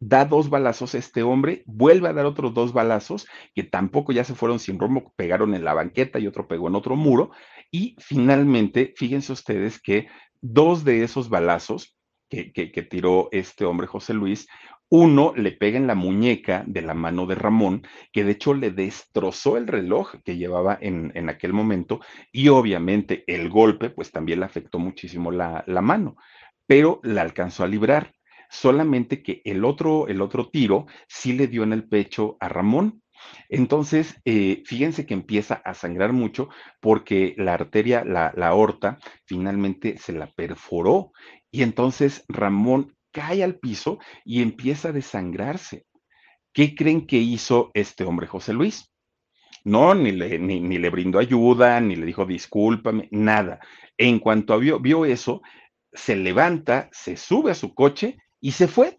da 0.00 0.24
dos 0.24 0.48
balazos 0.48 0.94
este 0.94 1.22
hombre, 1.22 1.62
vuelve 1.66 2.08
a 2.08 2.12
dar 2.12 2.26
otros 2.26 2.54
dos 2.54 2.72
balazos, 2.72 3.26
que 3.54 3.64
tampoco 3.64 4.12
ya 4.12 4.24
se 4.24 4.34
fueron 4.34 4.58
sin 4.58 4.78
rumbo, 4.78 5.12
pegaron 5.16 5.54
en 5.54 5.64
la 5.64 5.74
banqueta 5.74 6.18
y 6.18 6.26
otro 6.26 6.48
pegó 6.48 6.68
en 6.68 6.74
otro 6.74 6.96
muro, 6.96 7.30
y 7.70 7.94
finalmente, 7.98 8.94
fíjense 8.96 9.32
ustedes 9.32 9.80
que 9.80 10.08
dos 10.40 10.84
de 10.84 11.02
esos 11.02 11.28
balazos 11.28 11.98
que, 12.30 12.86
tiró 12.90 13.28
este 13.32 13.64
hombre 13.64 13.86
José 13.86 14.14
Luis, 14.14 14.48
uno 14.90 15.32
le 15.36 15.52
pega 15.52 15.76
en 15.76 15.86
la 15.86 15.94
muñeca 15.94 16.64
de 16.66 16.82
la 16.82 16.94
mano 16.94 17.26
de 17.26 17.34
Ramón, 17.34 17.82
que 18.12 18.24
de 18.24 18.32
hecho 18.32 18.54
le 18.54 18.70
destrozó 18.70 19.56
el 19.56 19.66
reloj 19.66 20.14
que 20.24 20.36
llevaba 20.36 20.78
en, 20.80 21.12
en 21.14 21.28
aquel 21.28 21.52
momento, 21.52 22.00
y 22.32 22.48
obviamente 22.48 23.24
el 23.26 23.50
golpe, 23.50 23.90
pues 23.90 24.10
también 24.12 24.40
le 24.40 24.46
afectó 24.46 24.78
muchísimo 24.78 25.30
la, 25.30 25.62
la 25.66 25.82
mano, 25.82 26.16
pero 26.66 27.00
la 27.02 27.22
alcanzó 27.22 27.64
a 27.64 27.68
librar 27.68 28.12
solamente 28.50 29.22
que 29.22 29.42
el 29.44 29.64
otro, 29.64 30.08
el 30.08 30.22
otro 30.22 30.48
tiro 30.48 30.86
sí 31.06 31.32
le 31.34 31.48
dio 31.48 31.62
en 31.64 31.72
el 31.72 31.86
pecho 31.86 32.36
a 32.40 32.48
Ramón. 32.48 33.02
Entonces, 33.48 34.16
eh, 34.24 34.62
fíjense 34.64 35.04
que 35.04 35.14
empieza 35.14 35.54
a 35.64 35.74
sangrar 35.74 36.12
mucho 36.12 36.48
porque 36.80 37.34
la 37.36 37.54
arteria, 37.54 38.04
la, 38.04 38.32
la 38.36 38.48
aorta, 38.48 38.98
finalmente 39.26 39.98
se 39.98 40.12
la 40.12 40.30
perforó 40.32 41.12
y 41.50 41.62
entonces 41.62 42.24
Ramón 42.28 42.96
cae 43.18 43.42
al 43.42 43.58
piso 43.58 43.98
y 44.24 44.42
empieza 44.42 44.90
a 44.90 44.92
desangrarse. 44.92 45.86
¿Qué 46.52 46.76
creen 46.76 47.04
que 47.04 47.16
hizo 47.16 47.72
este 47.74 48.04
hombre 48.04 48.28
José 48.28 48.52
Luis? 48.52 48.92
No, 49.64 49.92
ni 49.92 50.12
le, 50.12 50.90
brindó 50.90 51.18
ayuda, 51.18 51.80
ni 51.80 51.96
le 51.96 52.06
dijo 52.06 52.24
discúlpame, 52.24 53.08
nada. 53.10 53.58
En 53.96 54.20
cuanto 54.20 54.56
vio, 54.60 54.78
vio 54.78 55.04
eso, 55.04 55.42
se 55.92 56.14
levanta, 56.14 56.88
se 56.92 57.16
sube 57.16 57.50
a 57.50 57.56
su 57.56 57.74
coche 57.74 58.18
y 58.40 58.52
se 58.52 58.68
fue. 58.68 58.98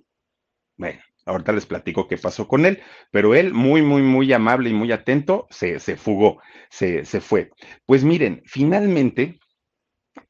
Bueno, 0.76 1.00
ahorita 1.26 1.54
les 1.54 1.66
platico 1.66 2.10
qué 2.10 2.18
pasó 2.18 2.46
con 2.46 2.66
él, 2.66 2.82
pero 3.12 3.36
él, 3.36 3.54
muy, 3.54 3.82
muy, 3.82 4.02
muy 4.02 4.34
amable 4.34 4.70
y 4.70 4.74
muy 4.74 4.92
atento, 4.92 5.48
se, 5.50 5.80
se 5.80 5.96
fugó, 5.96 6.42
se, 6.70 7.06
se, 7.06 7.22
fue. 7.22 7.52
Pues 7.86 8.04
miren, 8.04 8.44
finalmente 8.46 9.40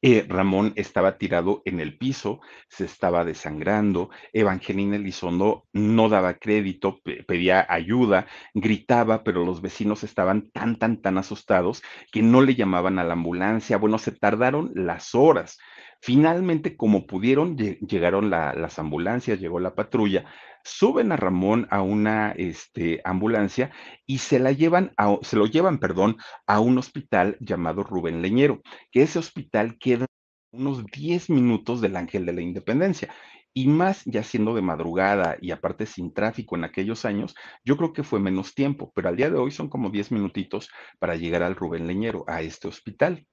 eh, 0.02 0.26
Ramón 0.28 0.72
estaba 0.76 1.18
tirado 1.18 1.62
en 1.64 1.80
el 1.80 1.96
piso, 1.98 2.40
se 2.68 2.84
estaba 2.84 3.24
desangrando, 3.24 4.10
Evangelina 4.32 4.96
Elizondo 4.96 5.66
no 5.72 6.08
daba 6.08 6.34
crédito, 6.34 7.00
pedía 7.26 7.66
ayuda, 7.68 8.26
gritaba, 8.54 9.22
pero 9.24 9.44
los 9.44 9.60
vecinos 9.60 10.04
estaban 10.04 10.50
tan, 10.50 10.76
tan, 10.76 11.00
tan 11.00 11.18
asustados 11.18 11.82
que 12.12 12.22
no 12.22 12.40
le 12.40 12.54
llamaban 12.54 12.98
a 12.98 13.04
la 13.04 13.14
ambulancia. 13.14 13.76
Bueno, 13.78 13.98
se 13.98 14.12
tardaron 14.12 14.70
las 14.74 15.14
horas. 15.14 15.58
Finalmente, 16.02 16.76
como 16.76 17.06
pudieron, 17.06 17.56
llegaron 17.56 18.30
las 18.30 18.78
ambulancias, 18.78 19.38
llegó 19.38 19.60
la 19.60 19.74
patrulla, 19.74 20.24
suben 20.64 21.12
a 21.12 21.16
Ramón 21.16 21.66
a 21.70 21.82
una 21.82 22.32
este, 22.32 23.00
ambulancia 23.04 23.70
y 24.06 24.18
se 24.18 24.38
la 24.38 24.52
llevan, 24.52 24.92
a, 24.96 25.18
se 25.22 25.36
lo 25.36 25.46
llevan, 25.46 25.78
perdón, 25.78 26.16
a 26.46 26.60
un 26.60 26.78
hospital 26.78 27.36
llamado 27.40 27.82
Rubén 27.82 28.22
Leñero, 28.22 28.60
que 28.90 29.02
ese 29.02 29.18
hospital 29.18 29.76
queda 29.78 30.06
unos 30.52 30.84
10 30.86 31.30
minutos 31.30 31.80
del 31.80 31.96
Ángel 31.96 32.26
de 32.26 32.32
la 32.32 32.42
Independencia. 32.42 33.12
Y 33.52 33.66
más 33.66 34.02
ya 34.04 34.22
siendo 34.22 34.54
de 34.54 34.62
madrugada 34.62 35.36
y 35.40 35.50
aparte 35.50 35.84
sin 35.84 36.14
tráfico 36.14 36.54
en 36.54 36.62
aquellos 36.62 37.04
años, 37.04 37.34
yo 37.64 37.76
creo 37.76 37.92
que 37.92 38.04
fue 38.04 38.20
menos 38.20 38.54
tiempo, 38.54 38.92
pero 38.94 39.08
al 39.08 39.16
día 39.16 39.28
de 39.28 39.38
hoy 39.38 39.50
son 39.50 39.68
como 39.68 39.90
10 39.90 40.12
minutitos 40.12 40.70
para 41.00 41.16
llegar 41.16 41.42
al 41.42 41.56
Rubén 41.56 41.88
Leñero, 41.88 42.24
a 42.28 42.42
este 42.42 42.68
hospital. 42.68 43.26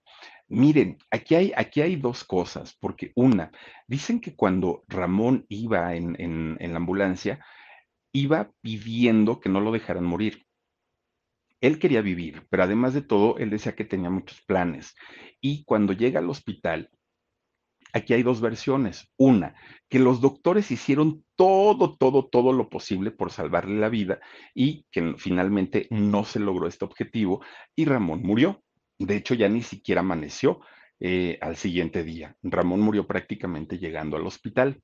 Miren, 0.49 0.97
aquí 1.11 1.35
hay, 1.35 1.51
aquí 1.55 1.81
hay 1.81 1.97
dos 1.97 2.23
cosas, 2.23 2.75
porque 2.79 3.11
una, 3.15 3.51
dicen 3.87 4.21
que 4.21 4.35
cuando 4.35 4.83
Ramón 4.87 5.45
iba 5.49 5.95
en, 5.95 6.15
en 6.19 6.71
la 6.71 6.77
ambulancia, 6.77 7.45
iba 8.13 8.51
pidiendo 8.61 9.39
que 9.39 9.49
no 9.49 9.59
lo 9.59 9.71
dejaran 9.71 10.05
morir. 10.05 10.45
Él 11.59 11.79
quería 11.79 12.01
vivir, 12.01 12.45
pero 12.49 12.63
además 12.63 12.93
de 12.93 13.01
todo, 13.01 13.37
él 13.37 13.49
decía 13.49 13.75
que 13.75 13.85
tenía 13.85 14.09
muchos 14.09 14.41
planes. 14.41 14.95
Y 15.41 15.63
cuando 15.65 15.93
llega 15.93 16.19
al 16.19 16.29
hospital, 16.29 16.91
aquí 17.93 18.13
hay 18.13 18.23
dos 18.23 18.41
versiones. 18.41 19.11
Una, 19.17 19.55
que 19.89 19.99
los 19.99 20.21
doctores 20.21 20.71
hicieron 20.71 21.25
todo, 21.35 21.97
todo, 21.97 22.27
todo 22.27 22.53
lo 22.53 22.69
posible 22.69 23.11
por 23.11 23.31
salvarle 23.31 23.79
la 23.79 23.89
vida 23.89 24.19
y 24.53 24.85
que 24.91 25.15
finalmente 25.17 25.87
no 25.89 26.23
se 26.23 26.39
logró 26.39 26.67
este 26.67 26.85
objetivo 26.85 27.43
y 27.75 27.85
Ramón 27.85 28.21
murió. 28.21 28.63
De 28.99 29.15
hecho, 29.15 29.33
ya 29.35 29.47
ni 29.49 29.61
siquiera 29.61 30.01
amaneció 30.01 30.59
eh, 30.99 31.37
al 31.41 31.55
siguiente 31.55 32.03
día. 32.03 32.35
Ramón 32.41 32.81
murió 32.81 33.05
prácticamente 33.05 33.77
llegando 33.77 34.17
al 34.17 34.25
hospital. 34.25 34.81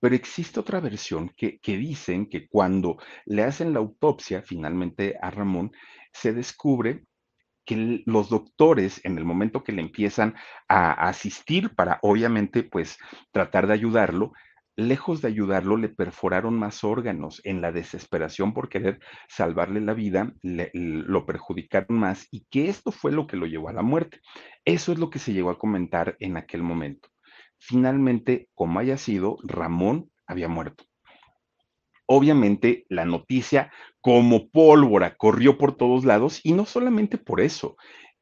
Pero 0.00 0.14
existe 0.14 0.60
otra 0.60 0.78
versión 0.78 1.32
que, 1.36 1.58
que, 1.58 1.76
dicen 1.76 2.28
que 2.28 2.46
cuando 2.46 2.98
le 3.26 3.42
hacen 3.42 3.72
la 3.72 3.80
autopsia 3.80 4.42
finalmente 4.42 5.16
a 5.20 5.30
Ramón, 5.30 5.72
se 6.12 6.32
descubre 6.32 7.04
que 7.68 8.02
los 8.06 8.30
doctores 8.30 9.04
en 9.04 9.18
el 9.18 9.24
momento 9.24 9.62
que 9.62 9.72
le 9.72 9.82
empiezan 9.82 10.34
a 10.68 10.92
asistir 10.92 11.74
para 11.74 11.98
obviamente 12.00 12.62
pues 12.62 12.96
tratar 13.30 13.66
de 13.66 13.74
ayudarlo, 13.74 14.32
lejos 14.78 15.20
de 15.20 15.28
ayudarlo, 15.28 15.76
le 15.76 15.88
perforaron 15.88 16.56
más 16.56 16.84
órganos. 16.84 17.40
En 17.44 17.60
la 17.60 17.72
desesperación 17.72 18.54
por 18.54 18.68
querer 18.68 19.00
salvarle 19.28 19.80
la 19.80 19.92
vida, 19.92 20.32
lo 20.42 21.26
perjudicaron 21.26 21.98
más 21.98 22.28
y 22.30 22.46
que 22.48 22.68
esto 22.68 22.92
fue 22.92 23.10
lo 23.10 23.26
que 23.26 23.36
lo 23.36 23.46
llevó 23.46 23.68
a 23.68 23.72
la 23.72 23.82
muerte. 23.82 24.20
Eso 24.64 24.92
es 24.92 24.98
lo 24.98 25.10
que 25.10 25.18
se 25.18 25.32
llegó 25.32 25.50
a 25.50 25.58
comentar 25.58 26.16
en 26.20 26.36
aquel 26.36 26.62
momento. 26.62 27.08
Finalmente, 27.58 28.48
como 28.54 28.78
haya 28.78 28.96
sido, 28.96 29.38
Ramón 29.42 30.12
había 30.28 30.46
muerto. 30.46 30.84
Obviamente, 32.06 32.86
la 32.88 33.04
noticia 33.04 33.72
como 34.00 34.48
pólvora 34.48 35.16
corrió 35.16 35.58
por 35.58 35.76
todos 35.76 36.04
lados 36.04 36.40
y 36.44 36.52
no 36.52 36.64
solamente 36.64 37.18
por 37.18 37.40
eso, 37.40 37.76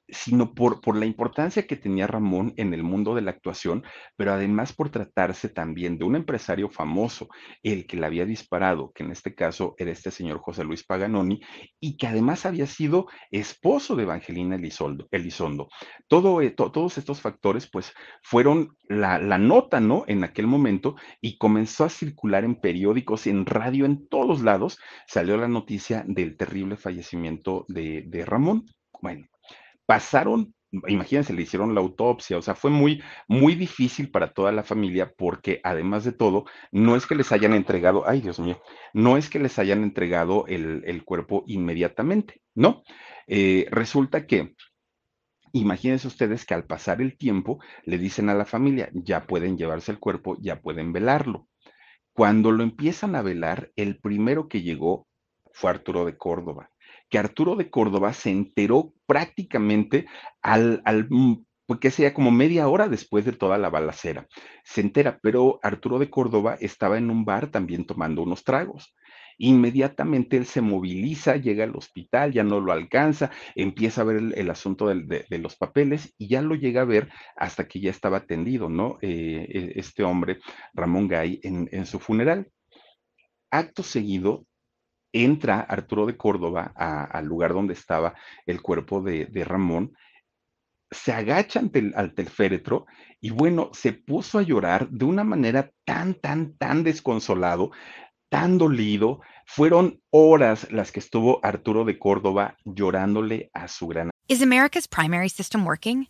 sino 0.08 0.54
por, 0.54 0.80
por 0.80 0.96
la 0.96 1.06
importancia 1.06 1.66
que 1.66 1.76
tenía 1.76 2.06
Ramón 2.06 2.54
en 2.56 2.72
el 2.74 2.82
mundo 2.82 3.14
de 3.14 3.22
la 3.22 3.32
actuación, 3.32 3.84
pero 4.16 4.32
además 4.32 4.72
por 4.72 4.90
tratarse 4.90 5.48
también 5.48 5.98
de 5.98 6.04
un 6.04 6.16
empresario 6.16 6.68
famoso, 6.68 7.28
el 7.62 7.86
que 7.86 7.96
le 7.96 8.06
había 8.06 8.24
disparado, 8.24 8.92
que 8.94 9.02
en 9.02 9.10
este 9.10 9.34
caso 9.34 9.74
era 9.78 9.90
este 9.90 10.10
señor 10.10 10.38
José 10.38 10.64
Luis 10.64 10.84
Paganoni, 10.84 11.40
y 11.80 11.96
que 11.96 12.06
además 12.06 12.46
había 12.46 12.66
sido 12.66 13.06
esposo 13.30 13.96
de 13.96 14.04
Evangelina 14.04 14.56
Elizondo. 14.56 15.08
Elizondo. 15.10 15.68
Todo, 16.08 16.40
eh, 16.40 16.50
todos 16.50 16.98
estos 16.98 17.20
factores, 17.20 17.68
pues, 17.70 17.92
fueron 18.22 18.76
la, 18.88 19.18
nota, 19.38 19.80
¿no? 19.80 20.04
En 20.06 20.24
aquel 20.24 20.46
momento, 20.46 20.96
y 21.20 21.38
comenzó 21.38 21.84
a 21.84 21.88
circular 21.90 22.44
en 22.44 22.60
periódicos, 22.60 23.26
en 23.26 23.46
radio, 23.46 23.84
en 23.84 24.08
todos 24.08 24.42
lados, 24.42 24.78
salió 25.06 25.36
la 25.36 25.48
noticia 25.48 26.04
del 26.06 26.36
terrible 26.36 26.76
fallecimiento 26.76 27.64
de, 27.68 28.04
de 28.06 28.24
Ramón. 28.24 28.66
Bueno, 29.02 29.26
pasaron, 29.86 30.54
imagínense, 30.88 31.32
le 31.32 31.42
hicieron 31.42 31.74
la 31.74 31.80
autopsia, 31.80 32.36
o 32.36 32.42
sea, 32.42 32.54
fue 32.54 32.70
muy, 32.70 33.02
muy 33.28 33.54
difícil 33.54 34.10
para 34.10 34.32
toda 34.32 34.52
la 34.52 34.64
familia 34.64 35.12
porque 35.16 35.60
además 35.64 36.04
de 36.04 36.12
todo, 36.12 36.44
no 36.72 36.96
es 36.96 37.06
que 37.06 37.14
les 37.14 37.32
hayan 37.32 37.54
entregado, 37.54 38.06
ay 38.06 38.20
Dios 38.20 38.38
mío, 38.40 38.60
no 38.92 39.16
es 39.16 39.30
que 39.30 39.38
les 39.38 39.58
hayan 39.58 39.82
entregado 39.82 40.46
el, 40.48 41.02
cuerpo 41.04 41.44
inmediatamente, 41.46 42.42
¿no? 42.54 42.82
Eh, 43.26 43.66
resulta 43.70 44.26
que... 44.26 44.54
Imagínense 45.52 46.06
ustedes 46.06 46.44
que 46.44 46.52
al 46.52 46.66
pasar 46.66 47.00
el 47.00 47.16
tiempo 47.16 47.60
le 47.84 47.96
dicen 47.96 48.28
a 48.28 48.34
la 48.34 48.44
familia, 48.44 48.90
ya 48.92 49.26
pueden 49.26 49.56
llevarse 49.56 49.90
el 49.90 49.98
cuerpo, 49.98 50.36
ya 50.38 50.60
pueden 50.60 50.92
velarlo. 50.92 51.48
Cuando 52.12 52.52
lo 52.52 52.62
empiezan 52.62 53.14
a 53.14 53.22
velar, 53.22 53.70
el 53.74 53.98
primero 53.98 54.48
que 54.48 54.60
llegó 54.60 55.06
fue 55.52 55.70
Arturo 55.70 56.04
de 56.04 56.18
Córdoba 56.18 56.70
que 57.08 57.18
Arturo 57.18 57.56
de 57.56 57.70
Córdoba 57.70 58.12
se 58.12 58.30
enteró 58.30 58.92
prácticamente 59.06 60.06
al, 60.42 60.82
al 60.84 61.08
porque 61.66 61.88
mm, 61.88 61.92
sea 61.92 62.14
como 62.14 62.30
media 62.30 62.68
hora 62.68 62.88
después 62.88 63.24
de 63.24 63.32
toda 63.32 63.58
la 63.58 63.70
balacera. 63.70 64.26
Se 64.64 64.80
entera, 64.80 65.18
pero 65.22 65.60
Arturo 65.62 65.98
de 65.98 66.10
Córdoba 66.10 66.56
estaba 66.60 66.98
en 66.98 67.10
un 67.10 67.24
bar 67.24 67.50
también 67.50 67.86
tomando 67.86 68.22
unos 68.22 68.44
tragos. 68.44 68.94
Inmediatamente 69.38 70.38
él 70.38 70.46
se 70.46 70.62
moviliza, 70.62 71.36
llega 71.36 71.64
al 71.64 71.76
hospital, 71.76 72.32
ya 72.32 72.42
no 72.42 72.58
lo 72.58 72.72
alcanza, 72.72 73.30
empieza 73.54 74.00
a 74.00 74.04
ver 74.04 74.32
el, 74.34 74.50
asunto 74.50 74.88
de, 74.88 75.26
los 75.38 75.56
papeles 75.56 76.14
y 76.16 76.28
ya 76.28 76.40
lo 76.40 76.54
llega 76.54 76.80
a 76.80 76.86
ver 76.86 77.10
hasta 77.36 77.68
que 77.68 77.80
ya 77.80 77.90
estaba 77.90 78.18
atendido, 78.18 78.70
¿no? 78.70 78.96
Eh, 79.02 79.46
e, 79.48 79.72
este 79.78 80.04
hombre, 80.04 80.38
Ramón 80.72 81.06
Gay, 81.06 81.40
en 81.42 81.84
su 81.84 82.00
funeral. 82.00 82.50
Acto 83.50 83.82
seguido, 83.82 84.46
entra 85.12 85.60
Arturo 85.60 86.06
de 86.06 86.16
Córdoba 86.16 86.72
al 86.76 87.26
lugar 87.26 87.52
donde 87.52 87.74
estaba 87.74 88.14
el 88.46 88.62
cuerpo 88.62 89.00
de, 89.00 89.44
Ramón, 89.44 89.96
se 90.90 91.12
agacha 91.12 91.58
ante 91.58 91.80
el, 91.80 91.94
al 91.96 92.12
féretro 92.12 92.86
y 93.20 93.30
bueno, 93.30 93.70
se 93.72 93.92
puso 93.92 94.38
a 94.38 94.42
llorar 94.42 94.88
de 94.88 95.04
una 95.04 95.24
manera 95.24 95.70
tan, 95.84 96.14
tan, 96.14 96.56
tan 96.56 96.84
desconsolado, 96.84 97.70
tan 98.28 98.58
dolido. 98.58 99.20
Fueron 99.46 100.00
horas 100.10 100.70
las 100.70 100.92
que 100.92 101.00
estuvo 101.00 101.40
Arturo 101.44 101.84
de 101.84 101.98
Córdoba 101.98 102.56
llorándole 102.64 103.50
a 103.52 103.68
su 103.68 103.88
gran. 103.88 104.10
Is 104.28 104.42
America's 104.42 104.86
primary 104.86 105.28
system 105.28 105.64
working? 105.64 106.08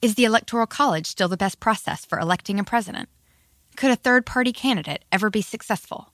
Is 0.00 0.16
the 0.16 0.24
Electoral 0.24 0.66
College 0.66 1.06
still 1.06 1.28
the 1.28 1.36
best 1.36 1.60
process 1.60 2.04
for 2.04 2.18
electing 2.18 2.58
a 2.58 2.64
president? 2.64 3.08
Could 3.76 3.90
a 3.90 3.96
third 3.96 4.24
party 4.24 4.52
candidate 4.52 5.04
ever 5.10 5.30
be 5.30 5.42
successful? 5.42 6.13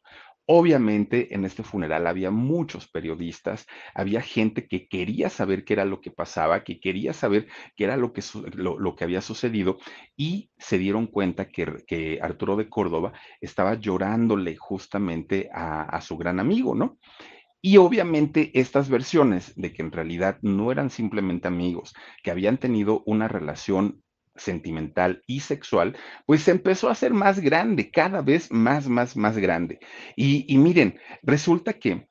Obviamente 0.53 1.33
en 1.33 1.45
este 1.45 1.63
funeral 1.63 2.07
había 2.07 2.29
muchos 2.29 2.85
periodistas, 2.85 3.65
había 3.95 4.21
gente 4.21 4.67
que 4.67 4.89
quería 4.89 5.29
saber 5.29 5.63
qué 5.63 5.71
era 5.71 5.85
lo 5.85 6.01
que 6.01 6.11
pasaba, 6.11 6.65
que 6.65 6.81
quería 6.81 7.13
saber 7.13 7.47
qué 7.77 7.85
era 7.85 7.95
lo 7.95 8.11
que, 8.11 8.21
lo, 8.55 8.95
que 8.97 9.05
había 9.05 9.21
sucedido 9.21 9.77
y 10.17 10.51
se 10.57 10.77
dieron 10.77 11.07
cuenta 11.07 11.47
que, 11.47 11.85
que, 11.87 12.19
Arturo 12.21 12.57
de 12.57 12.67
Córdoba 12.67 13.13
estaba 13.39 13.75
llorándole 13.75 14.57
justamente 14.57 15.49
a, 15.53 15.83
a 15.83 16.01
su 16.01 16.17
gran 16.17 16.37
amigo, 16.37 16.75
¿no? 16.75 16.99
Y 17.61 17.77
obviamente 17.77 18.51
estas 18.53 18.89
versiones 18.89 19.53
de 19.55 19.71
que 19.71 19.83
en 19.83 19.93
realidad 19.93 20.37
no 20.41 20.73
eran 20.73 20.89
simplemente 20.89 21.47
amigos, 21.47 21.93
que 22.23 22.31
habían 22.31 22.57
tenido 22.57 23.03
una 23.05 23.29
relación 23.29 24.03
sentimental 24.41 25.23
y 25.27 25.39
sexual, 25.41 25.95
pues 26.25 26.43
se 26.43 26.51
empezó 26.51 26.89
a 26.89 26.93
hacer 26.93 27.13
más 27.13 27.39
grande, 27.39 27.91
cada 27.91 28.21
vez 28.21 28.51
más, 28.51 28.87
más, 28.87 29.15
más 29.15 29.37
grande. 29.37 29.79
Y, 30.15 30.57
miren, 30.57 30.99
resulta 31.23 31.73
que 31.73 32.07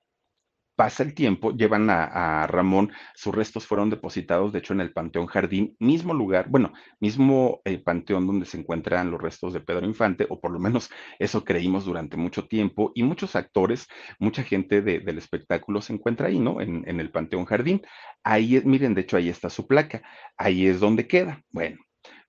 pasa 0.76 1.02
el 1.02 1.14
tiempo, 1.14 1.52
llevan 1.52 1.90
a, 1.90 2.46
Ramón, 2.46 2.90
sus 3.14 3.34
restos 3.34 3.66
fueron 3.66 3.90
depositados, 3.90 4.50
de 4.50 4.60
hecho, 4.60 4.72
en 4.72 4.80
el 4.80 4.94
Panteón 4.94 5.26
Jardín, 5.26 5.76
mismo 5.78 6.14
lugar, 6.14 6.48
bueno, 6.48 6.72
mismo 7.00 7.60
eh, 7.66 7.76
panteón 7.76 8.26
donde 8.26 8.46
se 8.46 8.56
encuentran 8.56 9.10
los 9.10 9.20
restos 9.20 9.52
de 9.52 9.60
Pedro 9.60 9.84
Infante, 9.84 10.26
o 10.30 10.40
por 10.40 10.50
lo 10.50 10.58
menos 10.58 10.88
eso 11.18 11.44
creímos 11.44 11.84
durante 11.84 12.16
mucho 12.16 12.46
tiempo, 12.48 12.92
y 12.94 13.02
muchos 13.02 13.36
actores, 13.36 13.88
mucha 14.18 14.42
gente 14.42 14.80
del 14.80 15.18
espectáculo 15.18 15.82
se 15.82 15.92
encuentra 15.92 16.28
ahí, 16.28 16.38
¿no? 16.38 16.62
En, 16.62 16.88
en 16.88 16.98
el 16.98 17.10
Panteón 17.10 17.44
Jardín. 17.44 17.82
Ahí, 18.24 18.62
miren, 18.64 18.94
de 18.94 19.02
hecho, 19.02 19.18
ahí 19.18 19.28
está 19.28 19.50
su 19.50 19.66
placa, 19.66 20.00
ahí 20.38 20.66
es 20.66 20.80
donde 20.80 21.06
queda. 21.06 21.42
Bueno, 21.50 21.76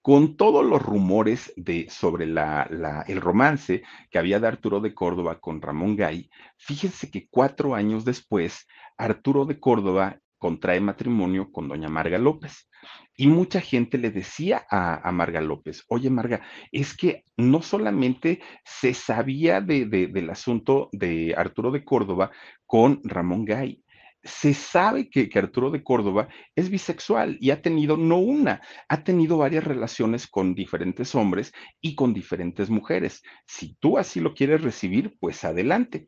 con 0.02 0.36
todos 0.36 0.66
los 0.66 0.82
rumores 0.82 1.54
de, 1.56 1.88
sobre 1.89 2.26
el 2.26 3.22
romance 3.22 3.84
que 4.10 4.18
había 4.18 4.39
de 4.39 4.47
Arturo 4.47 4.80
de 4.80 4.93
Córdoba 4.93 5.39
con 5.39 5.62
Ramón 5.62 5.95
Gay, 5.95 6.30
fíjense 6.58 7.12
que 7.12 7.28
cuatro 7.30 7.76
años 7.76 8.04
después, 8.04 8.68
Arturo 8.97 9.45
de 9.45 9.60
Córdoba 9.60 10.20
contrae 10.41 10.80
matrimonio 10.80 11.52
con 11.52 11.68
doña 11.68 11.88
Marga 11.88 12.18
López. 12.18 12.68
Y 13.16 13.28
mucha 13.28 13.62
gente 13.62 13.99
le 13.99 14.10
decía 14.10 14.66
a, 14.72 15.12
Marga 15.12 15.39
López, 15.39 15.84
oye 15.88 16.10
Marga, 16.10 16.41
es 16.72 16.97
que 16.97 17.24
no 17.38 17.62
solamente 17.62 18.41
se 18.66 18.95
sabía 18.95 19.62
del 19.62 20.30
asunto 20.32 20.89
de 20.91 21.36
Arturo 21.38 21.70
de 21.70 21.86
Córdoba 21.86 22.32
con 22.66 23.02
Ramón 23.04 23.45
Gay, 23.45 23.84
se 24.24 24.53
sabe 24.53 25.09
que, 25.09 25.30
Arturo 25.36 25.72
de 25.72 25.84
Córdoba 25.84 26.28
es 26.55 26.69
bisexual 26.69 27.38
y 27.39 27.49
ha 27.51 27.61
tenido 27.61 27.97
no 27.97 28.17
una, 28.17 28.61
ha 28.88 29.03
tenido 29.03 29.38
varias 29.38 29.63
relaciones 29.63 30.28
con 30.28 30.53
diferentes 30.53 31.15
hombres 31.15 31.51
y 31.82 31.95
con 31.95 32.13
diferentes 32.13 32.69
mujeres. 32.69 33.22
Si 33.45 33.76
tú 33.80 33.97
así 33.97 34.19
lo 34.19 34.34
quieres 34.34 34.61
recibir, 34.61 35.17
pues 35.19 35.43
adelante. 35.43 36.07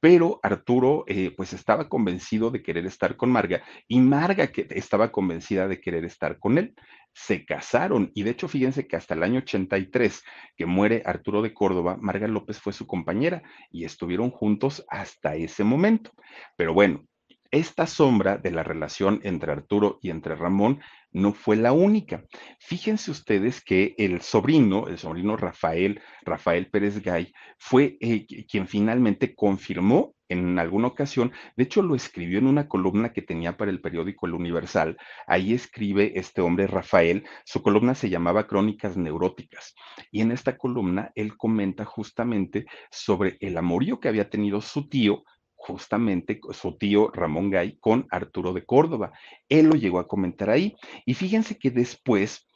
Pero 0.00 0.40
Arturo, 0.42 1.04
eh, 1.06 1.30
pues 1.36 1.52
estaba 1.52 1.90
convencido 1.90 2.50
de 2.50 2.62
querer 2.62 2.86
estar 2.86 3.16
con 3.16 3.30
Marga 3.30 3.62
y 3.86 4.00
Marga 4.00 4.46
que 4.46 4.66
estaba 4.70 5.12
convencida 5.12 5.68
de 5.68 5.78
querer 5.78 6.06
estar 6.06 6.38
con 6.38 6.56
él. 6.56 6.74
Se 7.12 7.44
casaron 7.44 8.10
y 8.14 8.22
de 8.22 8.30
hecho 8.30 8.48
fíjense 8.48 8.86
que 8.86 8.96
hasta 8.96 9.12
el 9.12 9.22
año 9.22 9.40
83 9.40 10.22
que 10.56 10.64
muere 10.64 11.02
Arturo 11.04 11.42
de 11.42 11.52
Córdoba, 11.52 11.98
Marga 12.00 12.28
López 12.28 12.58
fue 12.58 12.72
su 12.72 12.86
compañera 12.86 13.42
y 13.70 13.84
estuvieron 13.84 14.30
juntos 14.30 14.86
hasta 14.88 15.34
ese 15.34 15.64
momento. 15.64 16.12
Pero 16.56 16.72
bueno, 16.72 17.04
esta 17.50 17.86
sombra 17.86 18.38
de 18.38 18.50
la 18.50 18.62
relación 18.62 19.20
entre 19.24 19.52
Arturo 19.52 19.98
y 20.02 20.10
entre 20.10 20.36
Ramón 20.36 20.80
no 21.12 21.32
fue 21.32 21.56
la 21.56 21.72
única. 21.72 22.24
Fíjense 22.60 23.10
ustedes 23.10 23.60
que 23.60 23.94
el 23.98 24.20
sobrino, 24.20 24.86
el 24.86 24.98
sobrino 24.98 25.36
Rafael, 25.36 26.00
Rafael 26.22 26.70
Pérez 26.70 27.02
Gay, 27.02 27.32
fue 27.58 27.96
eh, 28.00 28.26
quien 28.46 28.68
finalmente 28.68 29.34
confirmó 29.34 30.14
en 30.28 30.60
alguna 30.60 30.86
ocasión, 30.86 31.32
de 31.56 31.64
hecho 31.64 31.82
lo 31.82 31.96
escribió 31.96 32.38
en 32.38 32.46
una 32.46 32.68
columna 32.68 33.12
que 33.12 33.20
tenía 33.20 33.56
para 33.56 33.72
el 33.72 33.80
periódico 33.80 34.26
El 34.26 34.34
Universal. 34.34 34.96
Ahí 35.26 35.52
escribe 35.52 36.12
este 36.14 36.40
hombre 36.40 36.68
Rafael, 36.68 37.24
su 37.44 37.62
columna 37.62 37.96
se 37.96 38.08
llamaba 38.08 38.46
Crónicas 38.46 38.96
Neuróticas. 38.96 39.74
Y 40.12 40.20
en 40.20 40.30
esta 40.30 40.56
columna 40.56 41.10
él 41.16 41.36
comenta 41.36 41.84
justamente 41.84 42.64
sobre 42.92 43.38
el 43.40 43.56
amorío 43.56 43.98
que 43.98 44.08
había 44.08 44.30
tenido 44.30 44.60
su 44.60 44.88
tío 44.88 45.24
justamente 45.60 46.40
su 46.52 46.76
tío 46.76 47.10
Ramón 47.12 47.50
Gay 47.50 47.76
con 47.78 48.06
Arturo 48.10 48.52
de 48.52 48.64
Córdoba. 48.64 49.12
Él 49.48 49.66
lo 49.66 49.76
llegó 49.76 49.98
a 49.98 50.08
comentar 50.08 50.50
ahí. 50.50 50.74
Y 51.04 51.14
fíjense 51.14 51.58
que 51.58 51.70
después 51.70 52.48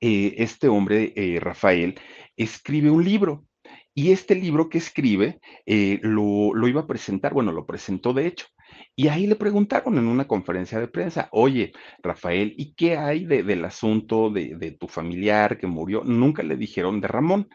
eh, 0.00 0.34
este 0.38 0.68
hombre, 0.68 1.12
eh, 1.16 1.40
Rafael, 1.40 1.98
escribe 2.36 2.90
un 2.90 3.04
libro. 3.04 3.44
Y 3.92 4.12
este 4.12 4.34
libro 4.34 4.68
que 4.68 4.78
escribe 4.78 5.40
eh, 5.64 5.98
lo, 6.02 6.52
iba 6.68 6.82
a 6.82 6.86
presentar, 6.86 7.32
bueno, 7.32 7.50
lo 7.50 7.66
presentó 7.66 8.12
de 8.12 8.26
hecho. 8.26 8.46
Y 8.94 9.08
ahí 9.08 9.26
le 9.26 9.36
preguntaron 9.36 9.96
en 9.98 10.06
una 10.06 10.28
conferencia 10.28 10.78
de 10.78 10.88
prensa, 10.88 11.28
oye, 11.32 11.72
Rafael, 12.02 12.54
¿y 12.58 12.74
qué 12.74 12.98
hay 12.98 13.24
del 13.24 13.64
asunto 13.64 14.30
de 14.30 14.76
tu 14.78 14.86
familiar 14.86 15.58
que 15.58 15.66
murió? 15.66 16.04
Nunca 16.04 16.42
le 16.42 16.56
dijeron 16.56 17.00
de 17.00 17.08
Ramón. 17.08 17.48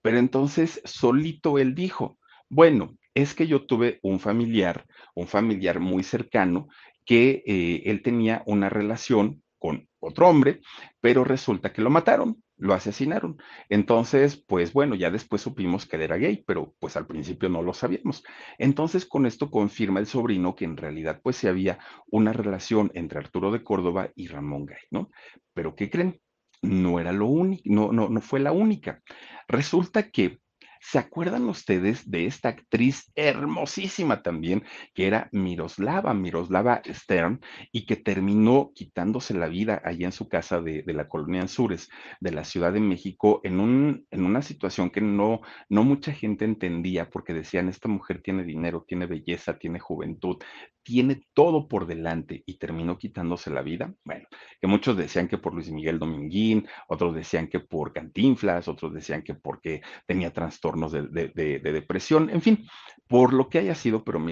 Pero 0.00 0.18
entonces 0.18 0.80
solito 0.84 1.58
él 1.58 1.74
dijo, 1.74 2.18
bueno, 2.48 2.96
es 3.14 3.34
que 3.34 3.46
yo 3.46 3.66
tuve 3.66 3.98
un 4.02 4.20
familiar, 4.20 4.86
un 5.14 5.26
familiar 5.26 5.80
muy 5.80 6.02
cercano, 6.02 6.68
que 7.04 7.42
eh, 7.46 7.82
él 7.86 8.02
tenía 8.02 8.42
una 8.46 8.68
relación 8.68 9.42
con 9.58 9.88
otro 10.00 10.28
hombre, 10.28 10.60
pero 11.00 11.22
resulta 11.22 11.72
que 11.72 11.82
lo 11.82 11.90
mataron, 11.90 12.42
lo 12.56 12.74
asesinaron. 12.74 13.36
Entonces, 13.68 14.36
pues 14.36 14.72
bueno, 14.72 14.94
ya 14.96 15.10
después 15.10 15.42
supimos 15.42 15.86
que 15.86 16.02
era 16.02 16.16
gay, 16.16 16.42
pero 16.46 16.74
pues 16.80 16.96
al 16.96 17.06
principio 17.06 17.48
no 17.48 17.62
lo 17.62 17.72
sabíamos. 17.72 18.24
Entonces, 18.58 19.06
con 19.06 19.24
esto 19.26 19.50
confirma 19.50 20.00
el 20.00 20.06
sobrino 20.06 20.56
que 20.56 20.64
en 20.64 20.76
realidad 20.76 21.20
pues 21.22 21.36
sí 21.36 21.46
había 21.46 21.78
una 22.10 22.32
relación 22.32 22.90
entre 22.94 23.20
Arturo 23.20 23.52
de 23.52 23.62
Córdoba 23.62 24.10
y 24.16 24.26
Ramón 24.26 24.66
Gay, 24.66 24.82
¿no? 24.90 25.10
Pero 25.54 25.76
¿qué 25.76 25.90
creen? 25.90 26.20
No 26.60 26.98
era 27.00 27.12
lo 27.12 27.26
único, 27.26 27.62
no, 27.66 27.92
no, 27.92 28.08
no 28.08 28.20
fue 28.20 28.40
la 28.40 28.52
única. 28.52 29.00
Resulta 29.48 30.10
que 30.10 30.40
¿Se 30.84 30.98
acuerdan 30.98 31.48
ustedes 31.48 32.10
de 32.10 32.26
esta 32.26 32.48
actriz 32.48 33.12
hermosísima 33.14 34.20
también, 34.20 34.64
que 34.94 35.06
era 35.06 35.28
Miroslava, 35.30 36.12
Miroslava 36.12 36.82
Stern, 36.84 37.40
y 37.70 37.86
que 37.86 37.94
terminó 37.94 38.72
quitándose 38.74 39.32
la 39.32 39.46
vida 39.46 39.80
allá 39.84 40.06
en 40.06 40.12
su 40.12 40.28
casa 40.28 40.60
de, 40.60 40.82
la 40.86 41.08
colonia 41.08 41.42
Anzures, 41.42 41.88
de 42.20 42.32
la 42.32 42.42
Ciudad 42.42 42.72
de 42.72 42.80
México, 42.80 43.40
en, 43.44 43.60
un, 43.60 44.06
en 44.10 44.24
una 44.24 44.42
situación 44.42 44.90
que 44.90 45.00
no, 45.00 45.40
no 45.68 45.84
mucha 45.84 46.12
gente 46.12 46.44
entendía, 46.44 47.08
porque 47.08 47.32
decían, 47.32 47.68
esta 47.68 47.88
mujer 47.88 48.20
tiene 48.20 48.42
dinero, 48.42 48.84
tiene 48.86 49.06
belleza, 49.06 49.58
tiene 49.58 49.78
juventud, 49.78 50.38
tiene 50.82 51.22
todo 51.32 51.68
por 51.68 51.86
delante 51.86 52.42
y 52.44 52.58
terminó 52.58 52.98
quitándose 52.98 53.50
la 53.50 53.62
vida. 53.62 53.94
Bueno, 54.04 54.26
que 54.60 54.66
muchos 54.66 54.96
decían 54.96 55.28
que 55.28 55.38
por 55.38 55.54
Luis 55.54 55.70
Miguel 55.70 55.98
Dominguín, 55.98 56.66
otros 56.88 57.14
decían 57.14 57.48
que 57.48 57.60
por 57.60 57.92
Cantinflas, 57.92 58.68
otros 58.68 58.92
decían 58.92 59.22
que 59.22 59.34
porque 59.34 59.82
tenía 60.06 60.32
de, 60.72 61.28
de 61.58 61.72
depresión, 61.72 62.30
en 62.30 62.42
fin, 62.42 62.66
por 63.08 63.32
lo 63.32 63.48
que 63.48 63.58
haya 63.58 63.74
sido, 63.74 64.04
pero 64.04 64.24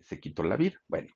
se 0.00 0.20
quitó 0.20 0.42
la 0.42 0.56
vida. 0.56 0.80
Bueno, 0.88 1.08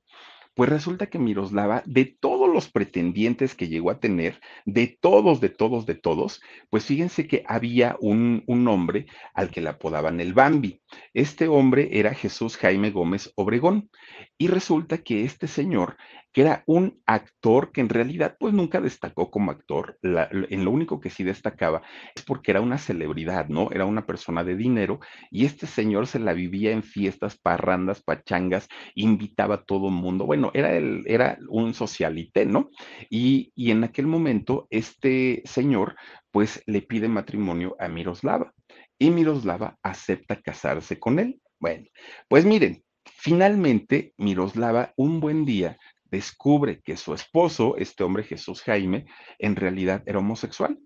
pues 0.59 0.71
resulta 0.71 1.07
que 1.07 1.21
Miroslava, 1.21 1.85
de 1.87 2.05
todos 2.05 2.53
los 2.53 2.69
pretendientes 2.69 3.55
que 3.55 3.69
llegó 3.69 3.93
a 3.93 4.01
tener, 4.01 4.41
de 4.65 4.99
todos, 5.01 5.41
de 5.41 5.51
todos, 5.51 5.87
de 5.87 5.95
todos, 5.95 6.41
pues 6.69 6.85
fíjense 6.85 7.29
que 7.29 7.45
había 7.47 7.97
un, 8.01 8.43
un 8.49 8.67
hombre 8.67 9.07
al 9.35 9.53
que 9.53 9.61
le 9.61 9.69
apodaban 9.69 10.21
el 10.21 10.35
Bambi. 10.35 10.83
Este 11.15 11.47
hombre 11.47 11.91
era 11.93 12.13
Jesús 12.13 12.57
Jaime 12.57 12.91
Gómez 12.91 13.33
Obregón. 13.37 13.89
Y 14.37 14.49
resulta 14.49 14.99
que 14.99 15.23
este 15.23 15.47
señor 15.47 15.97
era 16.41 16.63
un 16.67 17.01
actor 17.07 17.73
que 17.73 17.81
en 17.81 17.89
realidad 17.89 18.37
pues 18.39 18.55
nunca 18.55 18.81
destacó 18.81 19.31
como 19.31 19.51
actor, 19.51 19.99
en 20.03 20.65
lo 20.65 20.71
único 20.71 21.01
que 21.01 21.11
sí 21.11 21.25
destacaba 21.25 21.83
es 22.15 22.23
porque 22.23 22.51
era 22.51 22.61
una 22.61 22.79
celebridad, 22.79 23.49
¿no? 23.49 23.71
Era 23.73 23.87
una 23.87 24.07
persona 24.07 24.45
de 24.45 24.57
dinero 24.57 25.01
y 25.31 25.45
este 25.45 25.67
señor 25.67 26.07
se 26.07 26.19
la 26.19 26.33
vivía 26.33 26.71
en 26.73 26.83
fiestas, 26.83 27.39
parrandas, 27.39 28.03
pachangas, 28.03 28.69
invitaba 28.95 29.57
a 29.57 29.65
todo 29.65 29.91
mundo, 29.91 30.27
bueno, 30.27 30.51
era, 30.55 30.77
el, 30.77 31.03
era 31.07 31.39
un 31.49 31.75
socialité, 31.75 32.47
¿no? 32.47 32.71
Y, 33.11 33.53
y 33.55 33.71
en 33.71 33.85
aquel 33.85 34.07
momento 34.07 34.67
este 34.71 35.43
señor 35.45 35.97
pues 36.31 36.63
le 36.67 36.83
pide 36.83 37.09
matrimonio 37.09 37.77
a 37.79 37.89
Miroslava 37.89 38.53
y 38.99 39.11
Miroslava 39.11 39.79
acepta 39.83 40.41
casarse 40.41 40.99
con 40.99 41.19
él. 41.19 41.41
Bueno, 41.61 41.87
pues 42.29 42.45
miren, 42.45 42.85
finalmente 43.05 44.13
Miroslava 44.17 44.93
un 44.97 45.21
buen 45.21 45.45
día 45.45 45.79
descubre 46.11 46.81
que 46.83 46.97
su 46.97 47.15
esposo, 47.15 47.77
este 47.77 48.05
hombre 48.05 48.25
Jesús 48.25 48.63
Jaime, 48.63 49.07
en 49.39 49.57
realidad 49.57 50.03
era 50.07 50.19
homosexual. 50.19 50.79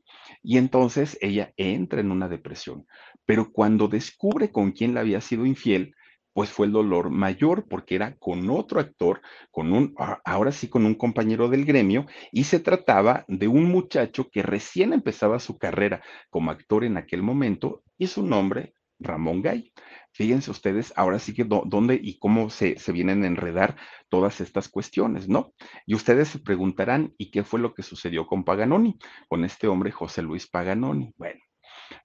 Y 0.43 0.59
entonces 0.59 1.19
ella 1.21 1.53
entra 1.57 2.01
en 2.01 2.11
una 2.11 2.29
depresión. 2.29 2.87
Pero 3.25 3.53
cuando 3.53 3.89
descubre 3.89 4.51
con 4.51 4.73
quién 4.73 4.95
le 4.95 5.01
había 5.01 5.21
sido 5.21 5.47
infiel, 5.47 5.95
pues 6.33 6.51
fue 6.51 6.67
el 6.67 6.73
dolor 6.73 7.11
mayor 7.11 7.67
porque 7.69 7.95
era 7.95 8.17
con 8.17 8.49
otro 8.51 8.81
actor, 8.81 9.21
con 9.51 9.73
un, 9.73 9.95
ahora 10.25 10.53
sí 10.53 10.69
con 10.69 10.87
un 10.87 10.95
compañero 10.95 11.49
del 11.49 11.65
gremio, 11.65 12.07
y 12.31 12.45
se 12.45 12.59
trataba 12.59 13.25
de 13.29 13.49
un 13.49 13.65
muchacho 13.65 14.29
que 14.31 14.43
recién 14.43 14.93
empezaba 14.93 15.39
su 15.39 15.59
carrera 15.59 16.03
como 16.31 16.51
actor 16.51 16.85
en 16.85 16.97
aquel 16.97 17.23
momento, 17.23 17.83
y 17.99 18.07
su 18.07 18.23
nombre, 18.23 18.73
Ramón 18.99 19.43
Gay. 19.43 19.73
Fíjense 20.13 20.51
ustedes 20.51 20.93
ahora 20.97 21.19
sí 21.19 21.35
que 21.35 21.45
dónde 21.45 21.99
y 22.03 22.19
cómo 22.19 22.51
se, 22.51 22.79
se, 22.79 22.93
vienen 22.93 23.25
a 23.25 23.27
enredar 23.27 23.77
todas 24.09 24.41
estas 24.41 24.69
cuestiones, 24.69 25.29
¿no? 25.29 25.55
Y 25.87 25.95
ustedes 25.95 26.29
se 26.29 26.39
preguntarán, 26.39 27.15
¿y 27.19 27.31
qué 27.31 27.45
fue 27.45 27.61
lo 27.61 27.75
que 27.75 27.83
sucedió 27.83 28.27
con 28.27 28.45
Paganoni, 28.45 28.99
con 29.29 29.45
este 29.45 29.69
hombre 29.69 29.91
José 29.91 30.23
Luis 30.23 30.47
Paganoni? 30.47 31.15
Bueno, 31.17 31.41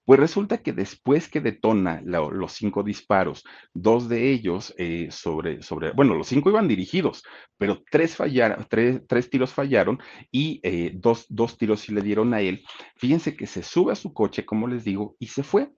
pues 0.06 0.20
resulta 0.20 0.60
que 0.60 0.74
después 0.74 1.28
que 1.28 1.42
detona 1.42 2.02
los 2.02 2.54
cinco 2.54 2.84
disparos, 2.84 3.44
dos 3.74 4.08
de 4.08 4.32
ellos 4.32 4.74
eh, 4.78 5.10
sobre, 5.12 5.62
sobre, 5.62 5.92
bueno, 5.92 6.16
los 6.16 6.28
cinco 6.28 6.50
iban 6.50 6.68
dirigidos, 6.68 7.24
pero 7.58 7.84
tres 7.92 8.16
fallaron, 8.16 8.66
tres, 8.70 9.02
tres 9.08 9.30
tiros 9.30 9.54
fallaron 9.54 10.00
y 10.32 10.60
eh, 10.64 10.92
dos, 10.96 11.26
dos 11.30 11.58
tiros 11.58 11.82
sí 11.82 11.94
le 11.94 12.02
dieron 12.02 12.34
a 12.34 12.42
él. 12.42 12.64
Fíjense 12.96 13.36
que 13.36 13.48
se 13.48 13.64
sube 13.64 13.92
a 13.92 13.96
su 13.96 14.14
coche, 14.14 14.46
como 14.46 14.68
les 14.68 14.84
digo, 14.84 15.16
y 15.20 15.28
se 15.28 15.44
fue. 15.44 15.72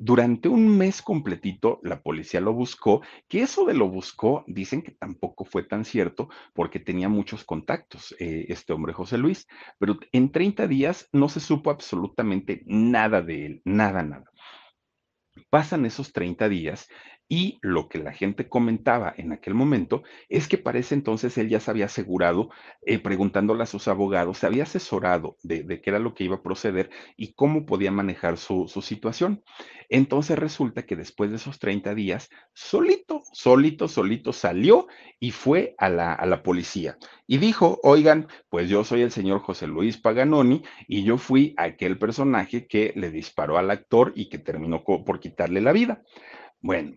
Durante 0.00 0.48
un 0.48 0.78
mes 0.78 1.02
completito 1.02 1.80
la 1.82 2.00
policía 2.00 2.40
lo 2.40 2.52
buscó, 2.52 3.02
que 3.26 3.40
eso 3.40 3.64
de 3.64 3.74
lo 3.74 3.88
buscó 3.88 4.44
dicen 4.46 4.80
que 4.80 4.92
tampoco 4.92 5.44
fue 5.44 5.64
tan 5.64 5.84
cierto 5.84 6.28
porque 6.54 6.78
tenía 6.78 7.08
muchos 7.08 7.42
contactos 7.44 8.14
eh, 8.20 8.46
este 8.48 8.72
hombre 8.72 8.92
José 8.92 9.18
Luis, 9.18 9.48
pero 9.76 9.98
en 10.12 10.30
30 10.30 10.68
días 10.68 11.08
no 11.12 11.28
se 11.28 11.40
supo 11.40 11.70
absolutamente 11.70 12.62
nada 12.64 13.22
de 13.22 13.46
él, 13.46 13.62
nada, 13.64 14.04
nada. 14.04 14.30
Pasan 15.50 15.84
esos 15.84 16.12
30 16.12 16.48
días 16.48 16.88
Y 17.30 17.58
lo 17.60 17.88
que 17.88 17.98
la 17.98 18.12
gente 18.12 18.48
comentaba 18.48 19.12
en 19.16 19.32
aquel 19.32 19.52
momento 19.52 20.02
es 20.30 20.48
que 20.48 20.56
para 20.56 20.78
ese 20.78 20.94
entonces 20.94 21.36
él 21.36 21.50
ya 21.50 21.60
se 21.60 21.70
había 21.70 21.84
asegurado, 21.84 22.48
eh, 22.86 22.98
preguntándole 22.98 23.62
a 23.62 23.66
sus 23.66 23.86
abogados, 23.86 24.38
se 24.38 24.46
había 24.46 24.62
asesorado 24.62 25.36
de, 25.42 25.62
de, 25.62 25.82
qué 25.82 25.90
era 25.90 25.98
lo 25.98 26.14
que 26.14 26.24
iba 26.24 26.36
a 26.36 26.42
proceder 26.42 26.88
y 27.18 27.34
cómo 27.34 27.66
podía 27.66 27.90
manejar 27.90 28.38
su, 28.38 28.66
su, 28.66 28.80
situación. 28.80 29.44
Entonces 29.90 30.38
resulta 30.38 30.86
que 30.86 30.96
después 30.96 31.28
de 31.28 31.36
esos 31.36 31.58
30 31.58 31.94
días, 31.94 32.30
solito, 32.54 33.22
solito, 33.32 33.88
solito 33.88 34.32
salió 34.32 34.86
y 35.20 35.30
fue 35.32 35.74
a 35.76 35.90
la, 35.90 36.14
a 36.14 36.24
la 36.24 36.42
policía 36.42 36.96
y 37.26 37.36
dijo, 37.36 37.78
oigan, 37.82 38.26
pues 38.48 38.70
yo 38.70 38.84
soy 38.84 39.02
el 39.02 39.10
señor 39.10 39.40
José 39.40 39.66
Luis 39.66 39.98
Paganoni 39.98 40.62
y 40.86 41.04
yo 41.04 41.18
fui 41.18 41.52
aquel 41.58 41.98
personaje 41.98 42.66
que 42.66 42.94
le 42.96 43.10
disparó 43.10 43.58
al 43.58 43.70
actor 43.70 44.12
y 44.16 44.30
que 44.30 44.38
terminó 44.38 44.82
por 44.82 45.20
quitarle 45.20 45.60
la 45.60 45.72
vida. 45.72 46.02
Bueno, 46.60 46.96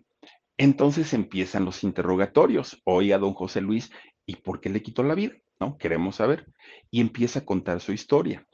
entonces 0.62 1.12
empiezan 1.12 1.64
los 1.64 1.82
interrogatorios. 1.82 2.80
Oiga, 2.84 3.18
don 3.18 3.34
José 3.34 3.60
Luis, 3.60 3.90
¿y 4.24 4.36
por 4.36 4.60
qué 4.60 4.70
le 4.70 4.80
quitó 4.80 5.02
la 5.02 5.16
vida? 5.16 5.32
¿No? 5.58 5.76
Queremos 5.76 6.16
saber. 6.16 6.46
Y 6.88 7.00
empieza 7.00 7.40
a 7.40 7.44
contar 7.44 7.80
su 7.80 7.92
historia. 7.92 8.46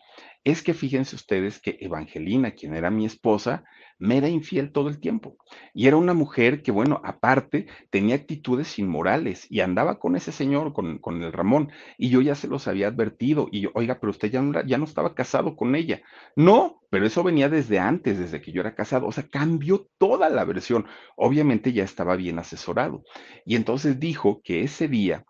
Es 0.43 0.63
que 0.63 0.73
fíjense 0.73 1.17
ustedes 1.17 1.61
que 1.61 1.77
Evangelina, 1.81 2.53
quien 2.53 2.75
era 2.75 2.91
mi 2.91 3.05
esposa, 3.05 3.63
me 3.99 4.19
era 4.19 4.29
infiel 4.29 4.73
todo 4.73 4.89
el 4.89 5.01
tiempo. 5.01 5.37
Y 5.75 5.87
era 5.87 5.97
una 5.97 6.15
mujer 6.15 6.63
que, 6.63 6.71
bueno, 6.71 7.01
aparte 7.05 7.67
tenía 7.91 8.15
actitudes 8.15 8.79
inmorales 8.79 9.47
y 9.51 9.61
andaba 9.61 9.99
con 9.99 10.17
ese 10.17 10.33
señor, 10.33 10.73
con, 10.73 10.99
con 10.99 11.23
el 11.23 11.33
Ramón, 11.33 11.71
y 11.97 12.11
yo 12.11 12.21
ya 12.21 12.35
se 12.35 12.49
los 12.49 12.69
había 12.69 12.89
advertido. 12.89 13.49
Y 13.51 13.63
yo, 13.63 13.71
oiga, 13.75 13.99
pero 14.01 14.11
usted 14.11 14.31
ya 14.31 14.43
no, 14.43 14.65
ya 14.65 14.79
no 14.79 14.85
estaba 14.85 15.15
casado 15.15 15.57
con 15.57 15.75
ella. 15.75 16.03
No, 16.37 16.81
pero 16.91 17.07
eso 17.07 17.23
venía 17.23 17.49
desde 17.49 17.79
antes, 17.79 18.19
desde 18.19 18.41
que 18.41 18.53
yo 18.53 18.61
era 18.61 18.75
casado. 18.75 19.07
O 19.07 19.13
sea, 19.13 19.29
cambió 19.29 19.89
toda 19.99 20.31
la 20.31 20.45
versión. 20.45 20.87
Obviamente 21.17 21.73
ya 21.73 21.85
estaba 21.85 22.17
bien 22.17 22.39
asesorado. 22.39 23.05
Y 23.45 23.57
entonces 23.57 23.99
dijo 24.01 24.41
que 24.43 24.63
ese 24.63 24.89
día 24.89 25.25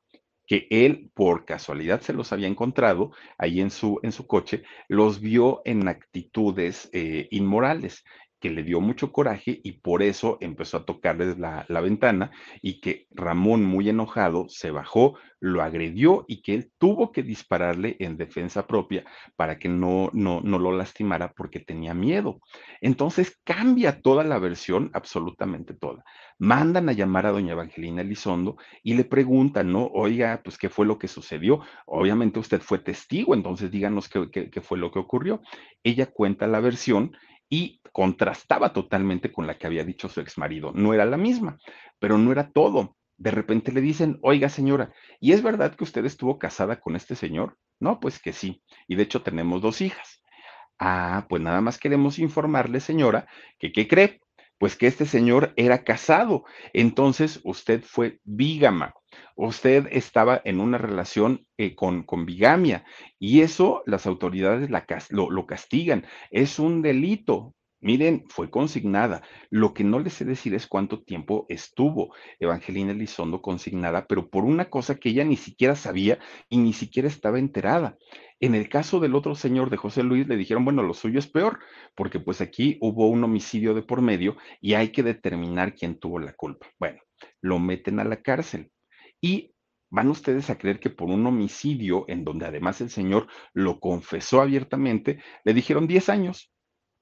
que 0.48 0.66
él 0.70 1.10
por 1.14 1.44
casualidad 1.44 2.00
se 2.00 2.14
los 2.14 2.32
había 2.32 2.48
encontrado 2.48 3.12
ahí 3.36 3.60
en 3.60 3.70
su, 3.70 4.00
en 4.02 4.12
su 4.12 4.26
coche, 4.26 4.64
los 4.88 5.20
vio 5.20 5.60
en 5.66 5.86
actitudes 5.86 6.88
eh, 6.92 7.28
inmorales 7.30 8.02
que 8.41 8.51
le 8.51 8.62
dio 8.62 8.80
mucho 8.80 9.12
coraje 9.12 9.61
y 9.62 9.72
por 9.72 10.03
eso 10.03 10.39
empezó 10.41 10.78
a 10.78 10.84
tocarles 10.84 11.39
la, 11.39 11.64
la, 11.68 11.80
ventana 11.80 12.30
y 12.62 12.80
que 12.80 13.07
Ramón, 13.11 13.64
muy 13.64 13.89
enojado, 13.89 14.47
se 14.49 14.70
bajó, 14.70 15.18
lo 15.41 15.62
agredió 15.62 16.24
y 16.28 16.43
que 16.43 16.55
él 16.55 16.72
tuvo 16.78 17.12
que 17.12 17.22
dispararle 17.22 17.97
en 18.01 18.16
defensa 18.16 18.66
propia 18.66 19.05
para 19.36 19.59
que 19.59 19.68
no, 19.68 20.11
no, 20.12 20.41
no 20.41 20.59
lo 20.59 20.72
lastimara 20.72 21.32
porque 21.32 21.61
tenía 21.61 21.95
miedo. 21.95 22.41
Entonces 22.80 23.39
cambia 23.45 24.01
toda 24.01 24.24
la 24.24 24.39
versión, 24.39 24.91
absolutamente 24.95 25.74
toda. 25.74 26.05
Mandan 26.39 26.89
a 26.89 26.93
llamar 26.93 27.26
a 27.26 27.30
doña 27.30 27.53
Evangelina 27.53 28.03
Elizondo 28.03 28.57
y 28.82 28.95
le 28.95 29.05
preguntan, 29.05 29.72
¿no? 29.72 29.86
Oiga, 29.86 30.41
pues, 30.43 30.59
¿qué 30.59 30.68
fue 30.68 30.86
lo 30.86 30.99
que 30.99 31.09
sucedió? 31.09 31.61
Obviamente 31.86 32.39
usted 32.39 32.61
fue 32.61 32.78
testigo, 32.78 33.34
entonces 33.34 33.70
díganos 33.70 34.09
qué, 34.09 34.28
qué, 34.30 34.51
qué 34.51 34.61
fue 34.61 34.78
lo 34.78 34.91
que 34.91 34.99
ocurrió. 34.99 35.41
Ella 35.82 36.07
cuenta 36.07 36.47
la 36.47 36.61
versión 36.61 37.12
y 37.51 37.80
contrastaba 37.99 38.72
totalmente 38.72 39.32
con 39.32 39.49
la 39.49 39.59
que 39.59 39.66
había 39.66 39.82
dicho 39.82 40.09
su 40.09 40.20
exmarido. 40.20 40.70
No 40.72 40.94
era 40.94 41.05
la 41.05 41.16
misma, 41.16 41.59
pero 41.99 42.16
no 42.16 42.30
era 42.30 42.53
todo. 42.53 42.96
De 43.16 43.32
repente 43.32 43.72
le 43.72 43.80
dicen, 43.80 44.20
oiga 44.22 44.49
señora, 44.49 44.92
¿y 45.18 45.32
es 45.32 45.42
verdad 45.42 45.74
que 45.74 45.82
usted 45.82 46.05
estuvo 46.05 46.38
casada 46.38 46.78
con 46.78 46.94
este 46.94 47.16
señor? 47.16 47.59
No, 47.80 47.99
pues 47.99 48.20
que 48.20 48.32
sí. 48.32 48.62
Y 48.86 48.94
de 48.94 49.03
hecho 49.03 49.22
tenemos 49.22 49.62
dos 49.62 49.80
hijas. 49.80 50.22
Ah, 50.78 51.26
pues 51.28 51.42
nada 51.42 51.61
más 51.61 51.76
queremos 51.76 52.20
informarle, 52.20 52.78
señora, 52.78 53.26
que 53.59 53.72
¿qué 53.72 53.88
cree? 53.88 54.20
Pues 54.59 54.76
que 54.76 54.86
este 54.86 55.05
señor 55.05 55.53
era 55.57 55.82
casado. 55.82 56.44
Entonces 56.72 57.40
usted 57.42 57.82
fue 57.82 58.20
vígama. 58.22 58.94
Usted 59.34 59.88
estaba 59.90 60.40
en 60.44 60.61
una 60.61 60.78
relación 60.78 61.49
eh, 61.57 61.74
con, 61.74 62.05
con, 62.05 62.26
bigamia 62.26 62.84
y 63.18 63.40
eso 63.40 63.82
las 63.86 64.07
autoridades 64.07 64.70
lo 65.11 65.46
castigan. 65.46 66.07
Es 66.30 66.61
un 66.61 66.80
delito. 66.80 67.57
Miren, 67.80 68.24
fue 68.28 68.50
consignada. 68.50 69.22
Lo 69.50 69.72
que 69.72 69.84
no 69.84 70.00
les 70.00 70.14
sé 70.14 70.24
decir 70.24 70.52
es 70.54 70.66
cuánto 70.66 71.02
tiempo 71.04 71.46
estuvo 71.48 72.12
Evangelina 72.40 72.90
Elizondo 72.90 73.40
consignada, 73.40 74.06
pero 74.08 74.28
por 74.28 74.44
una 74.44 74.68
cosa 74.68 74.96
que 74.96 75.10
ella 75.10 75.24
ni 75.24 75.36
siquiera 75.36 75.76
sabía 75.76 76.18
y 76.48 76.58
ni 76.58 76.72
siquiera 76.72 77.06
estaba 77.06 77.38
enterada. 77.38 77.96
En 78.40 78.56
el 78.56 78.68
caso 78.68 78.98
del 78.98 79.14
otro 79.14 79.36
señor 79.36 79.70
de 79.70 79.76
José 79.76 80.02
Luis 80.02 80.26
le 80.26 80.36
dijeron, 80.36 80.64
bueno, 80.64 80.82
lo 80.82 80.92
suyo 80.92 81.20
es 81.20 81.28
peor, 81.28 81.60
porque 81.94 82.18
pues 82.18 82.40
aquí 82.40 82.78
hubo 82.80 83.08
un 83.08 83.22
homicidio 83.22 83.74
de 83.74 83.82
por 83.82 84.02
medio 84.02 84.36
y 84.60 84.74
hay 84.74 84.88
que 84.90 85.04
determinar 85.04 85.74
quién 85.74 86.00
tuvo 86.00 86.18
la 86.18 86.32
culpa. 86.32 86.66
Bueno, 86.80 87.00
lo 87.40 87.60
meten 87.60 88.00
a 88.00 88.04
la 88.04 88.22
cárcel 88.22 88.72
y 89.20 89.54
van 89.90 90.08
ustedes 90.08 90.50
a 90.50 90.58
creer 90.58 90.80
que 90.80 90.90
por 90.90 91.08
un 91.08 91.24
homicidio 91.26 92.04
en 92.08 92.24
donde 92.24 92.46
además 92.46 92.80
el 92.80 92.90
señor 92.90 93.28
lo 93.52 93.78
confesó 93.78 94.40
abiertamente, 94.40 95.22
le 95.44 95.54
dijeron 95.54 95.86
10 95.86 96.08
años. 96.08 96.52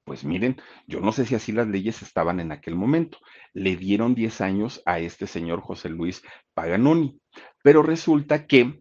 Pues 0.07 0.23
miren, 0.23 0.57
yo 0.87 1.01
no 1.01 1.11
sé 1.11 1.27
si 1.27 1.35
así 1.35 1.51
las 1.51 1.67
leyes 1.67 2.01
estaban 2.01 2.39
en 2.39 2.53
aquel 2.53 2.77
momento. 2.77 3.19
Le 3.53 3.75
dieron 3.75 4.15
10 4.15 4.41
años 4.41 4.81
a 4.87 5.01
este 5.01 5.27
señor 5.27 5.63
José 5.63 5.89
Luis 5.89 6.23
Paganoni, 6.55 7.21
pero 7.65 7.83
resulta 7.83 8.47
que 8.47 8.81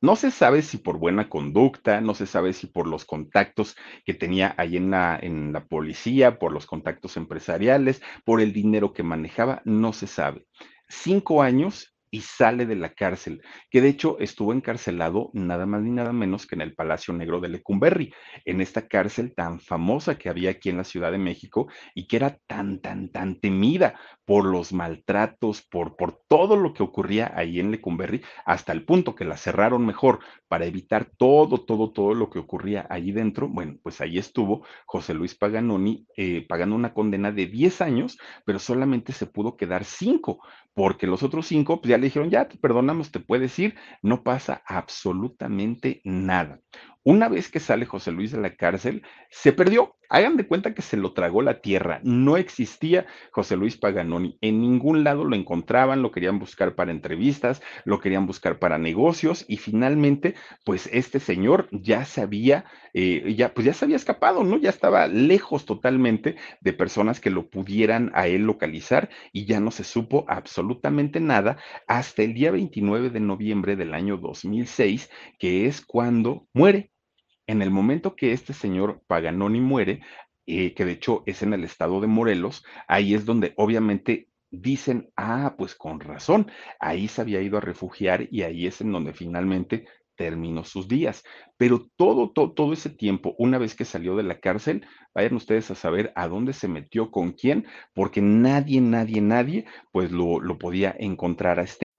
no 0.00 0.16
se 0.16 0.30
sabe 0.30 0.62
si 0.62 0.78
por 0.78 0.98
buena 0.98 1.28
conducta, 1.28 2.00
no 2.00 2.14
se 2.14 2.26
sabe 2.26 2.54
si 2.54 2.68
por 2.68 2.86
los 2.86 3.04
contactos 3.04 3.76
que 4.06 4.14
tenía 4.14 4.54
ahí 4.56 4.78
en 4.78 4.90
la, 4.90 5.18
en 5.20 5.52
la 5.52 5.66
policía, 5.66 6.38
por 6.38 6.52
los 6.52 6.64
contactos 6.64 7.18
empresariales, 7.18 8.00
por 8.24 8.40
el 8.40 8.54
dinero 8.54 8.94
que 8.94 9.02
manejaba, 9.02 9.60
no 9.66 9.92
se 9.92 10.06
sabe. 10.06 10.46
Cinco 10.88 11.42
años 11.42 11.94
y 12.16 12.22
sale 12.22 12.64
de 12.64 12.76
la 12.76 12.94
cárcel, 12.94 13.42
que 13.70 13.82
de 13.82 13.90
hecho 13.90 14.18
estuvo 14.20 14.54
encarcelado 14.54 15.28
nada 15.34 15.66
más 15.66 15.82
ni 15.82 15.90
nada 15.90 16.14
menos 16.14 16.46
que 16.46 16.54
en 16.54 16.62
el 16.62 16.74
Palacio 16.74 17.12
Negro 17.12 17.40
de 17.40 17.50
Lecumberri, 17.50 18.10
en 18.46 18.62
esta 18.62 18.88
cárcel 18.88 19.34
tan 19.34 19.60
famosa 19.60 20.16
que 20.16 20.30
había 20.30 20.48
aquí 20.48 20.70
en 20.70 20.78
la 20.78 20.84
Ciudad 20.84 21.12
de 21.12 21.18
México 21.18 21.68
y 21.94 22.06
que 22.06 22.16
era 22.16 22.38
tan, 22.46 22.80
tan, 22.80 23.10
tan 23.10 23.38
temida 23.38 24.00
por 24.24 24.46
los 24.46 24.72
maltratos, 24.72 25.60
por, 25.60 25.94
por 25.96 26.22
todo 26.26 26.56
lo 26.56 26.72
que 26.72 26.82
ocurría 26.82 27.30
ahí 27.34 27.60
en 27.60 27.70
Lecumberri, 27.70 28.22
hasta 28.46 28.72
el 28.72 28.86
punto 28.86 29.14
que 29.14 29.26
la 29.26 29.36
cerraron 29.36 29.84
mejor 29.84 30.20
para 30.48 30.64
evitar 30.64 31.10
todo, 31.18 31.66
todo, 31.66 31.92
todo 31.92 32.14
lo 32.14 32.30
que 32.30 32.38
ocurría 32.38 32.86
ahí 32.88 33.12
dentro. 33.12 33.46
Bueno, 33.46 33.76
pues 33.82 34.00
ahí 34.00 34.16
estuvo 34.16 34.66
José 34.86 35.12
Luis 35.12 35.34
Paganoni 35.34 36.06
eh, 36.16 36.46
pagando 36.48 36.76
una 36.76 36.94
condena 36.94 37.30
de 37.30 37.46
10 37.46 37.82
años, 37.82 38.18
pero 38.46 38.58
solamente 38.58 39.12
se 39.12 39.26
pudo 39.26 39.56
quedar 39.56 39.84
5, 39.84 40.40
porque 40.74 41.06
los 41.06 41.22
otros 41.22 41.46
5 41.46 41.80
pues 41.80 41.90
ya 41.90 41.98
le 41.98 42.05
dijeron, 42.06 42.30
ya 42.30 42.48
te 42.48 42.56
perdonamos, 42.58 43.10
te 43.10 43.20
puedes 43.20 43.58
ir, 43.58 43.76
no 44.02 44.22
pasa 44.22 44.62
absolutamente 44.66 46.00
nada. 46.04 46.60
Una 47.06 47.28
vez 47.28 47.48
que 47.48 47.60
sale 47.60 47.86
José 47.86 48.10
Luis 48.10 48.32
de 48.32 48.40
la 48.40 48.56
cárcel, 48.56 49.02
se 49.30 49.52
perdió. 49.52 49.94
Hagan 50.08 50.36
de 50.36 50.46
cuenta 50.48 50.74
que 50.74 50.82
se 50.82 50.96
lo 50.96 51.12
tragó 51.12 51.40
la 51.40 51.60
tierra. 51.60 52.00
No 52.02 52.36
existía 52.36 53.06
José 53.30 53.56
Luis 53.56 53.76
Paganoni. 53.76 54.38
En 54.40 54.60
ningún 54.60 55.04
lado 55.04 55.24
lo 55.24 55.36
encontraban, 55.36 56.02
lo 56.02 56.10
querían 56.10 56.40
buscar 56.40 56.74
para 56.74 56.90
entrevistas, 56.90 57.62
lo 57.84 58.00
querían 58.00 58.26
buscar 58.26 58.58
para 58.58 58.78
negocios 58.78 59.44
y 59.46 59.58
finalmente, 59.58 60.34
pues 60.64 60.90
este 60.92 61.20
señor 61.20 61.68
ya 61.70 62.04
se 62.04 62.22
había, 62.22 62.64
eh, 62.92 63.34
ya, 63.36 63.54
pues 63.54 63.66
ya 63.66 63.72
se 63.72 63.84
había 63.84 63.96
escapado, 63.96 64.42
¿no? 64.42 64.58
Ya 64.58 64.70
estaba 64.70 65.06
lejos 65.06 65.64
totalmente 65.64 66.34
de 66.60 66.72
personas 66.72 67.20
que 67.20 67.30
lo 67.30 67.48
pudieran 67.50 68.10
a 68.14 68.26
él 68.26 68.42
localizar 68.42 69.10
y 69.32 69.44
ya 69.44 69.60
no 69.60 69.70
se 69.70 69.84
supo 69.84 70.24
absolutamente 70.26 71.20
nada 71.20 71.56
hasta 71.86 72.24
el 72.24 72.34
día 72.34 72.50
29 72.50 73.10
de 73.10 73.20
noviembre 73.20 73.76
del 73.76 73.94
año 73.94 74.16
2006, 74.16 75.08
que 75.38 75.66
es 75.66 75.80
cuando 75.80 76.48
muere 76.52 76.90
en 77.46 77.62
el 77.62 77.70
momento 77.70 78.16
que 78.16 78.32
este 78.32 78.52
señor 78.52 79.02
Paganoni 79.06 79.60
muere, 79.60 80.00
eh, 80.46 80.74
que 80.74 80.84
de 80.84 80.92
hecho 80.92 81.22
es 81.26 81.42
en 81.42 81.52
el 81.52 81.64
estado 81.64 82.00
de 82.00 82.06
Morelos, 82.06 82.64
ahí 82.88 83.14
es 83.14 83.24
donde 83.24 83.52
obviamente 83.56 84.28
dicen, 84.50 85.10
ah, 85.16 85.54
pues 85.58 85.74
con 85.74 86.00
razón, 86.00 86.50
ahí 86.80 87.08
se 87.08 87.20
había 87.20 87.42
ido 87.42 87.58
a 87.58 87.60
refugiar 87.60 88.28
y 88.30 88.42
ahí 88.42 88.66
es 88.66 88.80
en 88.80 88.92
donde 88.92 89.12
finalmente 89.12 89.86
terminó 90.16 90.64
sus 90.64 90.88
días. 90.88 91.22
Pero 91.56 91.88
todo, 91.96 92.30
todo, 92.30 92.52
todo 92.52 92.72
ese 92.72 92.90
tiempo, 92.90 93.34
una 93.38 93.58
vez 93.58 93.74
que 93.74 93.84
salió 93.84 94.16
de 94.16 94.22
la 94.22 94.40
cárcel, 94.40 94.86
vayan 95.14 95.34
ustedes 95.34 95.70
a 95.70 95.74
saber 95.74 96.12
a 96.16 96.28
dónde 96.28 96.52
se 96.52 96.68
metió, 96.68 97.10
con 97.10 97.32
quién, 97.32 97.66
porque 97.94 98.22
nadie, 98.22 98.80
nadie, 98.80 99.20
nadie, 99.20 99.66
pues 99.92 100.10
lo, 100.10 100.40
lo 100.40 100.58
podía 100.58 100.94
encontrar 100.98 101.60
a 101.60 101.64
este 101.64 101.85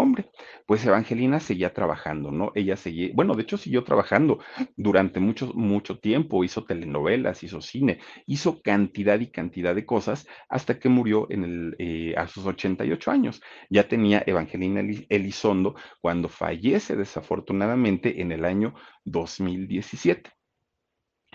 Hombre, 0.00 0.30
pues 0.66 0.84
Evangelina 0.84 1.40
seguía 1.40 1.72
trabajando, 1.72 2.30
¿no? 2.30 2.52
Ella 2.54 2.76
seguía, 2.76 3.10
bueno, 3.14 3.34
de 3.34 3.42
hecho 3.42 3.56
siguió 3.56 3.84
trabajando 3.84 4.38
durante 4.76 5.20
mucho, 5.20 5.52
mucho 5.54 5.98
tiempo, 5.98 6.44
hizo 6.44 6.64
telenovelas, 6.64 7.42
hizo 7.42 7.60
cine, 7.60 8.00
hizo 8.26 8.62
cantidad 8.62 9.20
y 9.20 9.30
cantidad 9.30 9.74
de 9.74 9.86
cosas 9.86 10.26
hasta 10.48 10.78
que 10.78 10.88
murió 10.88 11.26
en 11.30 11.44
el, 11.44 11.76
eh, 11.78 12.14
a 12.16 12.26
sus 12.28 12.46
88 12.46 13.10
años. 13.10 13.42
Ya 13.70 13.88
tenía 13.88 14.22
Evangelina 14.26 14.82
Elizondo 15.08 15.74
cuando 16.00 16.28
fallece 16.28 16.96
desafortunadamente 16.96 18.20
en 18.20 18.32
el 18.32 18.44
año 18.44 18.74
2017. 19.04 20.30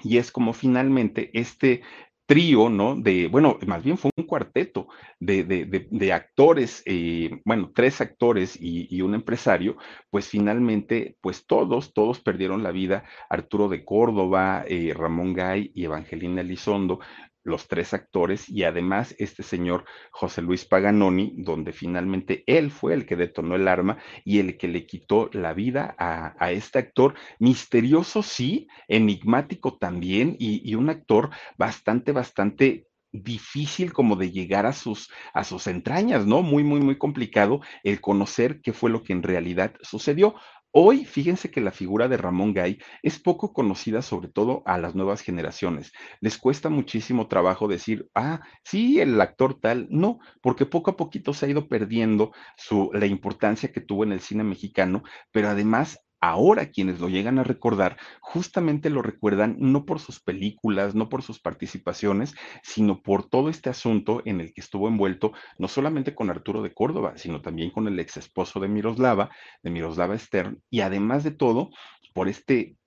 Y 0.03 0.17
es 0.17 0.31
como 0.31 0.53
finalmente 0.53 1.29
este 1.33 1.81
trío, 2.29 2.69
¿no? 2.69 2.95
De, 2.95 3.27
bueno, 3.27 3.57
más 3.65 3.83
bien 3.83 3.97
fue 3.97 4.11
un 4.15 4.27
cuarteto 4.27 4.87
de, 5.19 5.43
de, 5.43 6.13
actores, 6.13 6.83
eh, 6.85 7.41
bueno, 7.43 7.71
tres 7.73 8.01
actores 8.01 8.55
y, 8.61 9.01
un 9.01 9.15
empresario, 9.15 9.77
pues 10.11 10.27
finalmente, 10.27 11.17
pues 11.21 11.47
todos, 11.47 11.91
todos 11.91 12.19
perdieron 12.19 12.61
la 12.61 12.69
vida. 12.71 13.03
Arturo 13.31 13.67
de 13.67 13.83
Córdoba, 13.83 14.63
eh, 14.67 14.93
Ramón 14.95 15.33
Gay 15.33 15.71
y 15.73 15.85
Evangelina 15.85 16.41
Elizondo, 16.41 16.99
los 17.43 17.67
tres 17.67 17.93
actores 17.93 18.49
y 18.49 18.63
además 18.63 19.15
este 19.17 19.43
señor 19.43 19.85
José 20.11 20.41
Luis 20.41 20.65
Paganoni, 20.65 21.33
donde 21.37 21.73
finalmente 21.73 22.43
él 22.47 22.71
fue 22.71 22.93
el 22.93 23.05
que 23.05 23.15
detonó 23.15 23.55
el 23.55 23.67
arma 23.67 23.97
y 24.25 24.39
el 24.39 24.57
que 24.57 24.67
le 24.67 24.85
quitó 24.85 25.29
la 25.33 25.53
vida 25.53 25.95
a, 25.97 26.51
este 26.51 26.79
actor, 26.79 27.15
misterioso 27.39 28.23
sí, 28.23 28.67
enigmático 28.87 29.77
también 29.77 30.35
y, 30.39 30.69
y 30.69 30.75
un 30.75 30.89
actor 30.89 31.29
bastante, 31.57 32.11
bastante 32.11 32.89
difícil 33.11 33.93
como 33.93 34.15
de 34.15 34.31
llegar 34.31 34.65
a 34.65 34.73
sus, 34.73 35.09
a 35.33 35.43
sus 35.43 35.67
entrañas, 35.67 36.25
¿no? 36.25 36.41
Muy, 36.41 36.63
muy, 36.63 36.79
muy 36.79 36.97
complicado 36.97 37.61
el 37.83 38.01
conocer 38.01 38.61
qué 38.61 38.73
fue 38.73 38.89
lo 38.89 39.03
que 39.03 39.13
en 39.13 39.23
realidad 39.23 39.73
sucedió. 39.81 40.35
Hoy, 40.71 41.03
fíjense 41.05 41.49
que 41.49 41.61
la 41.61 41.71
figura 41.71 42.07
de 42.07 42.17
Ramón 42.17 42.53
Gay 42.53 42.77
es 43.01 43.19
poco 43.19 43.53
conocida, 43.53 44.03
sobre 44.03 44.27
todo 44.29 44.61
a 44.65 44.77
las 44.77 44.93
nuevas 44.93 45.21
generaciones. 45.21 45.91
Les 46.21 46.37
cuesta 46.37 46.69
muchísimo 46.69 47.27
trabajo 47.27 47.67
decir, 47.67 48.07
ah, 48.13 48.41
sí, 48.63 48.99
el 48.99 49.19
actor 49.19 49.59
tal. 49.59 49.87
No, 49.89 50.19
porque 50.41 50.67
poco 50.67 50.91
a 50.91 50.97
poquito 50.97 51.33
se 51.33 51.47
ha 51.47 51.49
ido 51.49 51.67
perdiendo 51.67 52.33
su, 52.55 52.91
la 52.93 53.07
importancia 53.07 53.71
que 53.71 53.81
tuvo 53.81 54.03
en 54.03 54.11
el 54.11 54.19
cine 54.19 54.43
mexicano, 54.43 55.01
pero 55.31 55.49
además 55.49 55.99
Ahora 56.21 56.71
quienes 56.71 56.99
lo 56.99 57.07
llegan 57.07 57.39
a 57.39 57.43
recordar, 57.43 57.97
justamente 58.19 58.89
lo 58.89 59.01
recuerdan 59.01 59.55
no 59.59 59.85
por 59.85 59.99
sus 59.99 60.19
películas, 60.19 60.93
no 60.93 61.07
por 61.07 61.23
sus 61.23 61.39
participaciones, 61.39 62.35
sino 62.61 63.01
por 63.01 63.29
todo 63.29 63.49
este 63.49 63.69
asunto 63.69 64.21
en 64.25 64.41
el 64.41 64.53
que 64.53 64.61
estuvo 64.61 64.89
envuelto, 64.89 65.31
no 65.57 65.69
solamente 65.69 66.15
con 66.15 66.29
Arturo 66.29 66.61
de 66.61 66.73
Córdoba, 66.73 67.13
sino 67.15 67.41
también 67.41 67.71
con 67.71 67.87
el 67.87 67.99
ex 67.99 68.17
esposo 68.17 68.59
de 68.59 68.67
Miroslava, 68.67 69.29
de 69.63 69.69
Miroslava 69.69 70.17
Stern, 70.17 70.61
y 70.69 70.81
además 70.81 71.23
de 71.23 71.31
todo, 71.31 71.69
por 72.13 72.27
este 72.27 72.78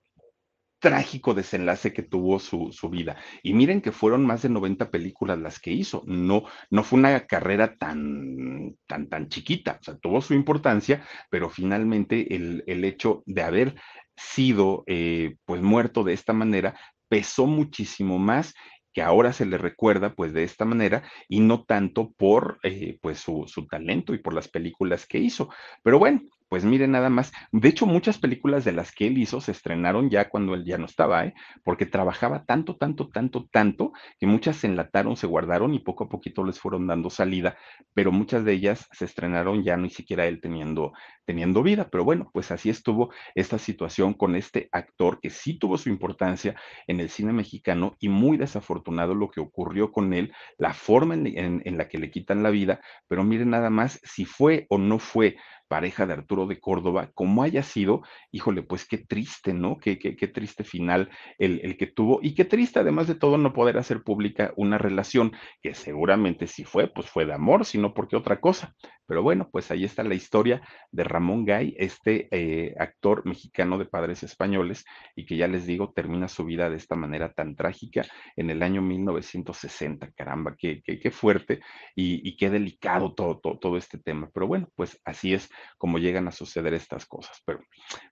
trágico 0.83 1.33
desenlace 1.33 1.93
que 1.93 2.03
tuvo 2.03 2.39
su, 2.39 2.89
vida. 2.91 3.15
Y 3.41 3.53
miren 3.53 3.79
que 3.79 3.93
fueron 3.93 4.25
más 4.25 4.41
de 4.41 4.49
90 4.49 4.91
películas 4.91 5.39
las 5.39 5.57
que 5.57 5.71
hizo. 5.71 6.03
No, 6.05 6.43
no 6.69 6.83
fue 6.83 6.99
una 6.99 7.25
carrera 7.25 7.77
tan, 7.77 8.75
tan, 8.85 9.07
tan 9.07 9.29
chiquita. 9.29 9.77
O 9.79 9.83
sea, 9.83 9.97
tuvo 9.97 10.21
su 10.21 10.33
importancia, 10.33 11.07
pero 11.29 11.49
finalmente 11.49 12.35
el, 12.35 12.65
el 12.67 12.83
hecho 12.83 13.23
de 13.25 13.43
haber 13.43 13.75
sido 14.17 14.83
eh, 14.87 15.37
pues 15.45 15.61
muerto 15.61 16.03
de 16.03 16.11
esta 16.11 16.33
manera 16.33 16.77
pesó 17.07 17.47
muchísimo 17.47 18.19
más 18.19 18.53
que 18.91 19.01
ahora 19.01 19.31
se 19.31 19.45
le 19.45 19.57
recuerda 19.57 20.13
pues 20.15 20.33
de 20.33 20.43
esta 20.43 20.65
manera 20.65 21.03
y 21.29 21.39
no 21.39 21.63
tanto 21.63 22.11
por 22.11 22.59
eh, 22.61 22.97
pues 23.01 23.19
su, 23.19 23.45
su, 23.47 23.67
talento 23.67 24.13
y 24.13 24.17
por 24.17 24.33
las 24.33 24.49
películas 24.49 25.07
que 25.07 25.17
hizo. 25.17 25.49
Pero 25.81 25.97
bueno, 25.97 26.21
pues 26.53 26.65
miren 26.65 26.91
nada 26.91 27.09
más. 27.09 27.31
De 27.51 27.67
hecho, 27.67 27.87
muchas 27.87 28.19
películas 28.19 28.63
de 28.63 28.73
las 28.73 28.91
que 28.91 29.07
él 29.07 29.17
hizo 29.17 29.41
se 29.41 29.51
estrenaron 29.51 30.11
ya 30.11 30.29
cuando 30.29 30.53
él 30.53 30.63
ya 30.63 30.77
no 30.77 30.85
estaba, 30.85 31.25
¿eh? 31.25 31.33
porque 31.63 31.87
trabajaba 31.87 32.45
tanto, 32.45 32.75
tanto, 32.75 33.09
tanto, 33.09 33.47
tanto, 33.51 33.91
que 34.19 34.27
muchas 34.27 34.57
se 34.57 34.67
enlataron, 34.67 35.17
se 35.17 35.25
guardaron 35.25 35.73
y 35.73 35.79
poco 35.79 36.03
a 36.03 36.09
poquito 36.09 36.43
les 36.43 36.59
fueron 36.59 36.85
dando 36.85 37.09
salida, 37.09 37.57
pero 37.95 38.11
muchas 38.11 38.45
de 38.45 38.53
ellas 38.53 38.87
se 38.91 39.05
estrenaron 39.05 39.63
ya 39.63 39.77
ni 39.77 39.89
siquiera 39.89 40.27
él 40.27 40.41
teniendo, 40.41 40.93
teniendo 41.25 41.63
vida. 41.63 41.89
Pero 41.89 42.03
bueno, 42.03 42.29
pues 42.31 42.51
así 42.51 42.69
estuvo 42.69 43.11
esta 43.33 43.57
situación 43.57 44.13
con 44.13 44.35
este 44.35 44.69
actor 44.71 45.19
que 45.21 45.31
sí 45.31 45.57
tuvo 45.57 45.79
su 45.79 45.89
importancia 45.89 46.55
en 46.85 46.99
el 46.99 47.09
cine 47.09 47.33
mexicano 47.33 47.95
y 47.99 48.09
muy 48.09 48.37
desafortunado 48.37 49.15
lo 49.15 49.31
que 49.31 49.39
ocurrió 49.39 49.91
con 49.91 50.13
él, 50.13 50.31
la 50.59 50.75
forma 50.75 51.15
en, 51.15 51.77
la 51.79 51.87
que 51.87 51.97
le 51.97 52.11
quitan 52.11 52.43
la 52.43 52.51
vida, 52.51 52.79
pero 53.07 53.23
miren 53.23 53.49
nada 53.49 53.71
más 53.71 53.99
si 54.03 54.25
fue 54.25 54.67
o 54.69 54.77
no 54.77 54.99
fue 54.99 55.35
pareja 55.67 56.05
de 56.05 56.13
Arturo 56.13 56.45
de 56.45 56.59
Córdoba, 56.59 57.11
como 57.13 57.43
haya 57.43 57.63
sido, 57.63 58.03
híjole, 58.31 58.63
pues 58.63 58.87
qué 58.87 58.97
triste, 58.97 59.53
¿no? 59.53 59.77
Qué, 59.77 59.97
qué, 59.97 60.15
qué 60.15 60.27
triste 60.27 60.63
final 60.63 61.09
el, 61.39 61.61
el, 61.63 61.77
que 61.77 61.87
tuvo 61.87 62.19
y 62.21 62.35
qué 62.35 62.45
triste 62.45 62.79
además 62.79 63.07
de 63.07 63.15
todo 63.15 63.37
no 63.37 63.53
poder 63.53 63.77
hacer 63.77 64.03
pública 64.03 64.53
una 64.55 64.77
relación 64.77 65.31
que 65.61 65.73
seguramente 65.73 66.47
si 66.47 66.63
fue, 66.63 66.87
pues 66.87 67.09
fue 67.09 67.25
de 67.25 67.33
amor, 67.33 67.65
sino 67.65 67.93
porque 67.93 68.15
otra 68.15 68.39
cosa. 68.39 68.73
Pero 69.05 69.21
bueno, 69.21 69.49
pues 69.51 69.69
ahí 69.69 69.83
está 69.83 70.03
la 70.03 70.15
historia 70.15 70.61
de 70.91 71.03
Ramón 71.03 71.45
Gay, 71.45 71.75
este 71.77 72.27
eh, 72.31 72.73
actor 72.79 73.25
mexicano 73.25 73.77
de 73.77 73.85
padres 73.85 74.23
españoles 74.23 74.85
y 75.15 75.25
que 75.25 75.35
ya 75.35 75.47
les 75.47 75.65
digo, 75.65 75.91
termina 75.93 76.27
su 76.27 76.45
vida 76.45 76.69
de 76.69 76.77
esta 76.77 76.95
manera 76.95 77.31
tan 77.33 77.55
trágica 77.55 78.05
en 78.35 78.49
el 78.49 78.63
año 78.63 78.81
1960. 78.81 80.11
Caramba, 80.11 80.55
qué, 80.57 80.81
qué, 80.83 80.99
qué 80.99 81.11
fuerte 81.11 81.59
y, 81.95 82.27
y, 82.27 82.37
qué 82.37 82.49
delicado 82.49 83.13
todo, 83.13 83.39
todo, 83.39 83.59
todo 83.59 83.77
este 83.77 83.97
tema. 83.97 84.29
Pero 84.33 84.47
bueno, 84.47 84.69
pues 84.75 84.99
así 85.03 85.33
es 85.33 85.49
como 85.77 85.99
llegan 85.99 86.27
a 86.27 86.31
suceder 86.31 86.73
estas 86.73 87.05
cosas. 87.05 87.41
Pero 87.45 87.59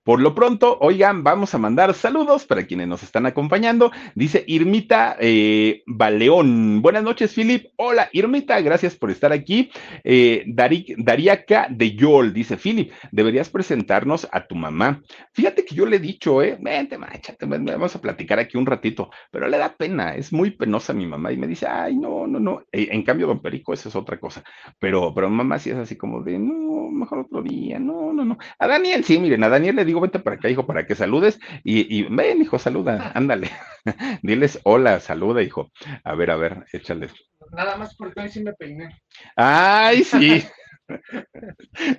por 0.04 0.20
lo 0.20 0.34
pronto, 0.36 0.78
oigan, 0.82 1.24
vamos 1.24 1.54
a 1.54 1.58
mandar 1.58 1.94
saludos 1.94 2.46
para 2.46 2.66
quienes 2.66 2.88
nos 2.88 3.04
están 3.04 3.26
acompañando. 3.26 3.92
Dice 4.16 4.44
Irmita 4.48 5.16
eh, 5.20 5.84
Baleón. 5.86 6.82
Buenas 6.82 7.04
noches, 7.04 7.34
Filip. 7.34 7.68
Hola, 7.78 8.10
Irmita, 8.12 8.60
gracias 8.62 8.96
por 8.96 9.12
estar 9.12 9.32
aquí. 9.32 9.72
Eh, 10.04 10.44
Dariaca 10.48 11.68
de 11.70 11.96
Yol 11.96 12.34
dice, 12.34 12.58
Philip, 12.58 12.92
deberías 13.12 13.50
presentarnos 13.50 14.28
a 14.32 14.46
tu 14.48 14.56
mamá. 14.56 15.02
Fíjate 15.34 15.66
que 15.66 15.76
yo 15.76 15.86
le 15.86 15.98
he 15.98 16.00
dicho, 16.00 16.42
eh, 16.42 16.58
vente, 16.60 16.98
máchate, 16.98 17.46
vamos 17.46 17.96
a 17.96 18.02
platicar 18.02 18.40
aquí 18.40 18.58
un 18.58 18.66
ratito, 18.66 19.10
pero 19.32 19.48
le 19.48 19.58
da 19.58 19.76
pena, 19.76 20.16
es 20.16 20.34
muy 20.34 20.52
penosa 20.52 20.94
mi 20.94 21.06
mamá 21.06 21.32
y 21.32 21.38
me 21.38 21.48
dice, 21.48 21.68
ay, 21.68 21.96
no, 21.96 22.28
no, 22.28 22.40
no. 22.40 22.64
E, 22.72 22.90
en 22.92 23.04
cambio, 23.04 23.28
don 23.28 23.42
Perico, 23.42 23.74
eso 23.74 23.90
es 23.90 23.96
otra 23.96 24.20
cosa. 24.20 24.44
Pero, 24.80 25.14
pero 25.14 25.30
mamá 25.30 25.60
sí 25.60 25.70
es 25.70 25.78
así 25.78 25.96
como 25.96 26.22
de, 26.22 26.40
no, 26.40 26.90
mejor 26.92 27.28
día, 27.40 27.80
no, 27.80 28.12
no, 28.12 28.26
no. 28.26 28.38
A 28.60 28.68
Daniel 28.68 29.06
sí, 29.06 29.18
miren, 29.18 29.44
a 29.46 29.50
Daniel 29.50 29.78
le 29.78 29.86
digo, 29.86 30.02
vente 30.02 30.20
para 30.20 30.36
acá, 30.36 30.50
hijo, 30.50 30.68
para 30.68 30.86
que 30.86 30.96
saludes 30.96 31.40
y, 31.64 31.98
y 31.98 32.04
ven, 32.04 32.42
hijo, 32.42 32.60
saluda, 32.60 33.12
ándale. 33.16 33.50
Diles 34.22 34.60
hola, 34.64 35.00
saluda, 35.00 35.42
hijo. 35.42 35.72
A 36.04 36.14
ver, 36.16 36.32
a 36.32 36.36
ver, 36.36 36.66
échales. 36.74 37.14
Nada 37.54 37.78
más 37.78 37.96
porque 37.96 38.20
hoy 38.20 38.30
sí 38.30 38.44
me 38.44 38.54
peiné. 38.54 39.02
Ay, 39.36 40.04
sí. 40.04 40.44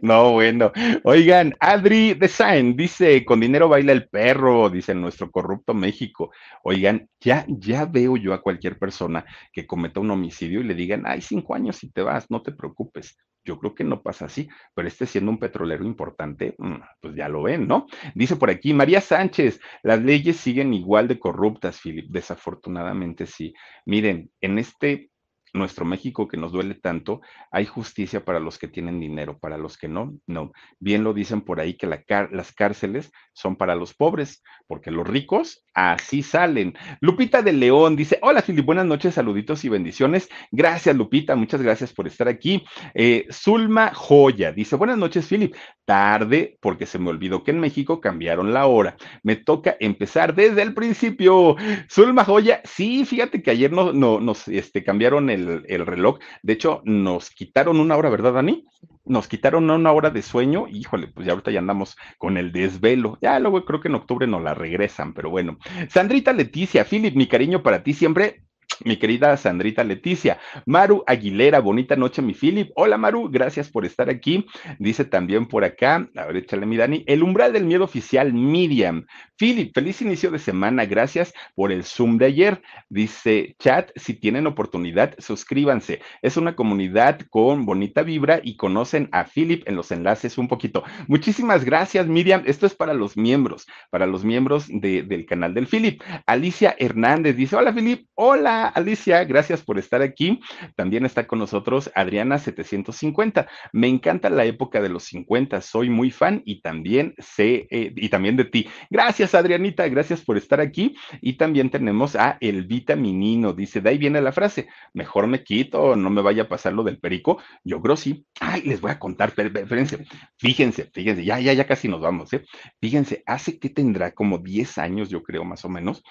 No, 0.03 0.33
bueno. 0.33 0.71
Oigan, 1.05 1.55
Adri 1.59 2.13
Design 2.13 2.77
dice, 2.77 3.25
con 3.25 3.41
dinero 3.41 3.67
baila 3.67 3.93
el 3.93 4.07
perro, 4.07 4.69
dice 4.69 4.95
nuestro 4.95 5.31
corrupto 5.31 5.73
México. 5.73 6.31
Oigan, 6.63 7.09
ya, 7.19 7.47
ya 7.49 7.87
veo 7.87 8.19
yo 8.19 8.35
a 8.35 8.43
cualquier 8.43 8.79
persona 8.79 9.25
que 9.51 9.67
cometa 9.67 10.01
un 10.01 10.11
homicidio 10.11 10.61
y 10.61 10.65
le 10.65 10.75
digan, 10.75 11.05
ay, 11.07 11.23
cinco 11.23 11.55
años 11.55 11.83
y 11.85 11.91
te 11.91 12.03
vas, 12.03 12.31
no 12.31 12.43
te 12.43 12.53
preocupes. 12.53 13.17
Yo 13.45 13.59
creo 13.59 13.75
que 13.75 13.85
no 13.85 14.03
pasa 14.03 14.27
así, 14.27 14.49
pero 14.75 14.89
este 14.89 15.07
siendo 15.07 15.31
un 15.31 15.39
petrolero 15.39 15.85
importante, 15.85 16.55
mm, 16.59 16.77
pues 17.01 17.15
ya 17.17 17.29
lo 17.29 17.43
ven, 17.43 17.67
¿no? 17.67 17.87
Dice 18.15 18.37
por 18.37 18.51
aquí, 18.51 18.73
María 18.73 19.01
Sánchez, 19.01 19.61
las 19.83 20.03
leyes 20.03 20.37
siguen 20.37 20.73
igual 20.75 21.09
de 21.09 21.19
corruptas, 21.19 21.81
Philip. 21.81 22.07
Desafortunadamente 22.11 23.27
sí. 23.27 23.55
Miren, 23.85 24.31
en 24.41 24.59
este 24.59 25.11
nuestro 25.55 25.85
México 25.85 26.29
que 26.29 26.37
nos 26.37 26.53
duele 26.53 26.75
tanto, 26.75 27.21
hay 27.51 27.67
justicia 27.67 28.25
para 28.25 28.41
los 28.41 28.59
que 28.59 28.69
tienen 28.69 29.01
dinero, 29.01 29.39
para 29.39 29.59
los 29.59 29.77
que 29.77 29.89
no, 29.89 30.15
no. 30.27 30.53
Bien 30.79 31.05
lo 31.05 31.13
dicen 31.13 31.43
por 31.43 31.61
ahí 31.61 31.77
que 31.77 31.87
las 31.87 32.53
cárceles 32.55 33.13
son 33.35 33.57
para 33.57 33.75
los 33.75 33.95
pobres, 33.95 34.43
porque 34.67 34.91
los 34.91 35.07
ricos 35.07 35.65
así 35.75 36.23
salen. 36.23 36.75
Lupita 37.01 37.43
de 37.43 37.53
León 37.53 37.97
dice, 37.97 38.19
hola 38.23 38.43
Filip, 38.43 38.65
buenas 38.65 38.87
noches, 38.87 39.15
saluditos 39.15 39.65
y 39.65 39.69
bendiciones. 39.69 40.29
Gracias 40.51 40.97
Lupita, 40.97 41.37
muchas 41.37 41.63
gracias 41.63 41.93
por 41.93 42.07
estar 42.07 42.29
aquí. 42.29 42.65
Eh, 42.95 43.27
Zulma 43.31 43.93
Joya 43.95 44.53
dice, 44.53 44.77
buenas 44.77 44.99
noches 44.99 45.27
Filip, 45.27 45.55
tarde 45.85 46.59
porque 46.61 46.87
se 46.87 46.99
me 46.99 47.11
olvidó 47.11 47.45
que 47.45 47.51
en 47.51 47.61
México 47.61 48.01
cambiaron 48.01 48.53
la 48.53 48.67
hora. 48.67 48.97
Me 49.23 49.37
toca 49.37 49.77
empezar 49.81 50.35
desde 50.35 50.63
el 50.63 50.75
principio. 50.75 51.57
Zulma 51.91 52.25
Joya, 52.25 52.61
sí, 52.65 53.05
fíjate 53.05 53.43
que 53.43 53.51
ayer 53.51 53.73
no, 53.73 53.93
no, 53.93 54.21
nos 54.21 54.49
este, 54.49 54.83
cambiaron 54.85 55.31
el 55.31 55.53
el, 55.69 55.87
reloj. 55.87 56.19
De 56.43 56.53
hecho, 56.53 56.83
nos 56.85 57.31
quitaron 57.31 57.81
una 57.81 57.97
hora, 57.97 58.11
¿verdad, 58.11 58.35
Dani? 58.35 58.65
Nos 59.05 59.27
quitaron 59.29 59.69
una 59.71 59.93
hora 59.93 60.11
de 60.11 60.23
sueño. 60.23 60.67
Híjole, 60.69 61.09
pues 61.09 61.27
ya 61.27 61.33
ahorita 61.33 61.51
ya 61.51 61.59
andamos 61.59 61.97
con 62.19 62.37
el 62.37 62.53
desvelo. 62.53 63.19
Ya 63.21 63.39
luego 63.41 63.65
creo 63.65 63.81
que 63.81 63.89
en 63.89 63.97
octubre 63.97 64.27
nos 64.27 64.43
la 64.43 64.55
regresan, 64.55 65.13
pero 65.15 65.31
bueno. 65.31 65.59
Sandrita 65.89 66.33
Leticia, 66.33 66.85
Philip, 66.85 67.17
mi 67.17 67.27
cariño 67.27 67.63
para 67.63 67.83
ti 67.83 67.95
siempre 67.95 68.45
mi 68.85 68.97
querida 68.97 69.37
Sandrita 69.37 69.85
Leticia. 69.85 70.39
Maru 70.67 71.05
Aguilera, 71.07 71.61
bonita 71.61 71.97
noche, 71.97 72.23
mi 72.23 72.35
Philip. 72.35 72.71
Hola, 72.75 72.99
Maru, 72.99 73.29
gracias 73.31 73.69
por 73.69 73.85
estar 73.85 74.11
aquí. 74.11 74.47
Dice 74.79 75.05
también 75.05 75.47
por 75.47 75.65
acá, 75.65 76.09
a 76.17 76.27
ver, 76.27 76.37
échale 76.37 76.67
mi 76.67 76.77
Dani, 76.77 77.05
el 77.07 77.23
umbral 77.23 77.53
del 77.53 77.65
miedo 77.65 77.85
oficial, 77.85 78.33
Miriam. 78.33 79.07
Philip, 79.37 79.73
feliz 79.75 80.01
inicio 80.03 80.31
de 80.31 80.39
semana, 80.39 80.85
gracias 80.85 81.33
por 81.55 81.73
el 81.73 81.85
Zoom 81.85 82.19
de 82.19 82.27
ayer. 82.27 82.63
Dice 82.89 83.57
chat, 83.59 83.91
si 83.97 84.15
tienen 84.15 84.47
oportunidad, 84.47 85.15
suscríbanse. 85.19 86.01
Es 86.23 86.37
una 86.37 86.55
comunidad 86.55 87.21
con 87.31 87.67
bonita 87.67 88.03
vibra 88.03 88.41
y 88.43 88.57
conocen 88.57 89.09
a 89.13 89.25
Philip 89.25 89.67
en 89.67 89.77
los 89.77 89.91
enlaces 89.91 90.39
un 90.39 90.49
poquito. 90.49 90.85
Muchísimas 91.09 91.65
gracias, 91.65 92.07
Miriam. 92.07 92.43
Esto 92.47 92.67
es 92.67 92.75
para 92.75 92.95
los 92.95 93.17
miembros, 93.17 93.67
para 93.91 94.07
los 94.07 94.25
miembros 94.25 94.67
del 94.69 95.27
canal 95.27 95.55
del 95.55 95.67
Philip. 95.67 96.01
Alicia 96.27 96.77
Hernández 96.79 97.37
dice, 97.37 97.57
hola, 97.57 97.73
Philip. 97.73 98.07
Hola, 98.15 98.62
Alicia, 98.69 99.25
gracias 99.25 99.63
por 99.63 99.79
estar 99.79 100.03
aquí. 100.03 100.41
También 100.77 101.05
está 101.05 101.27
con 101.27 101.39
nosotros 101.39 101.91
Adriana 101.95 102.39
750. 102.39 103.49
Me 103.73 103.89
encanta 103.89 104.31
la 104.31 104.45
época 104.45 104.81
de 104.81 104.89
los 104.89 105.05
50, 105.05 105.61
soy 105.61 105.91
muy 105.91 106.11
fan 106.11 106.43
y 106.45 106.61
también 106.61 107.15
sé, 107.19 107.67
eh, 107.71 107.93
y 107.97 108.09
también 108.09 108.37
de 108.37 108.45
ti. 108.45 108.69
Gracias, 108.91 109.35
Adrianita, 109.35 109.89
gracias 109.89 110.21
por 110.23 110.37
estar 110.37 110.61
aquí. 110.61 110.97
Y 111.21 111.35
también 111.35 111.71
tenemos 111.71 112.17
a 112.17 112.39
El 112.41 112.67
Vitaminino, 112.67 113.53
dice, 113.53 113.81
de 113.81 113.91
ahí 113.91 113.99
viene 113.99 114.21
la 114.21 114.33
frase, 114.33 114.69
mejor 114.93 115.27
me 115.27 115.43
quito, 115.45 115.97
no 115.97 116.11
me 116.11 116.23
vaya 116.23 116.45
a 116.45 116.49
pasar 116.49 116.73
lo 116.73 116.83
del 116.83 116.99
perico. 116.99 117.39
Yo 117.65 117.81
creo 117.81 117.97
sí. 117.97 118.27
Ay, 118.41 118.63
les 118.63 118.81
voy 118.81 118.91
a 118.91 118.99
contar, 118.99 119.33
fíjense, 119.33 120.05
fíjense, 120.39 120.91
fíjense, 120.93 121.25
ya, 121.25 121.41
ya, 121.41 121.53
ya 121.53 121.67
casi 121.67 121.89
nos 121.89 122.01
vamos, 122.01 122.33
¿eh? 122.33 122.45
Fíjense, 122.81 123.23
hace 123.27 123.59
que 123.59 123.71
tendrá 123.71 124.13
como 124.13 124.39
10 124.39 124.79
años, 124.79 125.09
yo 125.09 125.23
creo, 125.23 125.45
más 125.45 125.65
o 125.65 125.69
menos 125.69 126.03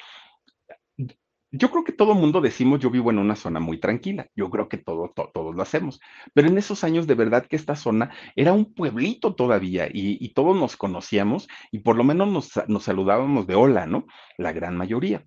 yo 1.52 1.70
creo 1.70 1.84
que 1.84 1.92
todo 1.92 2.16
mundo 2.16 2.40
decimos, 2.40 2.80
yo 2.80 2.90
vivo 2.90 3.12
en 3.12 3.18
una 3.18 3.36
zona 3.36 3.60
muy 3.60 3.78
tranquila, 3.78 4.28
yo 4.36 4.50
creo 4.50 4.70
que 4.70 4.78
todo, 4.78 5.12
todos 5.34 5.54
lo 5.54 5.62
hacemos, 5.62 6.00
pero 6.34 6.48
en 6.48 6.58
esos 6.58 6.86
años 6.86 7.08
de 7.08 7.16
verdad 7.16 7.46
que 7.46 7.58
esta 7.58 7.76
zona 7.76 8.12
era 8.38 8.54
un 8.54 8.74
pueblito 8.74 9.36
todavía 9.36 9.90
y, 9.92 10.32
todos 10.34 10.56
nos 10.56 10.78
conocíamos 10.78 11.50
y 11.70 11.80
por 11.80 11.98
lo 11.98 12.06
menos 12.06 12.56
nos, 12.68 12.84
saludábamos 12.84 13.48
de 13.48 13.56
hola, 13.56 13.86
¿no? 13.86 14.08
La 14.38 14.54
gran 14.54 14.78
mayoría. 14.78 15.26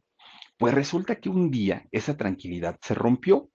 Pues 0.56 0.72
resulta 0.72 1.16
que 1.16 1.28
un 1.28 1.50
día 1.50 1.86
esa 1.92 2.16
tranquilidad 2.16 2.78
se 2.80 2.94
rompió. 2.94 3.50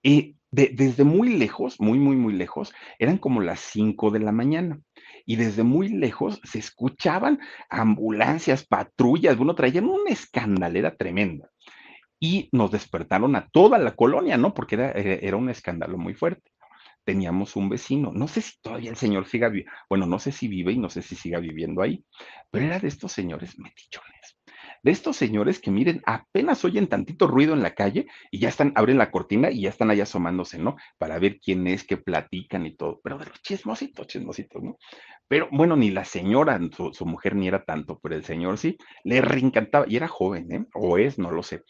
Y 0.00 0.36
desde 0.52 1.02
muy 1.02 1.36
lejos, 1.36 1.80
muy, 1.80 1.98
muy, 1.98 2.14
muy 2.14 2.34
lejos, 2.34 2.72
eran 3.00 3.18
como 3.18 3.40
las 3.40 3.58
5 3.58 4.12
de 4.12 4.20
la 4.20 4.30
mañana. 4.30 4.80
Y 5.24 5.36
desde 5.36 5.64
muy 5.64 5.88
lejos 5.88 6.40
se 6.44 6.60
escuchaban 6.60 7.40
ambulancias, 7.68 8.64
patrullas, 8.64 9.36
bueno, 9.36 9.56
traían 9.56 9.86
una 9.86 10.10
escandalera 10.10 10.94
tremenda 10.94 11.50
y 12.18 12.48
nos 12.52 12.70
despertaron 12.70 13.36
a 13.36 13.48
toda 13.48 13.78
la 13.78 13.94
colonia, 13.94 14.36
¿no? 14.36 14.54
Porque 14.54 14.76
era, 14.76 14.90
eh, 14.92 15.20
era 15.22 15.36
un 15.36 15.50
escándalo 15.50 15.98
muy 15.98 16.14
fuerte. 16.14 16.50
Teníamos 17.04 17.54
un 17.54 17.68
vecino, 17.68 18.10
no 18.12 18.26
sé 18.26 18.40
si 18.40 18.60
todavía 18.60 18.90
el 18.90 18.96
señor 18.96 19.26
siga, 19.26 19.52
bueno, 19.88 20.06
no 20.06 20.18
sé 20.18 20.32
si 20.32 20.48
vive 20.48 20.72
y 20.72 20.78
no 20.78 20.90
sé 20.90 21.02
si 21.02 21.14
siga 21.14 21.38
viviendo 21.38 21.80
ahí, 21.80 22.04
pero 22.50 22.66
era 22.66 22.80
de 22.80 22.88
estos 22.88 23.12
señores 23.12 23.60
metichones, 23.60 24.36
de 24.82 24.90
estos 24.90 25.16
señores 25.16 25.60
que 25.60 25.70
miren, 25.70 26.02
apenas 26.04 26.64
oyen 26.64 26.88
tantito 26.88 27.28
ruido 27.28 27.54
en 27.54 27.62
la 27.62 27.74
calle 27.76 28.08
y 28.32 28.40
ya 28.40 28.48
están, 28.48 28.72
abren 28.74 28.98
la 28.98 29.12
cortina 29.12 29.52
y 29.52 29.60
ya 29.62 29.68
están 29.68 29.90
ahí 29.90 30.00
asomándose, 30.00 30.58
¿no? 30.58 30.74
Para 30.98 31.20
ver 31.20 31.38
quién 31.38 31.68
es, 31.68 31.84
qué 31.84 31.96
platican 31.96 32.66
y 32.66 32.74
todo, 32.74 33.00
pero 33.04 33.18
de 33.18 33.26
los 33.26 33.40
chismositos, 33.40 34.08
chismositos, 34.08 34.60
¿no? 34.64 34.76
Pero 35.28 35.48
bueno, 35.52 35.76
ni 35.76 35.90
la 35.90 36.04
señora, 36.04 36.58
su, 36.76 36.92
su 36.92 37.06
mujer 37.06 37.36
ni 37.36 37.46
era 37.46 37.64
tanto, 37.64 38.00
pero 38.02 38.16
el 38.16 38.24
señor 38.24 38.58
sí, 38.58 38.76
le 39.04 39.20
reencantaba, 39.20 39.86
y 39.88 39.94
era 39.94 40.08
joven, 40.08 40.52
¿eh? 40.52 40.66
O 40.74 40.98
es, 40.98 41.18
no 41.18 41.30
lo 41.30 41.44
sé 41.44 41.62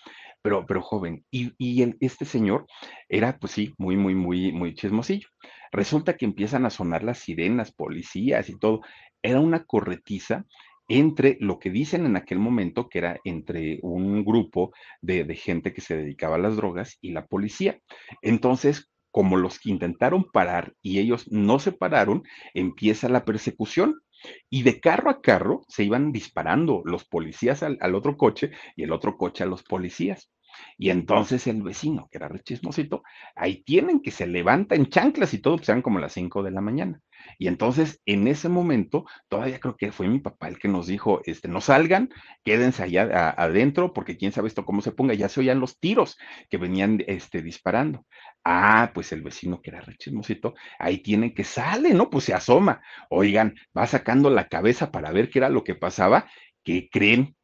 pero, 0.47 0.65
pero 0.65 0.81
joven. 0.81 1.25
Y, 1.29 1.55
y 1.59 1.93
este 1.99 2.25
señor 2.25 2.67
era, 3.09 3.37
pues 3.37 3.51
sí, 3.51 3.75
muy, 3.79 3.97
muy, 3.97 4.15
muy, 4.15 4.53
muy 4.53 4.75
chismosillo. 4.77 5.27
Resulta 5.73 6.17
que 6.17 6.25
empiezan 6.25 6.65
a 6.65 6.71
sonar 6.71 7.03
las 7.03 7.19
sirenas, 7.19 7.73
policías 7.73 8.49
y 8.49 8.57
todo. 8.57 8.81
Era 9.23 9.41
una 9.41 9.65
corretiza 9.65 10.45
entre 10.87 11.37
lo 11.41 11.59
que 11.59 11.71
dicen 11.71 12.07
en 12.07 12.15
aquel 12.15 12.39
momento, 12.39 12.89
que 12.89 12.99
era 12.99 13.19
entre 13.25 13.81
un 13.83 14.25
grupo 14.25 14.73
de, 15.01 15.25
de 15.25 15.35
gente 15.35 15.73
que 15.73 15.81
se 15.81 15.97
dedicaba 15.97 16.37
a 16.37 16.39
las 16.39 16.55
drogas 16.55 16.97
y 17.01 17.11
la 17.11 17.27
policía. 17.27 17.81
Entonces, 18.23 18.89
como 19.11 19.39
los 19.39 19.59
que 19.59 19.71
intentaron 19.71 20.31
parar 20.31 20.75
y 20.81 21.01
ellos 21.01 21.27
no 21.33 21.59
se 21.59 21.73
pararon, 21.73 22.23
empieza 22.55 23.09
la 23.09 23.25
persecución. 23.25 24.01
Y 24.49 24.63
de 24.63 24.79
carro 24.79 25.11
a 25.11 25.21
carro 25.21 25.63
se 25.69 25.83
iban 25.83 26.13
disparando 26.13 26.83
los 26.85 27.05
policías 27.05 27.65
al, 27.65 27.79
al, 27.81 27.97
otro 27.97 28.17
coche 28.17 28.53
y 28.77 28.85
el 28.85 28.93
otro 28.93 29.17
coche 29.17 29.43
a 29.43 29.47
los 29.47 29.65
policías. 29.65 30.31
Y 30.79 30.91
entonces 30.91 31.47
el 31.47 31.63
vecino, 31.63 32.09
que 32.11 32.19
era 32.19 32.29
re 32.29 32.41
chismosito, 32.41 33.03
ahí 33.35 33.63
tienen 33.63 34.01
que 34.01 34.11
se 34.11 34.27
levanta 34.27 34.75
en 34.75 34.87
chanclas 34.87 35.35
y 35.35 35.39
todo, 35.39 35.57
pues 35.57 35.69
eran 35.69 35.83
como 35.83 35.99
las 35.99 36.13
5 36.13 36.43
de 36.43 36.51
la 36.51 36.61
mañana. 36.61 37.01
Y 37.39 37.49
entonces, 37.49 38.01
en 38.07 38.29
ese 38.29 38.49
momento, 38.49 39.07
todavía 39.29 39.59
creo 39.61 39.77
que 39.77 39.93
fue 39.93 40.09
mi 40.09 40.19
papá 40.21 40.49
el 40.49 40.59
que 40.59 40.69
nos 40.69 40.87
dijo, 40.87 41.21
este, 41.25 41.49
no 41.49 41.61
salgan, 41.61 42.11
quédense 42.45 42.83
allá 42.83 43.35
adentro, 43.37 43.93
porque 43.93 44.17
quién 44.17 44.33
sabe 44.33 44.49
esto 44.49 44.65
cómo 44.65 44.81
se 44.83 44.93
ponga, 44.93 45.15
ya 45.15 45.29
se 45.29 45.41
oían 45.41 45.61
los 45.61 45.79
tiros 45.79 46.17
que 46.51 46.59
venían 46.59 47.03
este, 47.07 47.43
disparando. 47.43 48.07
Ah, 48.45 48.93
pues 48.95 49.13
el 49.13 49.23
vecino 49.23 49.61
que 49.61 49.71
era 49.71 49.81
re 49.81 49.97
chismosito, 49.97 50.55
ahí 50.79 50.99
tienen 50.99 51.35
que 51.35 51.45
sale, 51.45 51.95
¿no? 51.95 52.11
Pues 52.11 52.25
se 52.25 52.35
asoma. 52.35 52.81
Oigan, 53.11 53.55
va 53.77 53.87
sacando 53.87 54.31
la 54.31 54.49
cabeza 54.49 54.91
para 54.91 55.13
ver 55.13 55.31
qué 55.31 55.41
era 55.41 55.49
lo 55.49 55.65
que 55.65 55.75
pasaba. 55.75 56.29
¿Qué 56.63 56.89
creen? 56.91 57.37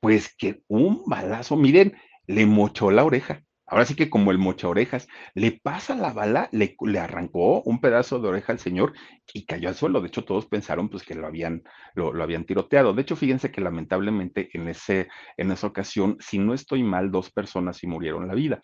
Pues 0.00 0.34
que 0.34 0.62
un 0.68 1.04
balazo, 1.06 1.56
miren, 1.56 1.94
le 2.30 2.46
mochó 2.46 2.90
la 2.90 3.04
oreja. 3.04 3.42
Ahora 3.66 3.84
sí 3.84 3.94
que 3.94 4.10
como 4.10 4.32
el 4.32 4.38
mocha 4.38 4.68
orejas, 4.68 5.06
le 5.34 5.52
pasa 5.52 5.94
la 5.94 6.12
bala, 6.12 6.48
le, 6.50 6.74
le, 6.80 6.98
arrancó 6.98 7.62
un 7.62 7.80
pedazo 7.80 8.18
de 8.18 8.28
oreja 8.28 8.52
al 8.52 8.58
señor 8.58 8.94
y 9.32 9.46
cayó 9.46 9.68
al 9.68 9.76
suelo. 9.76 10.00
De 10.00 10.08
hecho, 10.08 10.24
todos 10.24 10.46
pensaron 10.46 10.88
pues 10.88 11.04
que 11.04 11.14
lo 11.14 11.26
habían, 11.26 11.62
lo, 11.94 12.12
lo, 12.12 12.24
habían 12.24 12.44
tiroteado. 12.44 12.92
De 12.92 13.02
hecho, 13.02 13.14
fíjense 13.14 13.52
que 13.52 13.60
lamentablemente 13.60 14.50
en, 14.54 14.66
ese, 14.68 15.08
en 15.36 15.52
esa 15.52 15.68
ocasión, 15.68 16.16
si 16.18 16.38
no 16.40 16.52
estoy 16.52 16.82
mal, 16.82 17.12
dos 17.12 17.30
personas 17.30 17.76
sí 17.76 17.86
murieron 17.86 18.26
la 18.26 18.34
vida. 18.34 18.60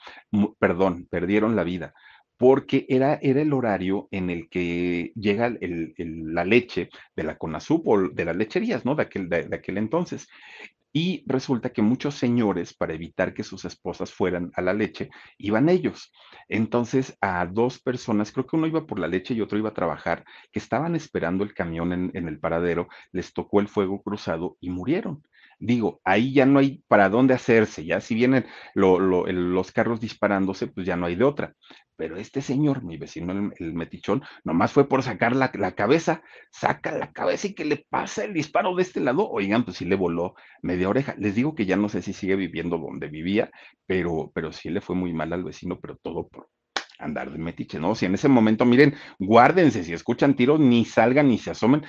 Perdón, 0.59 1.07
perdieron 1.09 1.55
la 1.55 1.63
vida 1.63 1.95
porque 2.37 2.85
era, 2.89 3.19
era 3.23 3.41
el 3.41 3.53
horario 3.53 4.09
en 4.11 4.29
el 4.29 4.49
que 4.51 5.13
llega 5.15 5.57
la 5.61 6.45
leche 6.45 6.91
de 7.15 7.23
la 7.23 7.39
CONASUP 7.39 7.89
o 7.89 8.09
de 8.11 8.25
las 8.25 8.37
lecherías, 8.37 8.85
¿no? 8.85 8.95
De 8.95 9.05
aquel, 9.05 9.29
de 9.29 9.49
aquel 9.53 9.79
entonces. 9.79 10.29
Y 10.99 11.25
resulta 11.27 11.75
que 11.75 11.83
muchos 11.83 12.15
señores, 12.15 12.73
para 12.73 12.95
evitar 12.95 13.35
que 13.35 13.45
sus 13.45 13.67
esposas 13.67 14.15
fueran 14.15 14.51
a 14.55 14.63
la 14.63 14.73
leche, 14.73 15.11
iban 15.37 15.69
ellos. 15.69 16.11
Entonces, 16.49 17.19
a 17.21 17.45
dos 17.45 17.79
personas, 17.79 18.33
creo 18.33 18.47
que 18.47 18.57
uno 18.57 18.67
iba 18.67 18.87
por 18.87 18.99
la 18.99 19.07
leche 19.07 19.35
y 19.35 19.43
otro 19.43 19.59
iba 19.59 19.69
a 19.69 19.75
trabajar, 19.75 20.25
que 20.51 20.59
estaban 20.59 20.97
esperando 20.97 21.45
el 21.45 21.53
camión 21.53 21.93
en, 21.93 22.29
el 22.29 22.41
paradero, 22.41 22.89
les 23.13 23.35
tocó 23.35 23.61
el 23.61 23.69
fuego 23.69 24.03
cruzado 24.03 24.57
y 24.59 24.71
murieron. 24.71 25.23
Digo, 25.59 26.01
ahí 26.05 26.35
ya 26.35 26.45
no 26.45 26.59
hay 26.59 26.83
para 26.87 27.09
dónde 27.09 27.33
hacerse, 27.35 27.85
ya 27.85 28.01
si 28.01 28.15
vienen 28.15 28.45
lo, 28.75 28.99
lo, 28.99 29.27
los 29.27 29.73
carros 29.73 30.01
disparándose, 30.01 30.67
pues 30.67 30.87
ya 30.87 30.97
no 30.97 31.07
hay 31.07 31.17
de 31.17 31.25
otra. 31.25 31.55
Pero 31.97 32.17
este 32.19 32.43
señor, 32.43 32.85
mi 32.85 32.99
vecino, 32.99 33.33
el, 33.33 33.53
el 33.59 33.73
metichón, 33.73 34.23
nomás 34.45 34.73
fue 34.73 34.87
por 34.87 35.03
sacar 35.03 35.35
la, 35.35 35.51
la, 35.55 35.73
cabeza, 35.73 36.23
saca 36.51 36.93
la 36.93 37.11
cabeza 37.11 37.47
y 37.47 37.55
que 37.55 37.65
le 37.65 37.87
pasa 37.89 38.25
el 38.25 38.35
disparo 38.35 38.75
de 38.75 38.83
este 38.83 39.01
lado. 39.01 39.29
Oigan, 39.31 39.65
pues 39.65 39.79
sí 39.79 39.87
le 39.87 39.97
voló 39.97 40.35
media 40.63 40.91
oreja. 40.91 41.15
Les 41.19 41.35
digo 41.35 41.55
que 41.55 41.65
ya 41.65 41.77
no 41.77 41.89
sé 41.89 42.03
si 42.03 42.13
sigue 42.13 42.37
viviendo 42.37 42.77
donde 42.77 43.09
vivía, 43.09 43.51
pero, 43.87 44.31
pero 44.35 44.53
sí 44.53 44.69
le 44.69 44.83
fue 44.83 44.95
muy 44.95 45.15
mal 45.15 45.33
al 45.33 45.45
vecino, 45.45 45.81
pero 45.81 45.97
todo 45.97 46.29
por 46.29 46.51
andar 46.99 47.31
de 47.31 47.39
metiche, 47.39 47.79
¿no? 47.79 47.95
Si 47.95 48.07
en 48.07 48.15
ese 48.15 48.29
momento, 48.29 48.65
miren, 48.67 48.95
guárdense, 49.19 49.85
si 49.85 49.93
escuchan 49.95 50.37
tiros, 50.37 50.61
ni 50.61 50.85
salgan 50.85 51.29
ni 51.29 51.39
se 51.39 51.51
asomen, 51.51 51.83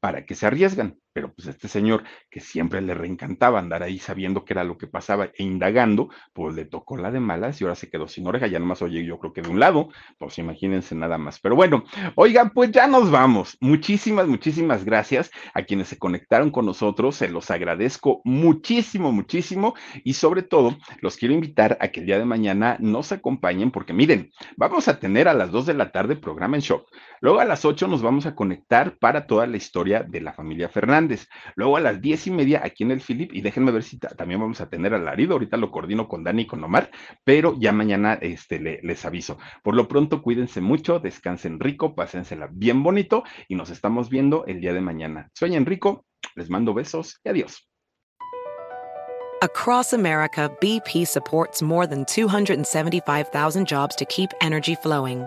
para 0.00 0.24
que 0.24 0.34
se 0.34 0.46
arriesgan. 0.46 0.98
Pero 1.14 1.32
pues 1.32 1.46
este 1.46 1.68
señor, 1.68 2.02
que 2.28 2.40
siempre 2.40 2.82
le 2.82 2.92
reencantaba 2.92 3.60
andar 3.60 3.84
ahí 3.84 4.00
sabiendo 4.00 4.44
qué 4.44 4.52
era 4.52 4.64
lo 4.64 4.76
que 4.76 4.88
pasaba 4.88 5.26
e 5.26 5.44
indagando, 5.44 6.10
pues 6.32 6.56
le 6.56 6.64
tocó 6.64 6.96
la 6.96 7.12
de 7.12 7.20
malas 7.20 7.60
y 7.60 7.64
ahora 7.64 7.76
se 7.76 7.88
quedó 7.88 8.08
sin 8.08 8.26
oreja, 8.26 8.48
ya 8.48 8.58
nomás 8.58 8.82
oye 8.82 9.04
yo 9.04 9.20
creo 9.20 9.32
que 9.32 9.40
de 9.40 9.48
un 9.48 9.60
lado, 9.60 9.90
pues 10.18 10.38
imagínense 10.38 10.96
nada 10.96 11.16
más. 11.16 11.38
Pero 11.38 11.54
bueno, 11.54 11.84
oigan, 12.16 12.50
pues 12.50 12.72
ya 12.72 12.88
nos 12.88 13.12
vamos. 13.12 13.56
Muchísimas, 13.60 14.26
muchísimas 14.26 14.84
gracias 14.84 15.30
a 15.54 15.62
quienes 15.62 15.86
se 15.86 15.98
conectaron 15.98 16.50
con 16.50 16.66
nosotros, 16.66 17.14
se 17.14 17.28
los 17.28 17.48
agradezco 17.52 18.20
muchísimo, 18.24 19.12
muchísimo 19.12 19.74
y 20.02 20.14
sobre 20.14 20.42
todo 20.42 20.76
los 21.00 21.16
quiero 21.16 21.32
invitar 21.32 21.78
a 21.80 21.88
que 21.88 22.00
el 22.00 22.06
día 22.06 22.18
de 22.18 22.24
mañana 22.24 22.76
nos 22.80 23.12
acompañen 23.12 23.70
porque 23.70 23.92
miren, 23.92 24.32
vamos 24.56 24.88
a 24.88 24.98
tener 24.98 25.28
a 25.28 25.34
las 25.34 25.52
2 25.52 25.66
de 25.66 25.74
la 25.74 25.92
tarde 25.92 26.16
programa 26.16 26.56
en 26.56 26.62
shock. 26.62 26.88
Luego 27.20 27.38
a 27.38 27.44
las 27.44 27.64
8 27.64 27.86
nos 27.86 28.02
vamos 28.02 28.26
a 28.26 28.34
conectar 28.34 28.98
para 28.98 29.28
toda 29.28 29.46
la 29.46 29.56
historia 29.56 30.02
de 30.02 30.20
la 30.20 30.32
familia 30.32 30.68
Fernández. 30.68 31.03
Luego 31.56 31.76
a 31.76 31.80
las 31.80 32.00
diez 32.00 32.26
y 32.26 32.30
media 32.30 32.60
aquí 32.64 32.84
en 32.84 32.90
el 32.90 33.00
Philip, 33.00 33.32
y 33.32 33.40
déjenme 33.40 33.72
ver 33.72 33.82
si 33.82 33.98
también 33.98 34.40
vamos 34.40 34.60
a 34.60 34.68
tener 34.68 34.94
al 34.94 35.04
ahorita 35.08 35.56
lo 35.56 35.70
coordino 35.70 36.08
con 36.08 36.24
Dani 36.24 36.42
y 36.42 36.46
con 36.46 36.62
Omar, 36.64 36.90
pero 37.24 37.54
ya 37.58 37.72
mañana 37.72 38.14
este, 38.14 38.58
le, 38.58 38.80
les 38.82 39.04
aviso. 39.04 39.38
Por 39.62 39.74
lo 39.74 39.88
pronto, 39.88 40.22
cuídense 40.22 40.60
mucho, 40.60 40.98
descansen 40.98 41.60
rico, 41.60 41.94
pásensela 41.94 42.48
bien 42.50 42.82
bonito 42.82 43.24
y 43.48 43.54
nos 43.54 43.70
estamos 43.70 44.10
viendo 44.10 44.44
el 44.46 44.60
día 44.60 44.72
de 44.72 44.80
mañana. 44.80 45.30
Sueñen 45.34 45.66
rico, 45.66 46.04
les 46.34 46.50
mando 46.50 46.74
besos 46.74 47.20
y 47.24 47.28
adiós. 47.28 47.68
Across 49.42 49.92
America, 49.92 50.50
BP 50.60 51.06
supports 51.06 51.60
more 51.60 51.86
than 51.86 52.04
275,000 52.06 53.66
jobs 53.66 53.94
to 53.96 54.06
keep 54.06 54.30
energy 54.40 54.74
flowing. 54.74 55.26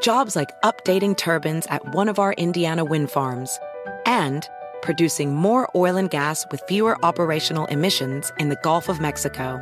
Jobs 0.00 0.34
like 0.34 0.58
updating 0.62 1.16
turbines 1.16 1.66
at 1.66 1.94
one 1.94 2.08
of 2.08 2.18
our 2.18 2.32
Indiana 2.32 2.84
wind 2.84 3.10
farms 3.10 3.58
and 4.06 4.48
producing 4.82 5.34
more 5.34 5.70
oil 5.74 5.96
and 5.96 6.08
gas 6.10 6.46
with 6.50 6.62
fewer 6.66 6.96
operational 7.04 7.66
emissions 7.66 8.32
in 8.38 8.48
the 8.48 8.58
Gulf 8.62 8.88
of 8.88 9.00
Mexico. 9.00 9.60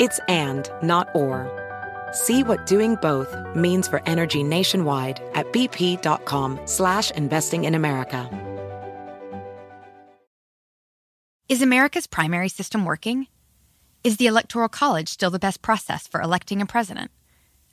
It's 0.00 0.18
and, 0.28 0.68
not 0.82 1.08
or. 1.14 1.46
See 2.12 2.42
what 2.42 2.66
doing 2.66 2.96
both 2.96 3.36
means 3.54 3.86
for 3.86 4.02
energy 4.04 4.42
nationwide 4.42 5.22
at 5.34 5.52
bp.com 5.52 6.60
slash 6.64 7.10
investing 7.12 7.64
in 7.64 7.74
America. 7.74 8.28
Is 11.48 11.62
America's 11.62 12.08
primary 12.08 12.48
system 12.48 12.84
working? 12.84 13.28
Is 14.02 14.16
the 14.16 14.26
Electoral 14.26 14.68
College 14.68 15.08
still 15.08 15.30
the 15.30 15.38
best 15.38 15.62
process 15.62 16.08
for 16.08 16.20
electing 16.20 16.60
a 16.60 16.66
president? 16.66 17.12